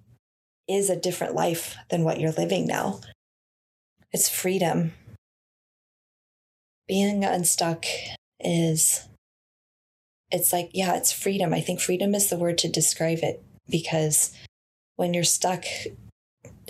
is 0.68 0.90
a 0.90 0.96
different 0.96 1.34
life 1.34 1.76
than 1.90 2.04
what 2.04 2.20
you're 2.20 2.32
living 2.32 2.68
now. 2.68 3.02
It's 4.12 4.30
freedom. 4.30 4.94
Being 6.88 7.24
unstuck 7.24 7.86
is 8.40 9.08
it's 10.32 10.54
like, 10.54 10.70
yeah, 10.74 10.96
it's 10.96 11.12
freedom. 11.12 11.54
I 11.54 11.60
think 11.60 11.82
freedom 11.82 12.16
is 12.16 12.30
the 12.30 12.38
word 12.38 12.58
to 12.60 12.70
describe 12.70 13.20
it 13.22 13.44
because 13.70 14.34
when 14.96 15.14
you're 15.14 15.24
stuck, 15.24 15.66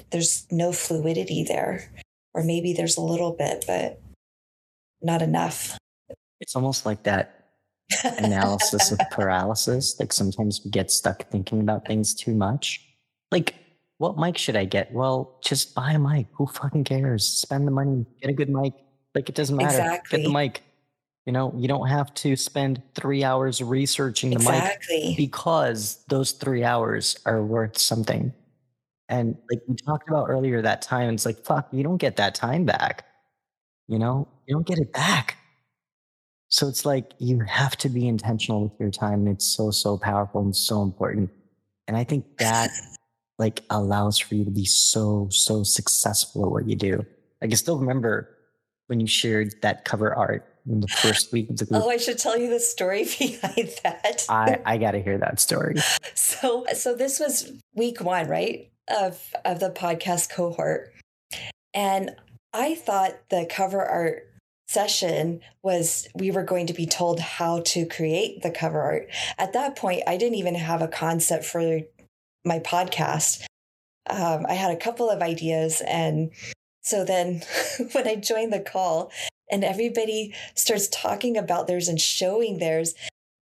there's 0.10 0.48
no 0.52 0.72
fluidity 0.72 1.44
there. 1.44 1.92
Or 2.34 2.44
maybe 2.44 2.74
there's 2.74 2.98
a 2.98 3.02
little 3.02 3.34
bit, 3.34 3.66
but 3.68 4.00
not 5.04 5.22
enough. 5.22 5.78
It's 6.40 6.56
almost 6.56 6.86
like 6.86 7.04
that 7.04 7.50
analysis 8.18 8.92
of 8.92 9.00
paralysis. 9.12 10.00
Like 10.00 10.14
sometimes 10.14 10.62
we 10.64 10.72
get 10.72 10.92
stuck 10.92 11.30
thinking 11.30 11.62
about 11.62 11.86
things 11.86 12.14
too 12.14 12.34
much. 12.34 12.86
Like, 13.32 13.56
what 13.98 14.18
mic 14.18 14.38
should 14.38 14.56
I 14.56 14.66
get? 14.66 14.92
Well, 14.92 15.38
just 15.44 15.76
buy 15.76 15.92
a 15.92 16.00
mic. 16.00 16.28
Who 16.34 16.48
fucking 16.48 16.84
cares? 16.86 17.28
Spend 17.28 17.68
the 17.68 17.72
money, 17.72 18.06
get 18.22 18.30
a 18.30 18.34
good 18.34 18.50
mic. 18.50 18.74
Like, 19.14 19.30
it 19.30 19.36
doesn't 19.36 19.56
matter. 19.56 19.70
Exactly. 19.70 20.18
Get 20.18 20.24
the 20.26 20.34
mic. 20.34 20.64
You 21.26 21.34
know, 21.34 21.54
you 21.56 21.68
don't 21.68 21.88
have 21.88 22.14
to 22.16 22.36
spend 22.36 22.82
three 22.96 23.24
hours 23.24 23.62
researching 23.62 24.32
the 24.32 24.38
exactly. 24.38 25.10
mic 25.10 25.18
because 25.18 26.04
those 26.08 26.32
three 26.32 26.64
hours 26.64 27.20
are 27.26 27.44
worth 27.44 27.78
something. 27.78 28.34
And 29.08 29.38
like 29.52 29.62
we 29.68 29.76
talked 29.76 30.10
about 30.10 30.30
earlier, 30.30 30.62
that 30.64 30.82
time, 30.82 31.14
it's 31.14 31.26
like, 31.26 31.38
fuck, 31.46 31.68
you 31.72 31.84
don't 31.84 31.98
get 31.98 32.16
that 32.16 32.34
time 32.34 32.66
back. 32.66 33.06
You 33.92 34.00
know, 34.00 34.30
you 34.48 34.56
don't 34.56 34.66
get 34.66 34.80
it 34.80 34.94
back. 34.94 35.36
So 36.48 36.70
it's 36.70 36.86
like 36.86 37.12
you 37.20 37.42
have 37.42 37.76
to 37.78 37.90
be 37.90 38.08
intentional 38.08 38.64
with 38.64 38.80
your 38.80 38.90
time. 38.90 39.28
And 39.28 39.36
it's 39.36 39.46
so, 39.46 39.70
so 39.70 39.98
powerful 39.98 40.42
and 40.42 40.56
so 40.56 40.82
important. 40.82 41.30
And 41.90 41.98
I 41.98 42.06
think 42.06 42.38
that 42.38 42.70
like 43.38 43.64
allows 43.70 44.18
for 44.18 44.36
you 44.36 44.46
to 44.46 44.52
be 44.52 44.64
so, 44.64 45.28
so 45.30 45.64
successful 45.64 46.46
at 46.46 46.52
what 46.52 46.70
you 46.70 46.78
do. 46.78 47.06
Like 47.42 47.52
I 47.52 47.56
still 47.56 47.80
remember 47.80 48.30
when 48.88 49.02
you 49.02 49.08
shared 49.08 49.56
that 49.62 49.84
cover 49.84 50.16
art 50.16 50.48
in 50.70 50.80
the 50.80 50.88
first 50.88 51.34
week 51.34 51.50
of 51.50 51.58
the 51.58 51.66
group? 51.66 51.84
Oh, 51.84 51.90
I 51.90 51.98
should 51.98 52.18
tell 52.18 52.38
you 52.38 52.50
the 52.50 52.62
story 52.62 53.04
behind 53.20 53.72
that. 53.84 54.26
I, 54.30 54.60
I 54.66 54.78
got 54.78 54.92
to 54.92 55.02
hear 55.02 55.18
that 55.18 55.42
story. 55.42 55.76
So, 56.14 56.66
so 56.74 56.96
this 56.96 57.20
was 57.20 57.52
week 57.76 58.02
one, 58.02 58.28
right, 58.28 58.72
of 58.88 59.22
of 59.44 59.60
the 59.60 59.70
podcast 59.70 60.32
cohort, 60.32 60.92
and 61.74 62.12
I 62.54 62.76
thought 62.76 63.30
the 63.30 63.46
cover 63.50 63.84
art 63.84 64.28
session 64.68 65.42
was 65.64 66.08
we 66.16 66.32
were 66.32 66.44
going 66.44 66.68
to 66.68 66.74
be 66.74 66.86
told 66.86 67.20
how 67.20 67.60
to 67.60 67.86
create 67.86 68.42
the 68.42 68.52
cover 68.52 68.82
art. 68.82 69.10
At 69.38 69.54
that 69.54 69.76
point, 69.76 70.04
I 70.08 70.18
didn't 70.18 70.38
even 70.38 70.56
have 70.56 70.82
a 70.82 70.88
concept 70.88 71.46
for 71.46 71.82
my 72.46 72.60
podcast. 72.60 73.46
Um, 74.10 74.46
I 74.48 74.54
had 74.54 74.72
a 74.72 74.80
couple 74.80 75.10
of 75.10 75.22
ideas. 75.22 75.82
And 75.86 76.32
so 76.84 77.04
then 77.04 77.42
when 77.92 78.08
I 78.08 78.16
joined 78.16 78.54
the 78.54 78.60
call 78.62 79.12
and 79.52 79.64
everybody 79.64 80.34
starts 80.56 80.88
talking 80.88 81.38
about 81.38 81.68
theirs 81.68 81.90
and 81.90 82.00
showing 82.00 82.60
theirs, 82.60 82.96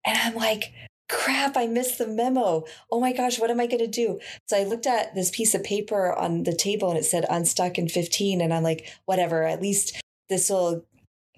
and 0.06 0.18
I'm 0.18 0.36
like, 0.36 0.74
crap, 1.10 1.58
I 1.58 1.68
missed 1.68 1.98
the 1.98 2.08
memo. 2.08 2.66
Oh 2.92 3.00
my 3.00 3.12
gosh, 3.12 3.40
what 3.40 3.52
am 3.52 3.60
I 3.60 3.68
going 3.68 3.80
to 3.80 3.88
do? 3.88 4.20
So 4.48 4.58
I 4.58 4.64
looked 4.64 4.88
at 4.88 5.16
this 5.16 5.32
piece 5.32 5.54
of 5.56 5.64
paper 5.64 6.14
on 6.14 6.44
the 6.44 6.56
table 6.56 6.90
and 6.90 6.98
it 6.98 7.06
said 7.06 7.26
unstuck 7.30 7.78
in 7.78 7.90
15. 7.90 8.42
And 8.42 8.54
I'm 8.54 8.64
like, 8.64 8.88
whatever, 9.06 9.44
at 9.44 9.62
least 9.62 10.00
this 10.30 10.50
will 10.50 10.86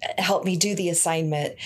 eh, 0.02 0.22
help 0.22 0.44
me 0.44 0.56
do 0.56 0.74
the 0.74 0.90
assignment. 0.90 1.56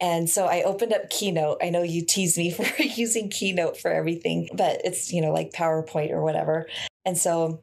And 0.00 0.28
so 0.28 0.46
I 0.46 0.62
opened 0.62 0.92
up 0.92 1.10
Keynote. 1.10 1.58
I 1.62 1.70
know 1.70 1.82
you 1.82 2.04
tease 2.04 2.38
me 2.38 2.50
for 2.52 2.82
using 2.82 3.28
Keynote 3.28 3.76
for 3.76 3.90
everything, 3.90 4.48
but 4.54 4.80
it's, 4.84 5.12
you 5.12 5.20
know, 5.20 5.32
like 5.32 5.52
PowerPoint 5.52 6.10
or 6.10 6.22
whatever. 6.22 6.66
And 7.04 7.18
so 7.18 7.62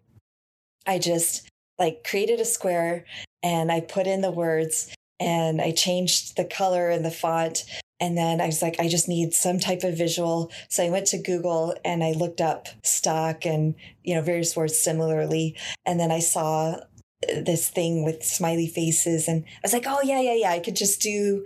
I 0.86 0.99
just 0.99 1.49
like 1.80 2.04
created 2.04 2.39
a 2.39 2.45
square 2.45 3.06
and 3.41 3.72
I 3.72 3.82
put 3.82 4.08
in 4.08 4.22
the 4.22 4.32
words 4.32 4.93
and 5.20 5.62
I 5.62 5.72
changed 5.72 6.36
the 6.38 6.45
color 6.45 6.89
and 6.89 7.06
the 7.06 7.12
font. 7.12 7.64
And 8.04 8.18
then 8.18 8.41
I 8.41 8.47
was 8.47 8.62
like, 8.62 8.82
I 8.82 8.89
just 8.89 9.08
need 9.08 9.34
some 9.34 9.60
type 9.60 9.86
of 9.86 9.97
visual. 9.97 10.51
So 10.68 10.84
I 10.84 10.89
went 10.89 11.08
to 11.08 11.18
Google 11.18 11.74
and 11.86 12.04
I 12.04 12.12
looked 12.12 12.41
up 12.41 12.68
stock 12.84 13.45
and, 13.45 13.76
you 14.04 14.14
know, 14.14 14.22
various 14.22 14.58
words 14.58 14.78
similarly. 14.78 15.56
And 15.86 16.01
then 16.01 16.12
I 16.12 16.20
saw 16.20 16.72
uh, 16.72 16.82
this 17.22 17.70
thing 17.70 18.04
with 18.04 18.22
smiley 18.22 18.68
faces 18.68 19.30
and 19.30 19.45
I 19.45 19.60
was 19.64 19.72
like, 19.72 19.86
"Oh 19.88 20.01
yeah, 20.04 20.20
yeah, 20.20 20.34
yeah, 20.34 20.51
I 20.51 20.60
could 20.60 20.76
just 20.76 20.99
do 20.99 21.45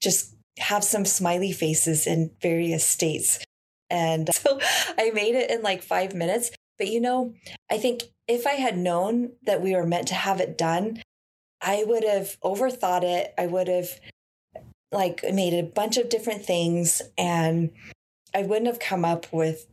just 0.00 0.34
have 0.58 0.84
some 0.84 1.04
smiley 1.04 1.52
faces 1.52 2.06
in 2.06 2.30
various 2.40 2.86
states." 2.86 3.38
And 3.90 4.30
so 4.34 4.58
I 4.96 5.10
made 5.10 5.34
it 5.34 5.50
in 5.50 5.60
like 5.60 5.82
5 5.82 6.14
minutes. 6.14 6.50
But 6.78 6.88
you 6.88 7.02
know, 7.02 7.34
I 7.70 7.76
think 7.76 8.04
if 8.26 8.46
I 8.46 8.54
had 8.54 8.78
known 8.78 9.32
that 9.42 9.60
we 9.60 9.76
were 9.76 9.86
meant 9.86 10.08
to 10.08 10.14
have 10.14 10.40
it 10.40 10.56
done, 10.56 11.02
I 11.60 11.84
would 11.86 12.04
have 12.04 12.38
overthought 12.42 13.02
it. 13.02 13.34
I 13.36 13.46
would 13.46 13.68
have 13.68 14.00
like 14.92 15.22
made 15.32 15.54
a 15.54 15.62
bunch 15.62 15.96
of 15.96 16.08
different 16.08 16.44
things 16.44 17.00
and 17.16 17.70
I 18.34 18.42
wouldn't 18.42 18.66
have 18.66 18.80
come 18.80 19.04
up 19.04 19.26
with 19.32 19.66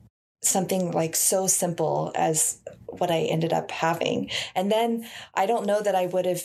something 0.43 0.91
like 0.91 1.15
so 1.15 1.47
simple 1.47 2.11
as 2.15 2.59
what 2.85 3.11
I 3.11 3.21
ended 3.21 3.53
up 3.53 3.71
having. 3.71 4.29
And 4.55 4.71
then 4.71 5.07
I 5.33 5.45
don't 5.45 5.65
know 5.65 5.81
that 5.81 5.95
I 5.95 6.05
would 6.05 6.25
have 6.25 6.43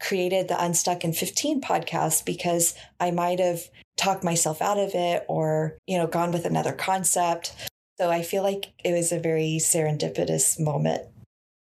created 0.00 0.48
the 0.48 0.62
Unstuck 0.62 1.04
in 1.04 1.12
15 1.12 1.60
podcast 1.60 2.24
because 2.24 2.74
I 2.98 3.10
might 3.10 3.38
have 3.38 3.68
talked 3.96 4.24
myself 4.24 4.62
out 4.62 4.78
of 4.78 4.94
it 4.94 5.24
or, 5.28 5.76
you 5.86 5.98
know, 5.98 6.06
gone 6.06 6.32
with 6.32 6.46
another 6.46 6.72
concept. 6.72 7.52
So 8.00 8.10
I 8.10 8.22
feel 8.22 8.42
like 8.42 8.72
it 8.82 8.92
was 8.92 9.12
a 9.12 9.20
very 9.20 9.58
serendipitous 9.60 10.58
moment. 10.58 11.02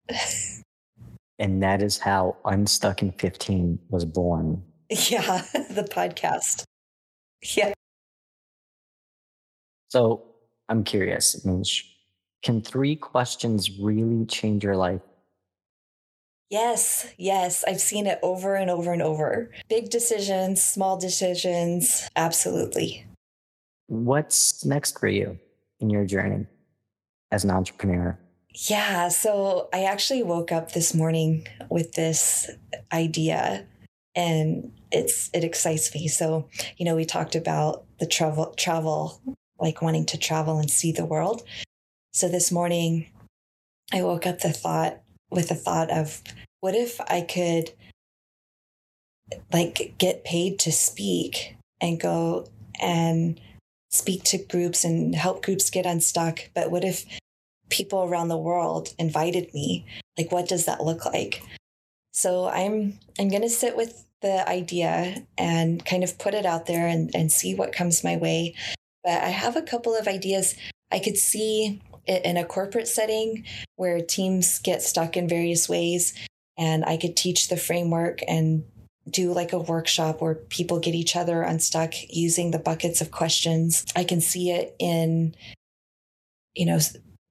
and 1.40 1.62
that 1.62 1.82
is 1.82 1.98
how 1.98 2.38
Unstuck 2.46 3.02
in 3.02 3.12
15 3.12 3.80
was 3.90 4.06
born. 4.06 4.64
Yeah, 4.90 5.44
the 5.70 5.88
podcast. 5.90 6.64
Yeah. 7.56 7.74
So 9.90 10.24
I'm 10.68 10.84
curious, 10.84 11.46
Miche, 11.46 11.86
can 12.44 12.62
three 12.62 12.96
questions 12.96 13.80
really 13.80 14.26
change 14.26 14.64
your 14.64 14.76
life? 14.76 15.02
Yes, 16.50 17.08
yes. 17.18 17.64
I've 17.68 17.82
seen 17.82 18.08
it 18.08 18.20
over 18.24 18.56
and 18.56 18.72
over 18.72 18.92
and 18.92 19.02
over. 19.02 19.52
Big 19.70 19.90
decisions, 19.90 20.64
small 20.64 20.98
decisions, 20.98 22.08
absolutely. 22.16 23.06
What's 23.88 24.66
next 24.66 25.00
for 25.00 25.08
you 25.08 25.38
in 25.80 25.90
your 25.90 26.06
journey 26.06 26.48
as 27.32 27.44
an 27.44 27.52
entrepreneur? 27.52 28.18
Yeah, 28.68 29.10
so 29.10 29.70
I 29.74 29.84
actually 29.84 30.24
woke 30.24 30.52
up 30.52 30.72
this 30.72 30.94
morning 30.96 31.48
with 31.70 31.94
this 31.94 32.50
idea 32.92 33.68
and 34.16 34.72
it's 34.92 35.30
it 35.34 35.44
excites 35.44 35.94
me. 35.94 36.08
So, 36.08 36.48
you 36.78 36.86
know, 36.86 36.96
we 36.96 37.06
talked 37.06 37.36
about 37.36 37.86
the 38.00 38.08
travel 38.08 38.54
travel 38.58 39.22
like 39.60 39.82
wanting 39.82 40.06
to 40.08 40.18
travel 40.18 40.60
and 40.60 40.70
see 40.70 40.92
the 40.92 41.06
world. 41.06 41.44
So 42.14 42.28
this 42.28 42.52
morning, 42.52 43.08
I 43.94 44.04
woke 44.04 44.26
up 44.26 44.40
the 44.40 44.54
thought 44.54 45.02
with 45.30 45.50
the 45.50 45.56
thought 45.56 45.92
of 45.92 46.22
what 46.60 46.76
if 46.76 47.00
I 47.02 47.22
could 47.22 47.72
like 49.54 49.94
get 49.98 50.24
paid 50.24 50.60
to 50.60 50.72
speak 50.72 51.56
and 51.82 52.00
go 52.00 52.48
and 52.82 53.40
speak 53.92 54.24
to 54.24 54.38
groups 54.38 54.84
and 54.84 55.16
help 55.16 55.44
groups 55.44 55.70
get 55.70 55.86
unstuck. 55.86 56.50
But 56.54 56.72
what 56.72 56.84
if 56.84 57.06
people 57.70 58.04
around 58.04 58.30
the 58.30 58.38
world 58.38 58.94
invited 58.98 59.54
me? 59.54 59.86
Like, 60.18 60.32
what 60.32 60.48
does 60.48 60.66
that 60.66 60.84
look 60.84 61.06
like? 61.06 61.42
So 62.12 62.48
I'm 62.48 63.00
I'm 63.20 63.30
gonna 63.30 63.50
sit 63.50 63.78
with 63.78 64.06
the 64.22 64.48
idea 64.48 65.26
and 65.38 65.84
kind 65.86 66.04
of 66.04 66.18
put 66.18 66.34
it 66.34 66.46
out 66.46 66.66
there 66.66 66.88
and, 66.88 67.10
and 67.14 67.32
see 67.32 67.56
what 67.56 67.74
comes 67.74 68.04
my 68.04 68.18
way. 68.18 68.56
But 69.04 69.24
I 69.24 69.30
have 69.30 69.56
a 69.56 69.62
couple 69.62 69.96
of 69.96 70.08
ideas. 70.08 70.56
I 70.92 71.00
could 71.00 71.18
see 71.18 71.82
it 72.06 72.26
in 72.26 72.38
a 72.38 72.46
corporate 72.46 72.88
setting 72.88 73.46
where 73.76 74.02
teams 74.02 74.60
get 74.60 74.82
stuck 74.82 75.16
in 75.16 75.30
various 75.30 75.70
ways, 75.70 76.14
and 76.58 76.84
I 76.84 76.98
could 76.98 77.16
teach 77.16 77.48
the 77.48 77.58
framework 77.58 78.20
and 78.28 78.66
do 79.10 79.32
like 79.34 79.54
a 79.54 79.60
workshop 79.60 80.22
where 80.22 80.36
people 80.36 80.80
get 80.80 80.96
each 80.96 81.16
other 81.16 81.42
unstuck 81.42 81.94
using 82.10 82.52
the 82.52 82.60
buckets 82.60 83.02
of 83.02 83.12
questions. 83.12 83.86
I 83.96 84.04
can 84.04 84.22
see 84.22 84.52
it 84.52 84.76
in, 84.80 85.36
you 86.54 86.66
know, 86.66 86.80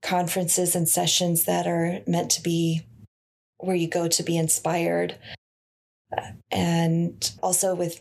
conferences 0.03 0.74
and 0.74 0.89
sessions 0.89 1.45
that 1.45 1.66
are 1.66 2.01
meant 2.07 2.30
to 2.32 2.43
be 2.43 2.82
where 3.59 3.76
you 3.76 3.89
go 3.89 4.09
to 4.09 4.22
be 4.22 4.36
inspired. 4.36 5.16
And 6.51 7.31
also 7.43 7.75
with 7.75 8.01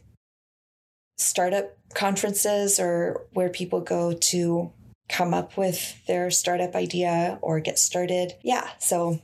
startup 1.18 1.78
conferences 1.94 2.80
or 2.80 3.26
where 3.34 3.50
people 3.50 3.82
go 3.82 4.14
to 4.14 4.72
come 5.10 5.34
up 5.34 5.58
with 5.58 6.06
their 6.06 6.30
startup 6.30 6.76
idea 6.76 7.40
or 7.42 7.60
get 7.60 7.80
started. 7.80 8.34
Yeah. 8.44 8.68
So 8.80 9.20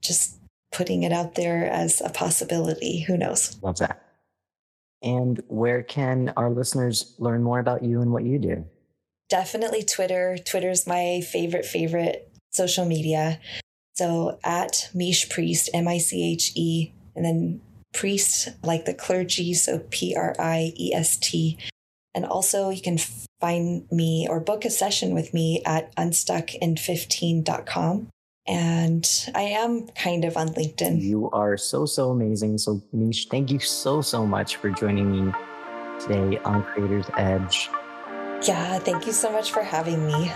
just 0.00 0.36
putting 0.72 1.04
it 1.04 1.12
out 1.12 1.36
there 1.36 1.70
as 1.70 2.00
a 2.00 2.10
possibility. 2.10 3.00
Who 3.02 3.16
knows? 3.16 3.56
Love 3.62 3.78
that. 3.78 4.02
And 5.02 5.42
where 5.48 5.82
can 5.82 6.32
our 6.36 6.50
listeners 6.50 7.14
learn 7.18 7.42
more 7.42 7.60
about 7.60 7.84
you 7.84 8.00
and 8.00 8.10
what 8.12 8.24
you 8.24 8.38
do? 8.38 8.64
Definitely 9.28 9.82
Twitter. 9.84 10.38
Twitter's 10.38 10.86
my 10.86 11.20
favorite, 11.20 11.64
favorite 11.66 12.30
social 12.50 12.84
media. 12.84 13.38
So 13.94 14.38
at 14.42 14.90
Miche 14.94 15.30
Priest, 15.30 15.70
M 15.72 15.86
I 15.86 15.98
C 15.98 16.32
H 16.32 16.52
E, 16.54 16.92
and 17.16 17.24
then 17.24 17.60
priest 17.92 18.50
like 18.62 18.84
the 18.84 18.94
clergy, 18.94 19.54
so 19.54 19.80
P 19.90 20.14
R 20.16 20.36
I 20.38 20.72
E 20.76 20.92
S 20.94 21.16
T. 21.16 21.58
And 22.14 22.24
also, 22.24 22.70
you 22.70 22.80
can 22.80 22.98
find 23.40 23.90
me 23.90 24.28
or 24.28 24.40
book 24.40 24.64
a 24.64 24.70
session 24.70 25.14
with 25.14 25.34
me 25.34 25.62
at 25.66 25.94
unstuckin15.com. 25.96 28.08
And 28.46 29.30
I 29.34 29.42
am 29.42 29.88
kind 29.88 30.24
of 30.24 30.36
on 30.36 30.50
LinkedIn. 30.50 31.00
You 31.00 31.30
are 31.30 31.56
so, 31.56 31.86
so 31.86 32.10
amazing. 32.10 32.58
So, 32.58 32.82
Miche, 32.94 33.28
thank 33.30 33.50
you 33.50 33.58
so, 33.58 34.02
so 34.02 34.26
much 34.26 34.56
for 34.56 34.70
joining 34.70 35.10
me 35.10 35.32
today 35.98 36.38
on 36.44 36.62
Creator's 36.62 37.06
Edge. 37.16 37.70
Yeah, 38.46 38.78
thank 38.80 39.06
you 39.06 39.12
so 39.12 39.32
much 39.32 39.50
for 39.50 39.62
having 39.62 40.06
me. 40.06 40.30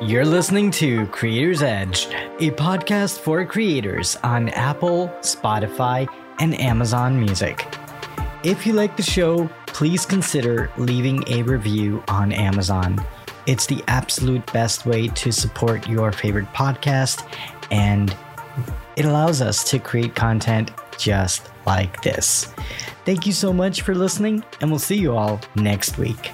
You're 0.00 0.24
listening 0.24 0.70
to 0.72 1.08
Creator's 1.08 1.60
Edge, 1.60 2.06
a 2.38 2.52
podcast 2.52 3.18
for 3.18 3.44
creators 3.44 4.14
on 4.22 4.48
Apple, 4.50 5.08
Spotify, 5.22 6.06
and 6.38 6.54
Amazon 6.60 7.18
Music. 7.18 7.66
If 8.44 8.64
you 8.64 8.74
like 8.74 8.96
the 8.96 9.02
show, 9.02 9.50
please 9.66 10.06
consider 10.06 10.70
leaving 10.78 11.24
a 11.26 11.42
review 11.42 12.04
on 12.06 12.30
Amazon. 12.30 13.04
It's 13.46 13.66
the 13.66 13.82
absolute 13.88 14.46
best 14.52 14.86
way 14.86 15.08
to 15.08 15.32
support 15.32 15.88
your 15.88 16.12
favorite 16.12 16.46
podcast, 16.52 17.28
and 17.72 18.14
it 18.94 19.04
allows 19.04 19.42
us 19.42 19.68
to 19.70 19.80
create 19.80 20.14
content 20.14 20.70
just 20.96 21.50
like 21.66 22.02
this. 22.02 22.54
Thank 23.04 23.26
you 23.26 23.32
so 23.32 23.52
much 23.52 23.80
for 23.80 23.96
listening, 23.96 24.44
and 24.60 24.70
we'll 24.70 24.78
see 24.78 24.96
you 24.96 25.16
all 25.16 25.40
next 25.56 25.98
week. 25.98 26.30